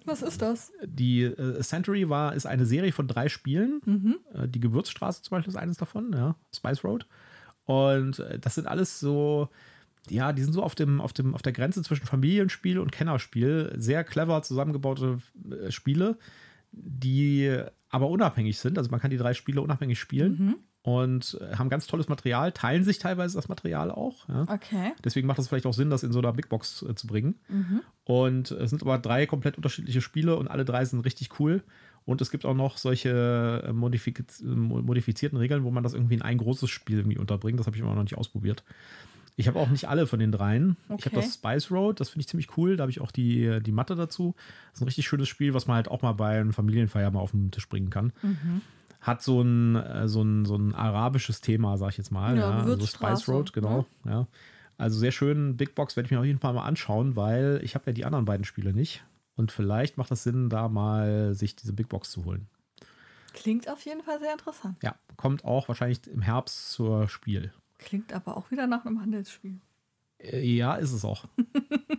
Was 0.05 0.23
ist 0.23 0.43
das? 0.43 0.73
Die 0.85 1.23
äh, 1.23 1.61
Century 1.61 2.09
war, 2.09 2.35
ist 2.35 2.47
eine 2.47 2.67
Serie 2.67 2.93
von 2.93 3.09
drei 3.09 3.29
Spielen. 3.29 3.81
Mhm. 3.85 4.17
Äh, 4.35 4.49
Die 4.49 4.61
Gewürzstraße 4.61 5.23
zum 5.23 5.37
Beispiel 5.37 5.53
ist 5.53 5.59
eines 5.59 5.77
davon, 5.79 6.13
ja. 6.13 6.37
Spice 6.55 6.85
Road. 6.85 7.07
Und 7.65 8.19
äh, 8.19 8.39
das 8.39 8.55
sind 8.57 8.67
alles 8.67 9.01
so, 9.01 9.49
ja, 10.11 10.33
die 10.33 10.43
sind 10.43 10.53
so 10.53 10.63
auf, 10.63 10.75
dem, 10.75 11.01
auf, 11.01 11.13
dem, 11.13 11.35
auf 11.35 11.43
der 11.43 11.53
Grenze 11.53 11.83
zwischen 11.83 12.07
Familienspiel 12.07 12.79
und 12.79 12.93
Kennerspiel. 12.93 13.75
Sehr 13.79 14.05
clever 14.05 14.43
zusammengebaute 14.43 15.19
äh, 15.51 15.71
Spiele, 15.71 16.19
die 16.73 17.57
aber 17.89 18.09
unabhängig 18.11 18.59
sind. 18.59 18.77
Also 18.77 18.91
man 18.91 19.01
kann 19.01 19.11
die 19.11 19.17
drei 19.17 19.35
Spiele 19.35 19.63
unabhängig 19.63 19.99
spielen 19.99 20.33
Mhm. 20.39 20.57
Und 20.85 21.39
äh, 21.41 21.57
haben 21.57 21.71
ganz 21.71 21.87
tolles 21.87 22.09
Material, 22.09 22.53
teilen 22.53 22.85
sich 22.85 22.99
teilweise 22.99 23.37
das 23.37 23.49
Material 23.49 23.91
auch. 23.91 24.29
Ja. 24.29 24.43
Okay. 24.43 24.93
Deswegen 25.03 25.27
macht 25.27 25.39
es 25.39 25.49
vielleicht 25.49 25.65
auch 25.65 25.73
Sinn, 25.73 25.89
das 25.89 26.03
in 26.03 26.13
so 26.13 26.19
einer 26.19 26.35
Big 26.35 26.51
Box 26.51 26.83
äh, 26.83 26.95
zu 26.95 27.07
bringen. 27.07 27.37
Mhm. 27.49 27.81
Und 28.05 28.51
es 28.51 28.69
sind 28.69 28.83
aber 28.83 28.99
drei 28.99 29.25
komplett 29.25 29.57
unterschiedliche 29.57 30.03
Spiele 30.03 30.37
und 30.37 30.47
alle 30.47 30.67
drei 30.67 30.85
sind 30.85 31.01
richtig 31.01 31.41
cool. 31.41 31.63
Und 32.05 32.21
es 32.21 32.31
gibt 32.31 32.45
auch 32.45 32.53
noch 32.55 32.77
solche 32.77 33.65
äh, 33.67 33.73
modifiz 33.73 34.41
äh, 34.43 34.45
modifizierten 34.45 35.39
Regeln, 35.39 35.65
wo 35.65 35.71
man 35.71 35.83
das 35.83 35.95
irgendwie 35.95 36.17
in 36.17 36.23
ein 36.23 36.37
großes 36.37 36.69
Spiel 36.69 36.99
irgendwie 36.99 37.17
unterbringt. 37.17 37.59
Das 37.59 37.67
habe 37.67 37.77
ich 37.77 37.83
immer 37.83 37.95
noch 37.95 38.03
nicht 38.03 38.19
ausprobiert. 38.19 38.63
Ich 39.37 39.49
habe 39.49 39.59
auch 39.59 39.71
nicht 39.71 39.89
alle 39.89 40.07
von 40.07 40.19
den 40.19 40.33
dreien. 40.33 40.77
Ich 40.99 41.07
habe 41.07 41.17
Okay. 41.17 41.27
das 41.27 41.35
Spice 41.35 41.71
Road, 41.71 41.99
das 41.99 42.11
finde 42.11 42.21
ich 42.21 42.29
ziemlich 42.29 42.59
cool. 42.59 42.77
Da 42.77 42.83
habe 42.83 42.91
ich 42.91 43.01
auch 43.01 43.11
die, 43.11 43.59
die 43.63 43.73
Matte 43.73 43.95
dazu. 43.97 44.35
Das 44.67 44.75
ist 44.75 44.81
ein 44.83 44.85
richtig 44.85 45.09
schönes 45.09 45.29
Spiel, 45.29 45.55
was 45.55 45.67
man 45.67 45.77
halt 45.77 45.89
auch 45.89 46.03
mal 46.03 46.13
bei 46.13 46.39
einem 46.39 46.53
Familienfeier 46.53 47.11
mal 47.11 47.21
auf 47.21 47.31
den 47.31 47.51
Tisch 47.51 47.69
bringen 47.71 47.89
kann. 47.89 48.13
Mhm. 48.23 48.61
Hat 49.05 49.23
so 49.23 49.43
ein, 49.43 49.77
äh, 49.77 50.09
so 50.09 50.23
ein, 50.23 50.47
so 50.47 50.57
ein 50.57 50.75
arabisches 50.75 51.43
Thema, 51.43 51.77
sag 51.77 51.91
ich 51.91 51.99
jetzt 51.99 52.11
mal. 52.11 52.37
Ja, 52.39 52.51
Ja, 52.51 52.65
also 52.65 52.87
Spice 52.87 53.29
Road, 53.29 53.53
genau. 53.53 53.85
Ja. 54.07 54.27
Also 54.79 54.99
sehr 54.99 55.13
schön. 55.13 55.59
Big 55.59 55.75
Box 55.75 55.95
werde 55.95 56.07
ich 56.07 56.11
mir 56.11 56.19
auf 56.21 56.25
jeden 56.25 56.39
Fall 56.39 56.55
mal 56.55 56.65
anschauen, 56.65 57.15
weil 57.15 57.61
ich 57.63 57.75
habe 57.75 57.85
ja 57.87 57.93
die 57.93 58.07
anderen 58.07 58.25
beiden 58.25 58.45
Spiele 58.45 58.73
nicht. 58.73 59.05
Und 59.37 59.53
vielleicht 59.53 59.99
macht 59.99 60.11
es 60.11 60.23
Sinn, 60.23 60.49
da 60.49 60.69
mal 60.69 61.35
sich 61.35 61.55
diese 61.55 61.75
Big 61.75 61.89
Box 61.91 62.11
zu 62.11 62.25
holen. 62.25 62.49
Klingt 63.35 63.69
auf 63.69 63.85
jeden 63.85 64.03
Fall 64.03 64.21
sehr 64.21 64.33
interessant. 64.33 64.77
Ja, 64.83 64.95
kommt 65.17 65.45
auch 65.45 65.69
wahrscheinlich 65.69 66.07
im 66.07 66.23
Herbst 66.23 66.71
zur 66.71 67.07
Spiel. 67.09 67.53
Klingt 67.79 68.13
aber 68.13 68.37
auch 68.39 68.51
wieder 68.51 68.67
nach 68.67 68.87
einem 68.87 69.03
Handelsspiel. 69.03 69.61
Äh, 70.19 70.41
Ja, 70.47 70.77
ist 70.77 70.93
es 70.93 71.05
auch. 71.05 71.27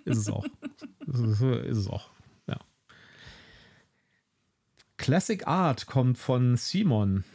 ist 0.05 0.17
es 0.17 0.29
auch. 0.29 0.45
Ist 1.07 1.19
es, 1.19 1.41
ist 1.41 1.77
es 1.77 1.87
auch. 1.87 2.09
Classic 5.05 5.45
Art 5.45 5.85
kommt 5.85 6.17
von 6.17 6.57
Simon, 6.57 7.25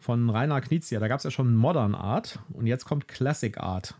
von 0.00 0.30
Rainer 0.30 0.60
Knizia. 0.60 0.98
Da 0.98 1.06
gab 1.06 1.18
es 1.18 1.22
ja 1.22 1.30
schon 1.30 1.54
Modern 1.54 1.94
Art 1.94 2.40
und 2.54 2.66
jetzt 2.66 2.86
kommt 2.86 3.06
Classic 3.06 3.56
Art. 3.56 3.94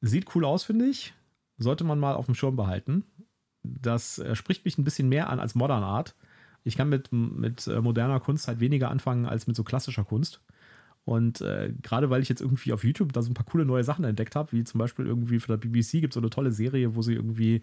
Sieht 0.00 0.32
cool 0.32 0.44
aus, 0.44 0.62
finde 0.62 0.86
ich. 0.86 1.12
Sollte 1.58 1.82
man 1.82 1.98
mal 1.98 2.14
auf 2.14 2.26
dem 2.26 2.36
Schirm 2.36 2.54
behalten. 2.54 3.02
Das 3.64 4.20
äh, 4.20 4.36
spricht 4.36 4.64
mich 4.64 4.78
ein 4.78 4.84
bisschen 4.84 5.08
mehr 5.08 5.28
an 5.28 5.40
als 5.40 5.56
Modern 5.56 5.82
Art. 5.82 6.14
Ich 6.62 6.76
kann 6.76 6.88
mit, 6.88 7.10
mit 7.10 7.66
äh, 7.66 7.80
moderner 7.80 8.20
Kunst 8.20 8.46
halt 8.46 8.60
weniger 8.60 8.92
anfangen 8.92 9.26
als 9.26 9.48
mit 9.48 9.56
so 9.56 9.64
klassischer 9.64 10.04
Kunst. 10.04 10.40
Und 11.04 11.40
äh, 11.40 11.72
gerade 11.82 12.10
weil 12.10 12.22
ich 12.22 12.28
jetzt 12.28 12.42
irgendwie 12.42 12.72
auf 12.72 12.84
YouTube 12.84 13.12
da 13.12 13.22
so 13.22 13.30
ein 13.32 13.34
paar 13.34 13.46
coole 13.46 13.64
neue 13.64 13.82
Sachen 13.82 14.04
entdeckt 14.04 14.36
habe, 14.36 14.52
wie 14.52 14.62
zum 14.62 14.78
Beispiel 14.78 15.06
irgendwie 15.06 15.40
für 15.40 15.56
der 15.56 15.68
BBC 15.68 16.00
gibt 16.00 16.12
es 16.12 16.14
so 16.14 16.20
eine 16.20 16.30
tolle 16.30 16.52
Serie, 16.52 16.94
wo 16.94 17.02
sie 17.02 17.14
irgendwie 17.14 17.62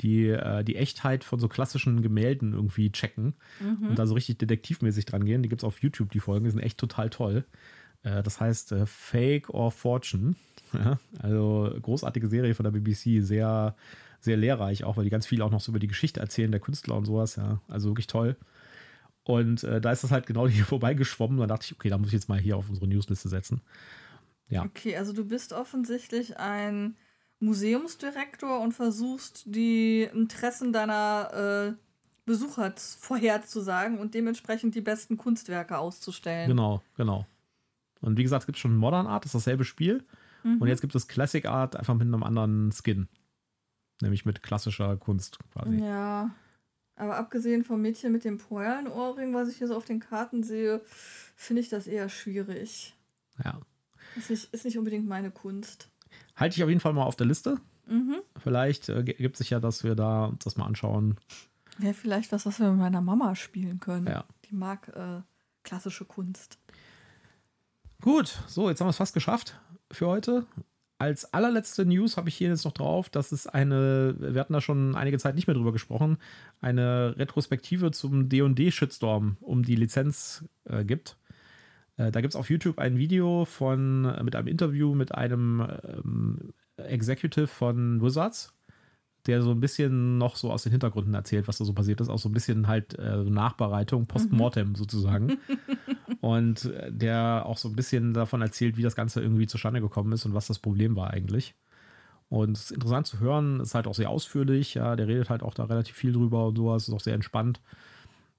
die, 0.00 0.28
äh, 0.28 0.64
die 0.64 0.76
Echtheit 0.76 1.24
von 1.24 1.40
so 1.40 1.48
klassischen 1.48 2.02
Gemälden 2.02 2.52
irgendwie 2.52 2.90
checken 2.90 3.34
und 3.60 3.98
da 3.98 4.06
so 4.06 4.14
richtig 4.14 4.38
detektivmäßig 4.38 5.04
dran 5.04 5.24
gehen. 5.24 5.42
Die 5.42 5.48
gibt 5.48 5.62
es 5.62 5.66
auf 5.66 5.82
YouTube, 5.82 6.10
die 6.12 6.20
Folgen, 6.20 6.44
die 6.44 6.50
sind 6.50 6.60
echt 6.60 6.78
total 6.78 7.10
toll. 7.10 7.44
Äh, 8.02 8.22
das 8.22 8.40
heißt 8.40 8.72
äh, 8.72 8.86
Fake 8.86 9.50
or 9.50 9.70
Fortune. 9.70 10.34
Ja, 10.74 10.98
also 11.20 11.74
großartige 11.80 12.28
Serie 12.28 12.54
von 12.54 12.64
der 12.64 12.72
BBC, 12.72 13.24
sehr, 13.24 13.74
sehr 14.20 14.36
lehrreich, 14.36 14.84
auch 14.84 14.98
weil 14.98 15.04
die 15.04 15.10
ganz 15.10 15.26
viel 15.26 15.40
auch 15.40 15.50
noch 15.50 15.62
so 15.62 15.72
über 15.72 15.78
die 15.78 15.86
Geschichte 15.86 16.20
erzählen, 16.20 16.50
der 16.50 16.60
Künstler 16.60 16.94
und 16.94 17.06
sowas. 17.06 17.36
Ja, 17.36 17.62
also 17.68 17.88
wirklich 17.88 18.06
toll. 18.06 18.36
Und 19.22 19.64
äh, 19.64 19.80
da 19.80 19.90
ist 19.90 20.04
das 20.04 20.10
halt 20.10 20.26
genau 20.26 20.46
hier 20.48 20.66
vorbeigeschwommen. 20.66 21.38
Dann 21.38 21.48
dachte 21.48 21.64
ich, 21.64 21.72
okay, 21.72 21.88
da 21.88 21.96
muss 21.96 22.08
ich 22.08 22.12
jetzt 22.12 22.28
mal 22.28 22.38
hier 22.38 22.58
auf 22.58 22.68
unsere 22.68 22.86
Newsliste 22.86 23.30
setzen. 23.30 23.62
Ja. 24.50 24.62
Okay, 24.62 24.94
also 24.94 25.14
du 25.14 25.24
bist 25.24 25.54
offensichtlich 25.54 26.36
ein 26.36 26.96
Museumsdirektor 27.40 28.60
und 28.60 28.72
versuchst 28.72 29.44
die 29.46 30.02
Interessen 30.02 30.72
deiner 30.72 31.74
äh, 31.74 31.82
Besucher 32.26 32.74
vorherzusagen 32.76 33.98
und 33.98 34.14
dementsprechend 34.14 34.74
die 34.74 34.80
besten 34.80 35.16
Kunstwerke 35.16 35.78
auszustellen. 35.78 36.48
Genau, 36.48 36.82
genau. 36.96 37.26
Und 38.00 38.16
wie 38.16 38.22
gesagt, 38.22 38.42
es 38.42 38.46
gibt 38.46 38.58
schon 38.58 38.76
Modern 38.76 39.06
Art, 39.06 39.24
das 39.24 39.30
ist 39.30 39.46
dasselbe 39.46 39.64
Spiel. 39.64 40.04
Mhm. 40.44 40.58
Und 40.58 40.68
jetzt 40.68 40.80
gibt 40.80 40.94
es 40.94 41.08
Classic 41.08 41.44
Art 41.46 41.76
einfach 41.76 41.94
mit 41.94 42.06
einem 42.06 42.22
anderen 42.22 42.70
Skin. 42.72 43.08
Nämlich 44.00 44.24
mit 44.24 44.42
klassischer 44.42 44.96
Kunst 44.96 45.38
quasi. 45.52 45.78
Ja. 45.78 46.30
Aber 46.94 47.16
abgesehen 47.16 47.64
vom 47.64 47.80
Mädchen 47.80 48.12
mit 48.12 48.24
dem 48.24 48.38
Perlenohrring, 48.38 49.32
was 49.34 49.48
ich 49.48 49.58
hier 49.58 49.68
so 49.68 49.76
auf 49.76 49.84
den 49.84 50.00
Karten 50.00 50.42
sehe, 50.42 50.82
finde 51.36 51.62
ich 51.62 51.68
das 51.68 51.86
eher 51.86 52.08
schwierig. 52.08 52.96
Ja. 53.42 53.60
Ist 54.16 54.30
nicht, 54.30 54.52
ist 54.52 54.64
nicht 54.64 54.78
unbedingt 54.78 55.06
meine 55.06 55.30
Kunst. 55.30 55.90
Halte 56.36 56.56
ich 56.56 56.62
auf 56.62 56.68
jeden 56.68 56.80
Fall 56.80 56.92
mal 56.92 57.04
auf 57.04 57.16
der 57.16 57.26
Liste. 57.26 57.58
Mhm. 57.86 58.16
Vielleicht 58.38 58.88
äh, 58.88 59.02
gibt 59.02 59.36
sich 59.36 59.50
ja, 59.50 59.60
dass 59.60 59.84
wir 59.84 59.94
da 59.94 60.26
uns 60.26 60.44
das 60.44 60.56
mal 60.56 60.66
anschauen. 60.66 61.16
Wäre 61.78 61.94
vielleicht 61.94 62.32
was, 62.32 62.44
was 62.44 62.58
wir 62.58 62.70
mit 62.70 62.78
meiner 62.78 63.00
Mama 63.00 63.34
spielen 63.34 63.80
können. 63.80 64.06
Ja. 64.06 64.24
Die 64.50 64.54
mag 64.54 64.88
äh, 64.88 65.22
klassische 65.62 66.04
Kunst. 66.04 66.58
Gut, 68.00 68.38
so, 68.46 68.68
jetzt 68.68 68.80
haben 68.80 68.86
wir 68.86 68.90
es 68.90 68.96
fast 68.96 69.14
geschafft 69.14 69.58
für 69.90 70.06
heute. 70.06 70.46
Als 70.98 71.32
allerletzte 71.32 71.84
News 71.84 72.16
habe 72.16 72.28
ich 72.28 72.34
hier 72.34 72.48
jetzt 72.48 72.64
noch 72.64 72.72
drauf, 72.72 73.08
dass 73.08 73.30
es 73.30 73.46
eine, 73.46 74.16
wir 74.18 74.40
hatten 74.40 74.52
da 74.52 74.60
schon 74.60 74.96
einige 74.96 75.18
Zeit 75.18 75.36
nicht 75.36 75.46
mehr 75.46 75.54
drüber 75.54 75.72
gesprochen, 75.72 76.18
eine 76.60 77.14
Retrospektive 77.16 77.92
zum 77.92 78.28
D&D-Shitstorm 78.28 79.36
um 79.40 79.62
die 79.62 79.76
Lizenz 79.76 80.44
äh, 80.64 80.84
gibt. 80.84 81.16
Äh, 81.98 82.10
da 82.10 82.22
gibt 82.22 82.32
es 82.32 82.36
auf 82.36 82.48
YouTube 82.48 82.78
ein 82.78 82.96
Video 82.96 83.44
von, 83.44 84.06
äh, 84.06 84.22
mit 84.22 84.34
einem 84.34 84.48
Interview 84.48 84.94
mit 84.94 85.14
einem 85.14 85.66
ähm, 85.84 86.54
Executive 86.76 87.48
von 87.48 88.00
Wizards, 88.00 88.54
der 89.26 89.42
so 89.42 89.50
ein 89.50 89.60
bisschen 89.60 90.16
noch 90.16 90.36
so 90.36 90.50
aus 90.50 90.62
den 90.62 90.72
Hintergründen 90.72 91.12
erzählt, 91.12 91.48
was 91.48 91.58
da 91.58 91.64
so 91.64 91.74
passiert 91.74 92.00
ist. 92.00 92.08
Auch 92.08 92.18
so 92.18 92.28
ein 92.28 92.32
bisschen 92.32 92.68
halt 92.68 92.98
äh, 92.98 93.24
Nachbereitung, 93.24 94.06
Postmortem 94.06 94.74
sozusagen. 94.76 95.38
Und 96.20 96.66
äh, 96.66 96.90
der 96.90 97.42
auch 97.44 97.58
so 97.58 97.68
ein 97.68 97.76
bisschen 97.76 98.14
davon 98.14 98.40
erzählt, 98.40 98.76
wie 98.76 98.82
das 98.82 98.96
Ganze 98.96 99.20
irgendwie 99.20 99.46
zustande 99.46 99.80
gekommen 99.80 100.12
ist 100.12 100.24
und 100.24 100.34
was 100.34 100.46
das 100.46 100.58
Problem 100.58 100.96
war 100.96 101.10
eigentlich. 101.10 101.54
Und 102.28 102.56
es 102.56 102.64
ist 102.64 102.72
interessant 102.72 103.06
zu 103.06 103.20
hören, 103.20 103.60
ist 103.60 103.74
halt 103.74 103.86
auch 103.86 103.94
sehr 103.94 104.10
ausführlich, 104.10 104.74
ja, 104.74 104.96
der 104.96 105.06
redet 105.06 105.30
halt 105.30 105.42
auch 105.42 105.54
da 105.54 105.64
relativ 105.64 105.96
viel 105.96 106.12
drüber 106.12 106.48
und 106.48 106.56
sowas, 106.56 106.88
ist 106.88 106.94
auch 106.94 107.00
sehr 107.00 107.14
entspannt. 107.14 107.60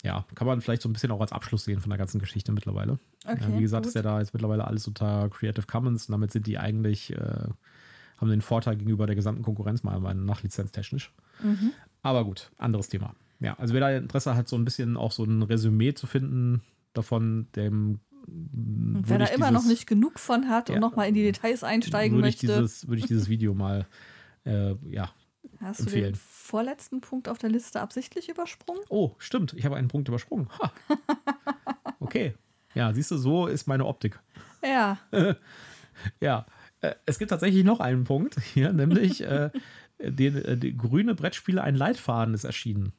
Ja, 0.03 0.25
kann 0.33 0.47
man 0.47 0.61
vielleicht 0.61 0.81
so 0.81 0.87
ein 0.87 0.93
bisschen 0.93 1.11
auch 1.11 1.19
als 1.19 1.33
Abschluss 1.33 1.65
sehen 1.65 1.81
von 1.81 1.89
der 1.89 1.97
ganzen 1.97 2.19
Geschichte 2.19 2.53
mittlerweile. 2.53 2.99
Okay, 3.25 3.41
ja, 3.41 3.57
wie 3.57 3.61
gesagt, 3.61 3.83
gut. 3.83 3.89
ist 3.89 3.95
ja 3.95 4.01
da 4.01 4.19
jetzt 4.19 4.33
mittlerweile 4.33 4.65
alles 4.65 4.87
unter 4.87 5.29
Creative 5.29 5.65
Commons 5.67 6.07
und 6.07 6.13
damit 6.13 6.31
sind 6.31 6.47
die 6.47 6.57
eigentlich, 6.57 7.11
äh, 7.13 7.47
haben 8.17 8.29
den 8.29 8.41
Vorteil 8.41 8.77
gegenüber 8.77 9.07
der 9.07 9.15
gesamten 9.15 9.43
Konkurrenz 9.43 9.83
mal 9.83 9.99
nach 10.15 10.41
lizenztechnisch. 10.41 11.11
Mhm. 11.43 11.71
Aber 12.01 12.23
gut, 12.23 12.49
anderes 12.57 12.87
Thema. 12.87 13.13
ja, 13.41 13.57
also 13.59 13.73
wer 13.73 13.81
da 13.81 13.91
Interesse 13.91 14.35
hat, 14.35 14.47
so 14.47 14.55
ein 14.55 14.63
bisschen 14.63 14.95
auch 14.95 15.11
so 15.11 15.25
ein 15.25 15.41
Resümee 15.43 15.93
zu 15.93 16.07
finden 16.07 16.61
davon, 16.93 17.47
dem 17.55 17.99
und 18.27 19.03
wer 19.05 19.17
da 19.17 19.25
immer 19.25 19.49
noch 19.49 19.65
nicht 19.65 19.87
genug 19.87 20.19
von 20.19 20.49
hat 20.49 20.69
und 20.69 20.75
ja, 20.75 20.79
nochmal 20.79 21.07
in 21.07 21.15
die 21.15 21.23
Details 21.23 21.63
einsteigen 21.63 22.17
würde 22.17 22.27
möchte. 22.27 22.45
Ich 22.45 22.51
dieses, 22.51 22.87
würde 22.87 22.99
ich 22.99 23.07
dieses 23.07 23.27
Video 23.27 23.55
mal 23.55 23.87
äh, 24.45 24.75
ja, 24.87 25.09
Hast 25.61 25.81
empfehlen. 25.81 26.03
du 26.03 26.11
den 26.11 26.15
vorletzten 26.15 27.01
Punkt 27.01 27.29
auf 27.29 27.37
der 27.37 27.49
Liste 27.49 27.81
absichtlich 27.81 28.29
übersprungen? 28.29 28.81
Oh, 28.89 29.15
stimmt. 29.17 29.53
Ich 29.53 29.65
habe 29.65 29.75
einen 29.75 29.87
Punkt 29.87 30.07
übersprungen. 30.07 30.49
Ha. 30.59 30.71
Okay. 32.01 32.33
Ja, 32.73 32.93
siehst 32.93 33.11
du, 33.11 33.17
so 33.17 33.47
ist 33.47 33.67
meine 33.67 33.85
Optik. 33.85 34.19
Ja. 34.63 34.97
ja. 36.21 36.45
Äh, 36.81 36.95
es 37.05 37.19
gibt 37.19 37.29
tatsächlich 37.29 37.63
noch 37.63 37.79
einen 37.79 38.05
Punkt 38.05 38.39
hier, 38.41 38.73
nämlich 38.73 39.21
äh, 39.21 39.51
die, 39.99 40.27
äh, 40.27 40.57
die 40.57 40.75
grüne 40.75 41.13
Brettspiele, 41.13 41.61
ein 41.61 41.75
Leitfaden 41.75 42.33
ist 42.33 42.45
erschienen. 42.45 42.93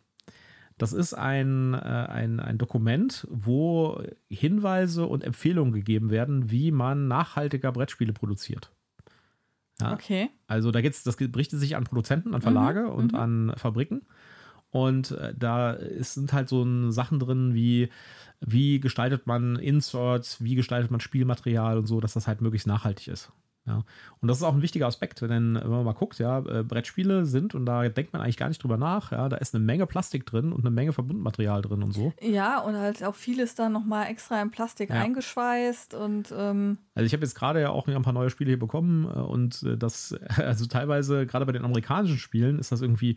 Das 0.79 0.93
ist 0.93 1.15
ein, 1.15 1.75
äh, 1.75 1.79
ein, 1.79 2.41
ein 2.41 2.59
Dokument, 2.59 3.27
wo 3.31 4.03
Hinweise 4.29 5.07
und 5.07 5.25
Empfehlungen 5.25 5.73
gegeben 5.73 6.11
werden, 6.11 6.51
wie 6.51 6.71
man 6.71 7.09
nachhaltiger 7.09 7.73
Brettspiele 7.73 8.13
produziert. 8.13 8.71
Ja? 9.81 9.93
Okay. 9.93 10.31
Also 10.47 10.71
da 10.71 10.81
geht's, 10.81 11.03
das 11.03 11.17
berichtet 11.17 11.61
sich 11.61 11.77
an 11.77 11.85
Produzenten, 11.85 12.35
an 12.35 12.43
Verlage 12.43 12.83
mhm. 12.83 12.91
und 12.91 13.13
mhm. 13.13 13.19
an 13.19 13.53
Fabriken. 13.57 14.03
Und 14.71 15.13
äh, 15.13 15.35
da 15.37 15.73
ist, 15.73 16.15
sind 16.15 16.33
halt 16.33 16.49
so 16.49 16.91
Sachen 16.91 17.19
drin 17.19 17.55
wie, 17.55 17.89
wie 18.41 18.81
gestaltet 18.81 19.27
man 19.27 19.57
Inserts, 19.57 20.43
wie 20.43 20.55
gestaltet 20.55 20.91
man 20.91 21.01
Spielmaterial 21.01 21.77
und 21.77 21.87
so, 21.87 22.01
dass 22.01 22.15
das 22.15 22.27
halt 22.27 22.41
möglichst 22.41 22.69
nachhaltig 22.69 23.09
ist. 23.09 23.33
Ja. 23.67 23.85
Und 24.21 24.29
das 24.29 24.39
ist 24.39 24.43
auch 24.43 24.55
ein 24.55 24.63
wichtiger 24.63 24.87
Aspekt, 24.87 25.21
denn 25.21 25.55
wenn 25.55 25.71
man 25.71 25.85
mal 25.85 25.93
guckt, 25.93 26.19
ja, 26.19 26.39
äh, 26.39 26.63
Brettspiele 26.63 27.27
sind, 27.27 27.55
und 27.55 27.67
da 27.67 27.89
denkt 27.89 28.13
man 28.13 28.23
eigentlich 28.23 28.37
gar 28.37 28.49
nicht 28.49 28.63
drüber 28.63 28.77
nach, 28.77 29.13
ja, 29.13 29.29
da 29.29 29.37
ist 29.37 29.55
eine 29.55 29.65
Menge 29.65 29.87
Plastik 29.87 30.25
drin 30.27 30.53
und 30.53 30.61
eine 30.61 30.71
Menge 30.71 30.93
Verbundmaterial 30.93 31.63
drin 31.63 31.83
und 31.83 31.93
so. 31.93 32.13
Ja, 32.23 32.61
und 32.61 32.77
halt 32.77 33.05
auch 33.05 33.15
vieles 33.15 33.55
dann 33.55 33.73
nochmal 33.73 34.07
extra 34.07 34.41
in 34.41 34.51
Plastik 34.51 34.91
ja. 34.91 34.97
eingeschweißt 34.97 35.95
und 35.95 36.33
ähm 36.37 36.79
Also 36.95 37.07
ich 37.07 37.13
habe 37.13 37.23
jetzt 37.23 37.35
gerade 37.35 37.61
ja 37.61 37.71
auch 37.71 37.87
ein 37.87 38.03
paar 38.03 38.13
neue 38.13 38.31
Spiele 38.31 38.51
hier 38.51 38.59
bekommen 38.59 39.05
äh, 39.05 39.19
und 39.19 39.63
äh, 39.63 39.77
das, 39.77 40.15
also 40.37 40.67
teilweise, 40.67 41.27
gerade 41.27 41.45
bei 41.45 41.53
den 41.53 41.65
amerikanischen 41.65 42.19
Spielen, 42.19 42.59
ist 42.59 42.73
das 42.73 42.81
irgendwie 42.81 43.17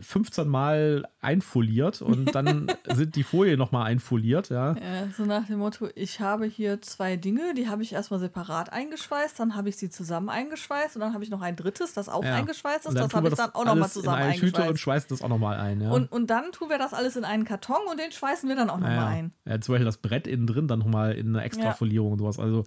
15 0.00 0.48
Mal 0.48 1.08
einfoliert 1.20 2.02
und 2.02 2.34
dann 2.34 2.72
sind 2.94 3.16
die 3.16 3.22
Folien 3.22 3.58
nochmal 3.58 3.86
einfoliert, 3.86 4.48
ja. 4.48 4.74
ja. 4.74 5.08
So 5.16 5.24
nach 5.24 5.46
dem 5.46 5.58
Motto, 5.58 5.88
ich 5.94 6.20
habe 6.20 6.46
hier 6.46 6.80
zwei 6.80 7.16
Dinge, 7.16 7.54
die 7.54 7.68
habe 7.68 7.82
ich 7.82 7.92
erstmal 7.92 8.20
separat 8.20 8.72
eingeschweißt, 8.72 9.38
dann 9.38 9.54
habe 9.54 9.68
ich 9.68 9.76
sie 9.76 9.90
zusammen 9.90 10.28
eingeschweißt 10.28 10.96
und 10.96 11.00
dann 11.00 11.14
habe 11.14 11.24
ich 11.24 11.30
noch 11.30 11.42
ein 11.42 11.56
drittes, 11.56 11.92
das 11.94 12.08
auch 12.08 12.24
ja. 12.24 12.34
eingeschweißt 12.34 12.86
ist, 12.86 12.96
das 12.96 13.14
habe 13.14 13.28
ich 13.28 13.34
dann 13.34 13.50
auch 13.54 13.64
nochmal 13.64 13.90
zusammen 13.90 14.16
in 14.16 14.22
eine 14.22 14.32
eingeschweißt. 14.32 14.56
Tüte 14.56 14.68
und 14.68 14.78
schweißen 14.78 15.08
das 15.10 15.22
auch 15.22 15.28
nochmal 15.28 15.58
ein, 15.58 15.80
ja. 15.80 15.90
Und, 15.90 16.10
und 16.10 16.28
dann 16.28 16.52
tun 16.52 16.70
wir 16.70 16.78
das 16.78 16.94
alles 16.94 17.16
in 17.16 17.24
einen 17.24 17.44
Karton 17.44 17.86
und 17.90 18.00
den 18.00 18.12
schweißen 18.12 18.48
wir 18.48 18.56
dann 18.56 18.70
auch 18.70 18.78
nochmal 18.78 18.96
ja, 18.96 19.06
ein. 19.06 19.32
Ja, 19.44 19.60
zum 19.60 19.74
Beispiel 19.74 19.86
das 19.86 19.98
Brett 19.98 20.26
innen 20.26 20.46
drin 20.46 20.68
dann 20.68 20.78
nochmal 20.78 21.12
in 21.12 21.28
eine 21.28 21.44
Extrafolierung 21.44 22.12
und 22.12 22.18
sowas, 22.18 22.38
also 22.38 22.64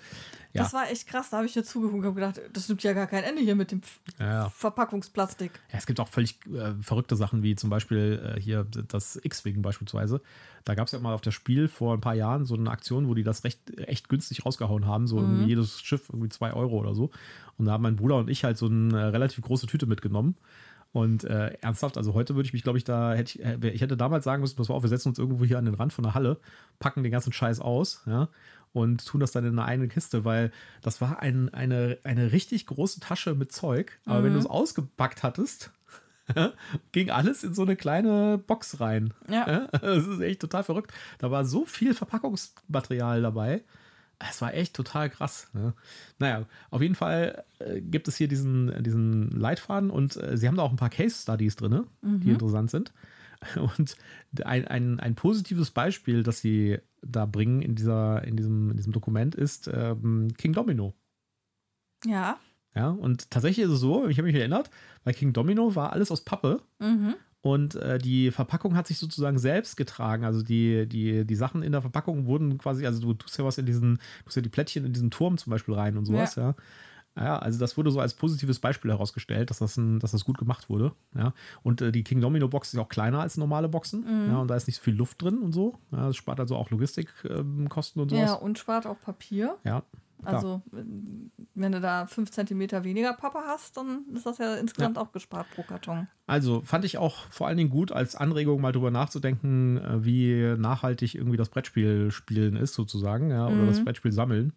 ja. 0.55 0.63
Das 0.63 0.73
war 0.73 0.89
echt 0.89 1.07
krass. 1.07 1.29
Da 1.29 1.37
habe 1.37 1.47
ich 1.47 1.53
dir 1.53 1.65
zugeguckt 1.65 1.99
und 1.99 2.05
habe 2.05 2.15
gedacht, 2.15 2.41
das 2.53 2.69
nimmt 2.69 2.81
ja 2.81 2.93
gar 2.93 3.07
kein 3.07 3.25
Ende 3.25 3.41
hier 3.41 3.55
mit 3.55 3.71
dem 3.71 3.81
ja. 4.17 4.49
Verpackungsplastik. 4.49 5.51
Ja, 5.69 5.77
es 5.77 5.85
gibt 5.85 5.99
auch 5.99 6.07
völlig 6.07 6.39
äh, 6.45 6.74
verrückte 6.81 7.15
Sachen, 7.15 7.43
wie 7.43 7.55
zum 7.55 7.69
Beispiel 7.69 8.35
äh, 8.35 8.39
hier 8.39 8.65
das 8.87 9.19
X-Wing 9.21 9.61
beispielsweise. 9.61 10.21
Da 10.63 10.75
gab 10.75 10.87
es 10.87 10.93
ja 10.93 10.99
mal 10.99 11.13
auf 11.13 11.21
das 11.21 11.33
Spiel 11.33 11.67
vor 11.67 11.93
ein 11.93 12.01
paar 12.01 12.15
Jahren 12.15 12.45
so 12.45 12.55
eine 12.55 12.69
Aktion, 12.69 13.07
wo 13.07 13.13
die 13.13 13.23
das 13.23 13.43
recht 13.43 13.77
echt 13.77 14.09
günstig 14.09 14.45
rausgehauen 14.45 14.85
haben. 14.85 15.07
So 15.07 15.19
mhm. 15.19 15.47
jedes 15.47 15.81
Schiff 15.81 16.09
irgendwie 16.09 16.29
zwei 16.29 16.53
Euro 16.53 16.77
oder 16.77 16.95
so. 16.95 17.11
Und 17.57 17.65
da 17.65 17.73
haben 17.73 17.83
mein 17.83 17.95
Bruder 17.95 18.17
und 18.17 18.29
ich 18.29 18.43
halt 18.43 18.57
so 18.57 18.67
eine 18.67 18.99
äh, 18.99 19.05
relativ 19.05 19.43
große 19.43 19.67
Tüte 19.67 19.85
mitgenommen. 19.85 20.35
Und 20.91 21.25
äh, 21.25 21.57
ernsthaft, 21.59 21.97
also 21.97 22.13
heute 22.13 22.35
würde 22.35 22.47
ich 22.47 22.53
mich, 22.53 22.63
glaube 22.63 22.77
ich, 22.77 22.85
da 22.85 23.13
hätte 23.13 23.37
ich, 23.37 23.45
äh, 23.45 23.69
ich 23.69 23.81
hätte 23.81 23.97
damals 23.97 24.23
sagen 24.23 24.41
müssen, 24.41 24.55
pass 24.55 24.69
auf, 24.69 24.81
wir 24.81 24.89
setzen 24.89 25.09
uns 25.09 25.19
irgendwo 25.19 25.43
hier 25.43 25.57
an 25.57 25.65
den 25.65 25.73
Rand 25.73 25.91
von 25.91 26.03
der 26.03 26.13
Halle, 26.13 26.39
packen 26.79 27.03
den 27.03 27.11
ganzen 27.11 27.33
Scheiß 27.33 27.59
aus, 27.59 28.01
ja, 28.05 28.29
und 28.75 29.05
tun 29.05 29.19
das 29.19 29.31
dann 29.31 29.45
in 29.45 29.59
eine 29.59 29.65
eigene 29.65 29.87
Kiste, 29.87 30.25
weil 30.25 30.51
das 30.81 31.01
war 31.01 31.19
ein, 31.21 31.53
eine, 31.53 31.97
eine 32.03 32.31
richtig 32.31 32.65
große 32.65 32.99
Tasche 32.99 33.33
mit 33.33 33.51
Zeug. 33.51 33.99
Aber 34.05 34.19
mhm. 34.19 34.23
wenn 34.23 34.33
du 34.33 34.39
es 34.39 34.45
ausgepackt 34.45 35.23
hattest, 35.23 35.71
ging 36.91 37.09
alles 37.11 37.43
in 37.43 37.53
so 37.53 37.61
eine 37.61 37.75
kleine 37.75 38.37
Box 38.37 38.79
rein. 38.79 39.13
Ja. 39.29 39.67
Das 39.71 40.07
ist 40.07 40.21
echt 40.21 40.41
total 40.41 40.63
verrückt. 40.63 40.91
Da 41.19 41.31
war 41.31 41.45
so 41.45 41.65
viel 41.65 41.93
Verpackungsmaterial 41.93 43.21
dabei. 43.21 43.63
Es 44.19 44.41
war 44.41 44.53
echt 44.53 44.73
total 44.73 45.09
krass. 45.09 45.49
Ne? 45.53 45.73
Naja, 46.19 46.45
auf 46.69 46.81
jeden 46.81 46.95
Fall 46.95 47.43
äh, 47.59 47.81
gibt 47.81 48.07
es 48.07 48.15
hier 48.15 48.27
diesen, 48.27 48.83
diesen 48.83 49.29
Leitfaden 49.31 49.89
und 49.89 50.15
äh, 50.15 50.37
sie 50.37 50.47
haben 50.47 50.55
da 50.55 50.63
auch 50.63 50.71
ein 50.71 50.77
paar 50.77 50.89
Case 50.89 51.21
Studies 51.21 51.57
drin, 51.57 51.85
mhm. 52.01 52.21
die 52.21 52.29
interessant 52.29 52.71
sind. 52.71 52.93
Und 53.77 53.95
ein, 54.43 54.65
ein, 54.67 54.99
ein 54.99 55.15
positives 55.15 55.71
Beispiel, 55.71 56.23
das 56.23 56.39
sie 56.39 56.79
da 57.01 57.25
bringen 57.25 57.61
in, 57.61 57.75
dieser, 57.75 58.23
in, 58.23 58.37
diesem, 58.37 58.71
in 58.71 58.77
diesem 58.77 58.93
Dokument, 58.93 59.35
ist 59.35 59.69
ähm, 59.71 60.29
King 60.37 60.53
Domino. 60.53 60.93
Ja. 62.05 62.39
Ja, 62.75 62.89
und 62.89 63.31
tatsächlich 63.31 63.65
ist 63.65 63.71
es 63.71 63.79
so, 63.79 64.07
ich 64.07 64.17
habe 64.17 64.27
mich 64.27 64.35
erinnert, 64.35 64.69
bei 65.03 65.13
King 65.13 65.33
Domino 65.33 65.75
war 65.75 65.93
alles 65.93 66.11
aus 66.11 66.21
Pappe. 66.21 66.61
Mhm. 66.79 67.15
Und 67.41 67.75
äh, 67.75 67.99
die 67.99 68.31
Verpackung 68.31 68.75
hat 68.75 68.87
sich 68.87 68.97
sozusagen 68.97 69.37
selbst 69.37 69.77
getragen. 69.77 70.25
Also 70.25 70.41
die, 70.41 70.87
die, 70.87 71.25
die 71.25 71.35
Sachen 71.35 71.61
in 71.61 71.71
der 71.71 71.81
Verpackung 71.81 72.25
wurden 72.25 72.57
quasi, 72.57 72.87
also 72.87 72.99
du 72.99 73.13
tust 73.13 73.37
ja 73.37 73.45
was 73.45 73.59
in 73.59 73.67
diesen, 73.67 73.95
du 73.95 74.23
tust 74.25 74.35
ja 74.37 74.41
die 74.41 74.49
Plättchen 74.49 74.83
in 74.83 74.93
diesen 74.93 75.11
Turm 75.11 75.37
zum 75.37 75.51
Beispiel 75.51 75.75
rein 75.75 75.95
und 75.95 76.05
sowas, 76.05 76.35
ja. 76.35 76.49
ja. 76.49 76.55
Ja, 77.17 77.39
also 77.39 77.57
das 77.59 77.77
wurde 77.77 77.91
so 77.91 78.01
als 78.01 78.13
positives 78.13 78.59
Beispiel 78.59 78.91
herausgestellt, 78.91 79.49
dass 79.49 79.59
das, 79.59 79.77
ein, 79.77 79.99
dass 79.99 80.11
das 80.11 80.25
gut 80.25 80.37
gemacht 80.37 80.69
wurde. 80.69 80.91
Ja. 81.15 81.33
Und 81.63 81.81
äh, 81.81 81.91
die 81.93 82.03
King 82.03 82.19
Domino 82.19 82.49
Box 82.49 82.73
ist 82.73 82.79
auch 82.79 82.89
kleiner 82.89 83.21
als 83.21 83.37
normale 83.37 83.69
Boxen. 83.69 84.01
Mhm. 84.01 84.31
Ja, 84.31 84.37
und 84.39 84.49
da 84.49 84.55
ist 84.55 84.67
nicht 84.67 84.75
so 84.77 84.83
viel 84.83 84.95
Luft 84.95 85.21
drin 85.21 85.37
und 85.37 85.53
so. 85.53 85.79
Ja, 85.91 86.07
das 86.07 86.17
spart 86.17 86.41
also 86.41 86.57
auch 86.57 86.71
Logistikkosten 86.71 87.31
ähm, 87.31 88.01
und 88.01 88.09
sowas. 88.09 88.11
Ja, 88.11 88.33
und 88.33 88.59
spart 88.59 88.85
auch 88.85 88.99
Papier. 88.99 89.55
Ja. 89.63 89.83
Also, 90.23 90.61
wenn 91.53 91.71
du 91.71 91.81
da 91.81 92.07
5 92.07 92.31
cm 92.31 92.83
weniger 92.83 93.13
Pappe 93.13 93.39
hast, 93.45 93.77
dann 93.77 94.05
ist 94.13 94.25
das 94.25 94.37
ja 94.37 94.55
insgesamt 94.55 94.97
ja. 94.97 95.03
auch 95.03 95.11
gespart 95.11 95.47
pro 95.53 95.63
Karton. 95.63 96.07
Also 96.27 96.61
fand 96.61 96.85
ich 96.85 96.97
auch 96.97 97.29
vor 97.29 97.47
allen 97.47 97.57
Dingen 97.57 97.69
gut, 97.69 97.91
als 97.91 98.15
Anregung 98.15 98.61
mal 98.61 98.71
drüber 98.71 98.91
nachzudenken, 98.91 99.77
äh, 99.77 100.05
wie 100.05 100.55
nachhaltig 100.57 101.15
irgendwie 101.15 101.37
das 101.37 101.49
Brettspiel 101.49 102.11
spielen 102.11 102.55
ist, 102.55 102.73
sozusagen, 102.73 103.29
ja, 103.29 103.45
oder 103.45 103.55
mhm. 103.55 103.67
das 103.67 103.83
Brettspiel 103.83 104.11
sammeln. 104.11 104.53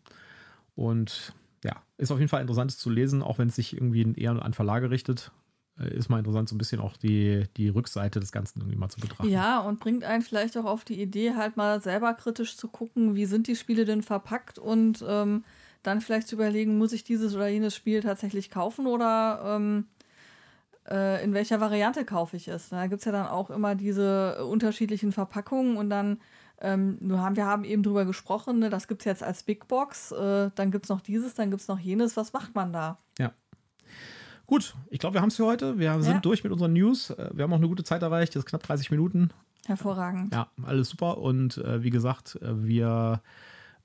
Und 0.75 1.35
ja, 1.65 1.77
ist 1.97 2.11
auf 2.11 2.19
jeden 2.19 2.29
Fall 2.29 2.41
interessant 2.41 2.71
zu 2.71 2.89
lesen, 2.89 3.23
auch 3.23 3.39
wenn 3.39 3.49
es 3.49 3.57
sich 3.57 3.75
irgendwie 3.75 4.15
eher 4.17 4.43
an 4.43 4.55
Verlage 4.55 4.91
richtet. 4.91 5.33
Äh, 5.81 5.95
ist 5.95 6.09
mal 6.09 6.19
interessant, 6.19 6.49
so 6.49 6.55
ein 6.55 6.59
bisschen 6.59 6.81
auch 6.81 6.97
die, 6.97 7.45
die 7.57 7.69
Rückseite 7.69 8.21
des 8.21 8.33
Ganzen 8.33 8.61
irgendwie 8.61 8.79
mal 8.79 8.89
zu 8.89 9.01
betrachten. 9.01 9.29
Ja, 9.29 9.61
und 9.61 9.81
bringt 9.81 10.05
einen 10.05 10.23
vielleicht 10.23 10.57
auch 10.57 10.65
auf 10.65 10.85
die 10.85 11.01
Idee, 11.01 11.35
halt 11.35 11.57
mal 11.57 11.81
selber 11.83 12.15
kritisch 12.15 12.57
zu 12.57 12.69
gucken, 12.69 13.15
wie 13.15 13.27
sind 13.27 13.47
die 13.47 13.57
Spiele 13.57 13.85
denn 13.85 14.03
verpackt 14.03 14.59
und 14.59 15.05
ähm, 15.07 15.45
dann 15.83 16.01
vielleicht 16.01 16.29
zu 16.29 16.35
überlegen, 16.35 16.79
muss 16.79 16.93
ich 16.93 17.05
dieses 17.05 17.35
oder 17.35 17.49
jenes 17.49 17.75
Spiel 17.75 18.03
tatsächlich 18.03 18.51
kaufen 18.51 18.87
oder 18.87 19.43
ähm, 19.45 19.87
äh, 20.89 21.23
in 21.23 21.35
welcher 21.35 21.61
Variante 21.61 22.05
kaufe 22.05 22.37
ich 22.37 22.49
es. 22.49 22.71
Da 22.71 22.87
gibt 22.87 23.01
es 23.01 23.05
ja 23.05 23.13
dann 23.13 23.27
auch 23.27 23.51
immer 23.51 23.75
diese 23.75 24.45
unterschiedlichen 24.45 25.13
Verpackungen 25.13 25.77
und 25.77 25.91
dann 25.91 26.19
ähm, 26.61 26.99
nur 27.01 27.21
haben, 27.21 27.37
wir 27.37 27.47
haben 27.47 27.63
eben 27.63 27.85
drüber 27.85 28.05
gesprochen, 28.05 28.59
ne, 28.59 28.69
das 28.69 28.89
gibt 28.89 29.03
es 29.03 29.05
jetzt 29.05 29.23
als 29.23 29.45
Big 29.45 29.69
Box, 29.69 30.11
äh, 30.11 30.51
dann 30.55 30.73
gibt 30.73 30.87
es 30.87 30.89
noch 30.89 31.01
dieses, 31.01 31.35
dann 31.35 31.51
gibt 31.51 31.63
es 31.63 31.69
noch 31.69 31.79
jenes. 31.79 32.17
Was 32.17 32.33
macht 32.33 32.55
man 32.57 32.73
da? 32.73 32.99
Ja. 33.19 33.33
Gut, 34.49 34.75
ich 34.89 34.99
glaube, 34.99 35.13
wir 35.13 35.21
haben 35.21 35.29
es 35.29 35.37
für 35.37 35.45
heute. 35.45 35.79
Wir 35.79 35.93
sind 36.03 36.15
ja. 36.15 36.21
durch 36.21 36.43
mit 36.43 36.53
unseren 36.53 36.73
News. 36.73 37.11
Äh, 37.11 37.29
wir 37.35 37.45
haben 37.45 37.53
auch 37.53 37.59
eine 37.59 37.69
gute 37.69 37.85
Zeit 37.85 38.01
erreicht, 38.03 38.35
das 38.35 38.41
ist 38.41 38.47
knapp 38.47 38.63
30 38.63 38.91
Minuten. 38.91 39.31
Hervorragend. 39.67 40.33
Ja, 40.33 40.49
alles 40.63 40.89
super. 40.89 41.19
Und 41.19 41.59
äh, 41.59 41.83
wie 41.83 41.91
gesagt, 41.91 42.39
äh, 42.41 42.65
wir 42.65 43.21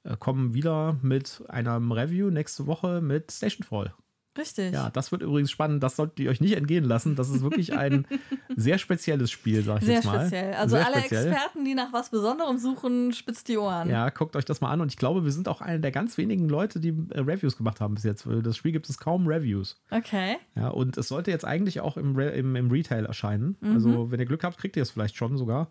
äh, 0.06 0.16
kommen 0.16 0.54
wieder 0.54 0.96
mit 1.02 1.44
einem 1.50 1.92
Review 1.92 2.30
nächste 2.30 2.66
Woche 2.66 3.02
mit 3.02 3.30
Stationfall. 3.30 3.94
Richtig. 4.38 4.74
Ja, 4.74 4.90
das 4.90 5.12
wird 5.12 5.22
übrigens 5.22 5.52
spannend. 5.52 5.84
Das 5.84 5.96
solltet 5.96 6.20
ihr 6.20 6.30
euch 6.30 6.42
nicht 6.42 6.56
entgehen 6.56 6.84
lassen. 6.84 7.16
Das 7.16 7.30
ist 7.30 7.42
wirklich 7.42 7.74
ein 7.74 8.08
sehr 8.56 8.78
spezielles 8.78 9.30
Spiel, 9.30 9.64
sag 9.64 9.80
ich 9.80 9.86
sehr 9.86 9.96
jetzt 9.96 10.06
mal. 10.06 10.22
Speziell. 10.22 10.54
Also 10.56 10.76
sehr 10.76 10.88
alle 10.88 11.00
speziell. 11.00 11.28
Experten, 11.28 11.66
die 11.66 11.76
nach 11.76 11.94
was 11.94 12.10
Besonderem 12.10 12.58
suchen, 12.58 13.14
spitzt 13.14 13.48
die 13.48 13.58
Ohren. 13.58 13.90
Ja, 13.90 14.10
guckt 14.10 14.36
euch 14.36 14.46
das 14.46 14.62
mal 14.62 14.72
an. 14.72 14.82
Und 14.82 14.90
ich 14.90 14.98
glaube, 14.98 15.24
wir 15.24 15.32
sind 15.32 15.48
auch 15.48 15.62
eine 15.62 15.80
der 15.80 15.92
ganz 15.92 16.18
wenigen 16.18 16.50
Leute, 16.50 16.80
die 16.80 16.96
äh, 17.12 17.20
Reviews 17.20 17.58
gemacht 17.58 17.80
haben 17.80 17.94
bis 17.94 18.04
jetzt. 18.04 18.28
Das 18.44 18.58
Spiel 18.58 18.72
gibt 18.72 18.90
es 18.90 18.98
kaum 18.98 19.28
Reviews. 19.28 19.80
Okay. 19.92 20.38
Ja, 20.56 20.70
und 20.70 20.98
es 20.98 21.08
sollte 21.08 21.30
jetzt 21.30 21.46
eigentlich 21.46 21.82
auch 21.82 21.98
im, 21.98 22.16
Re 22.16 22.30
im, 22.32 22.56
im 22.56 22.72
Retail 22.72 23.06
erscheinen. 23.06 23.58
Mhm. 23.62 23.74
Also, 23.74 24.12
wenn 24.12 24.20
ihr 24.20 24.26
Glück 24.26 24.44
habt, 24.44 24.58
kriegt 24.58 24.76
ihr 24.76 24.84
es 24.84 24.92
vielleicht 24.92 25.16
schon 25.16 25.38
sogar. 25.38 25.70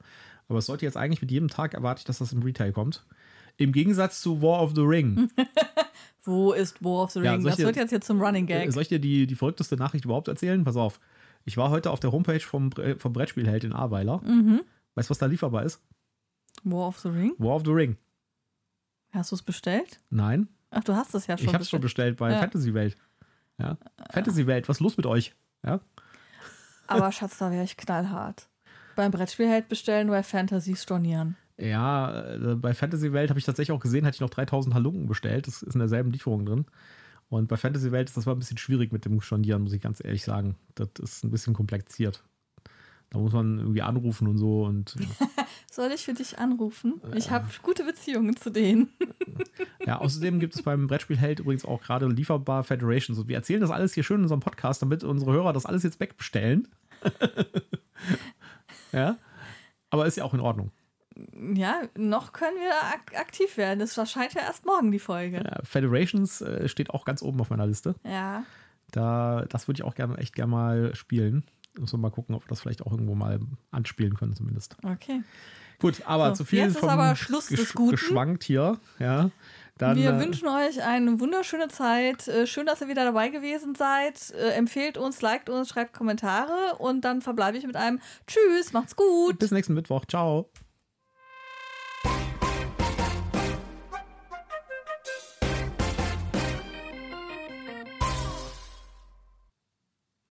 Aber 0.49 0.59
es 0.59 0.67
sollte 0.67 0.85
jetzt 0.85 0.97
eigentlich 0.97 1.23
mit 1.23 1.31
jedem 1.31 1.49
Tag 1.49 1.75
erwarte 1.75 2.01
ich, 2.01 2.05
dass 2.05 2.19
das 2.19 2.33
im 2.33 2.43
Retail 2.43 2.73
kommt. 2.73 3.05
Im 3.63 3.73
Gegensatz 3.73 4.21
zu 4.21 4.43
War 4.43 4.63
of 4.63 4.73
the 4.75 4.83
Ring. 4.83 5.31
Wo 6.25 6.53
ist 6.53 6.83
War 6.85 7.05
of 7.05 7.11
the 7.13 7.21
Ring? 7.21 7.27
Ja, 7.27 7.39
das 7.39 7.57
dir, 7.57 7.67
wird 7.67 7.77
jetzt 7.77 7.91
hier 7.91 8.01
zum 8.01 8.21
Running 8.21 8.47
Gag. 8.47 8.73
Soll 8.73 8.83
ich 8.83 8.89
dir 8.89 8.99
die, 8.99 9.27
die 9.27 9.35
verrückteste 9.35 9.77
Nachricht 9.77 10.05
überhaupt 10.05 10.29
erzählen? 10.29 10.63
Pass 10.65 10.77
auf. 10.77 11.01
Ich 11.45 11.57
war 11.57 11.71
heute 11.71 11.91
auf 11.91 12.01
der 12.01 12.13
Homepage 12.13 12.41
vom, 12.41 12.71
vom 12.99 13.13
Brettspielheld 13.13 13.65
in 13.65 13.73
Ahrweiler. 13.73 14.21
Mhm. 14.25 14.63
Weißt 14.95 15.09
du, 15.09 15.11
was 15.11 15.19
da 15.19 15.27
lieferbar 15.27 15.65
ist? 15.65 15.81
War 16.65 16.87
of 16.87 16.99
the 17.01 17.09
Ring? 17.09 17.35
War 17.39 17.57
of 17.57 17.63
the 17.65 17.73
Ring. 17.73 17.97
Hast 19.11 19.33
du 19.33 19.37
es 19.37 19.43
bestellt? 19.43 20.01
Nein. 20.11 20.49
Ach, 20.71 20.85
du 20.85 20.95
hast 20.95 21.15
es 21.15 21.27
ja 21.27 21.37
schon. 21.37 21.49
Ich 21.49 21.55
habe 21.55 21.63
es 21.63 21.71
schon 21.71 21.81
bestellt 21.81 22.17
bei 22.17 22.31
ja. 22.31 22.39
Fantasy 22.39 22.73
Welt. 22.73 22.97
Ja. 23.59 23.77
Fantasy 24.11 24.47
Welt, 24.47 24.69
was 24.69 24.77
ist 24.77 24.81
los 24.81 24.97
mit 24.97 25.07
euch? 25.07 25.35
Ja. 25.65 25.81
Aber 26.87 27.13
Schatz, 27.13 27.39
da 27.39 27.51
wäre 27.51 27.65
ich 27.65 27.77
knallhart. 27.77 28.49
Beim 28.97 29.11
Brettspielheld 29.11 29.69
bestellen, 29.69 30.09
bei 30.09 30.23
Fantasy 30.23 30.77
stornieren. 30.77 31.37
Ja, 31.63 32.35
äh, 32.35 32.57
bei 32.57 32.75
Fantasy 32.75 33.13
Welt 33.13 33.31
habe 33.31 33.39
ich 33.39 33.47
tatsächlich 33.47 33.75
auch 33.77 33.81
gesehen, 33.81 34.05
hatte 34.05 34.17
ich 34.17 34.21
noch 34.21 34.31
3000 34.31 34.75
Halunken 34.75 35.07
bestellt. 35.07 35.47
Das 35.47 35.63
ist 35.63 35.75
in 35.75 35.79
derselben 35.79 36.11
Lieferung 36.11 36.45
drin. 36.45 36.67
Und 37.29 37.49
bei 37.49 37.57
Fantasy 37.57 37.93
Welt 37.93 38.09
ist 38.09 38.17
das 38.17 38.27
war 38.27 38.35
ein 38.35 38.41
bisschen 38.41 38.59
schwierig 38.59 38.93
mit 38.93 39.05
dem 39.05 39.21
Stornieren, 39.21 39.63
muss 39.63 39.73
ich 39.73 39.81
ganz 39.81 40.05
ehrlich 40.05 40.25
sagen. 40.25 40.57
Das 40.75 40.89
ist 41.01 41.25
ein 41.25 41.31
bisschen 41.31 41.55
kompliziert. 41.55 42.25
Da 43.11 43.19
muss 43.19 43.33
man 43.33 43.59
irgendwie 43.59 43.83
anrufen 43.83 44.27
und 44.27 44.39
so. 44.39 44.65
Und 44.65 44.97
Soll 45.71 45.93
ich 45.93 46.03
für 46.05 46.15
dich 46.15 46.39
anrufen? 46.39 47.01
Ich 47.15 47.31
habe 47.31 47.47
gute 47.63 47.85
Beziehungen 47.85 48.37
zu 48.37 48.51
denen. 48.51 48.91
ja, 49.87 49.99
außerdem 49.99 50.41
gibt 50.41 50.57
es 50.57 50.63
beim 50.63 50.89
Brettspielheld 50.89 51.41
übrigens 51.41 51.65
auch 51.65 51.81
gerade 51.81 52.09
lieferbar 52.09 52.65
Federations. 52.65 53.29
Wir 53.29 53.37
erzählen 53.37 53.61
das 53.61 53.71
alles 53.71 53.95
hier 53.95 54.03
schön 54.03 54.17
in 54.17 54.23
unserem 54.25 54.41
Podcast, 54.41 54.83
damit 54.83 55.05
unsere 55.05 55.33
Hörer 55.33 55.53
das 55.53 55.65
alles 55.65 55.85
jetzt 55.85 56.01
wegbestellen. 56.01 56.69
ja. 58.93 59.17
Aber 59.91 60.07
ist 60.07 60.17
ja 60.17 60.25
auch 60.25 60.35
in 60.35 60.41
Ordnung. 60.41 60.73
Ja, 61.55 61.83
noch 61.97 62.33
können 62.33 62.57
wir 62.57 62.73
ak 62.95 63.19
aktiv 63.19 63.57
werden. 63.57 63.79
Das 63.81 63.97
erscheint 63.97 64.35
ja 64.35 64.43
erst 64.43 64.65
morgen, 64.67 64.91
die 64.93 64.99
Folge. 64.99 65.43
Ja, 65.45 65.61
Federations 65.65 66.41
äh, 66.41 66.69
steht 66.69 66.91
auch 66.91 67.05
ganz 67.05 67.23
oben 67.23 67.41
auf 67.41 67.51
meiner 67.51 67.67
Liste. 67.67 67.95
Ja. 68.05 68.45
Da, 68.91 69.45
das 69.49 69.69
würde 69.69 69.81
ich 69.81 69.85
auch 69.85 69.95
gerne, 69.95 70.19
echt 70.19 70.35
gerne 70.35 70.51
mal 70.51 70.95
spielen. 70.95 71.45
Müssen 71.79 71.95
wir 71.95 71.99
mal 72.03 72.11
gucken, 72.11 72.35
ob 72.35 72.45
wir 72.45 72.49
das 72.49 72.61
vielleicht 72.61 72.83
auch 72.83 72.91
irgendwo 72.93 73.15
mal 73.15 73.41
anspielen 73.71 74.15
können, 74.15 74.35
zumindest. 74.37 74.77
Okay. 74.85 75.23
Gut, 75.79 76.03
aber 76.05 76.29
So, 76.29 76.35
zu 76.37 76.45
viel 76.45 76.59
jetzt 76.61 76.73
ist 76.75 76.81
vom 76.81 76.91
aber 76.91 77.17
Schluss 77.17 77.47
des 77.49 77.73
Guten. 77.75 77.93
geschwankt 77.93 78.45
hier. 78.45 78.79
Ja. 78.99 79.31
Dann, 79.79 79.97
wir 79.97 80.11
äh, 80.11 80.21
wünschen 80.21 80.47
euch 80.47 80.83
eine 80.83 81.19
wunderschöne 81.19 81.69
Zeit. 81.69 82.29
Äh, 82.29 82.47
Schön, 82.47 82.67
dass 82.67 82.83
ihr 82.83 82.89
wieder 82.89 83.05
dabei 83.05 83.31
gewesen 83.31 83.75
seid. 83.75 84.31
Äh, 84.33 84.51
Empfehlt 84.51 84.99
uns, 84.99 85.23
liked 85.23 85.49
uns, 85.49 85.71
schreibt 85.71 85.95
Kommentare 85.95 86.77
und 86.79 87.01
dann 87.07 87.23
verbleibe 87.23 87.57
ich 87.57 87.67
mit 87.67 87.75
einem 87.77 87.99
Tschüss, 88.27 88.73
macht's 88.75 88.95
gut. 88.95 89.39
bis 89.39 89.51
nächsten 89.51 89.73
Mittwoch. 89.75 90.05
Ciao. 90.05 90.51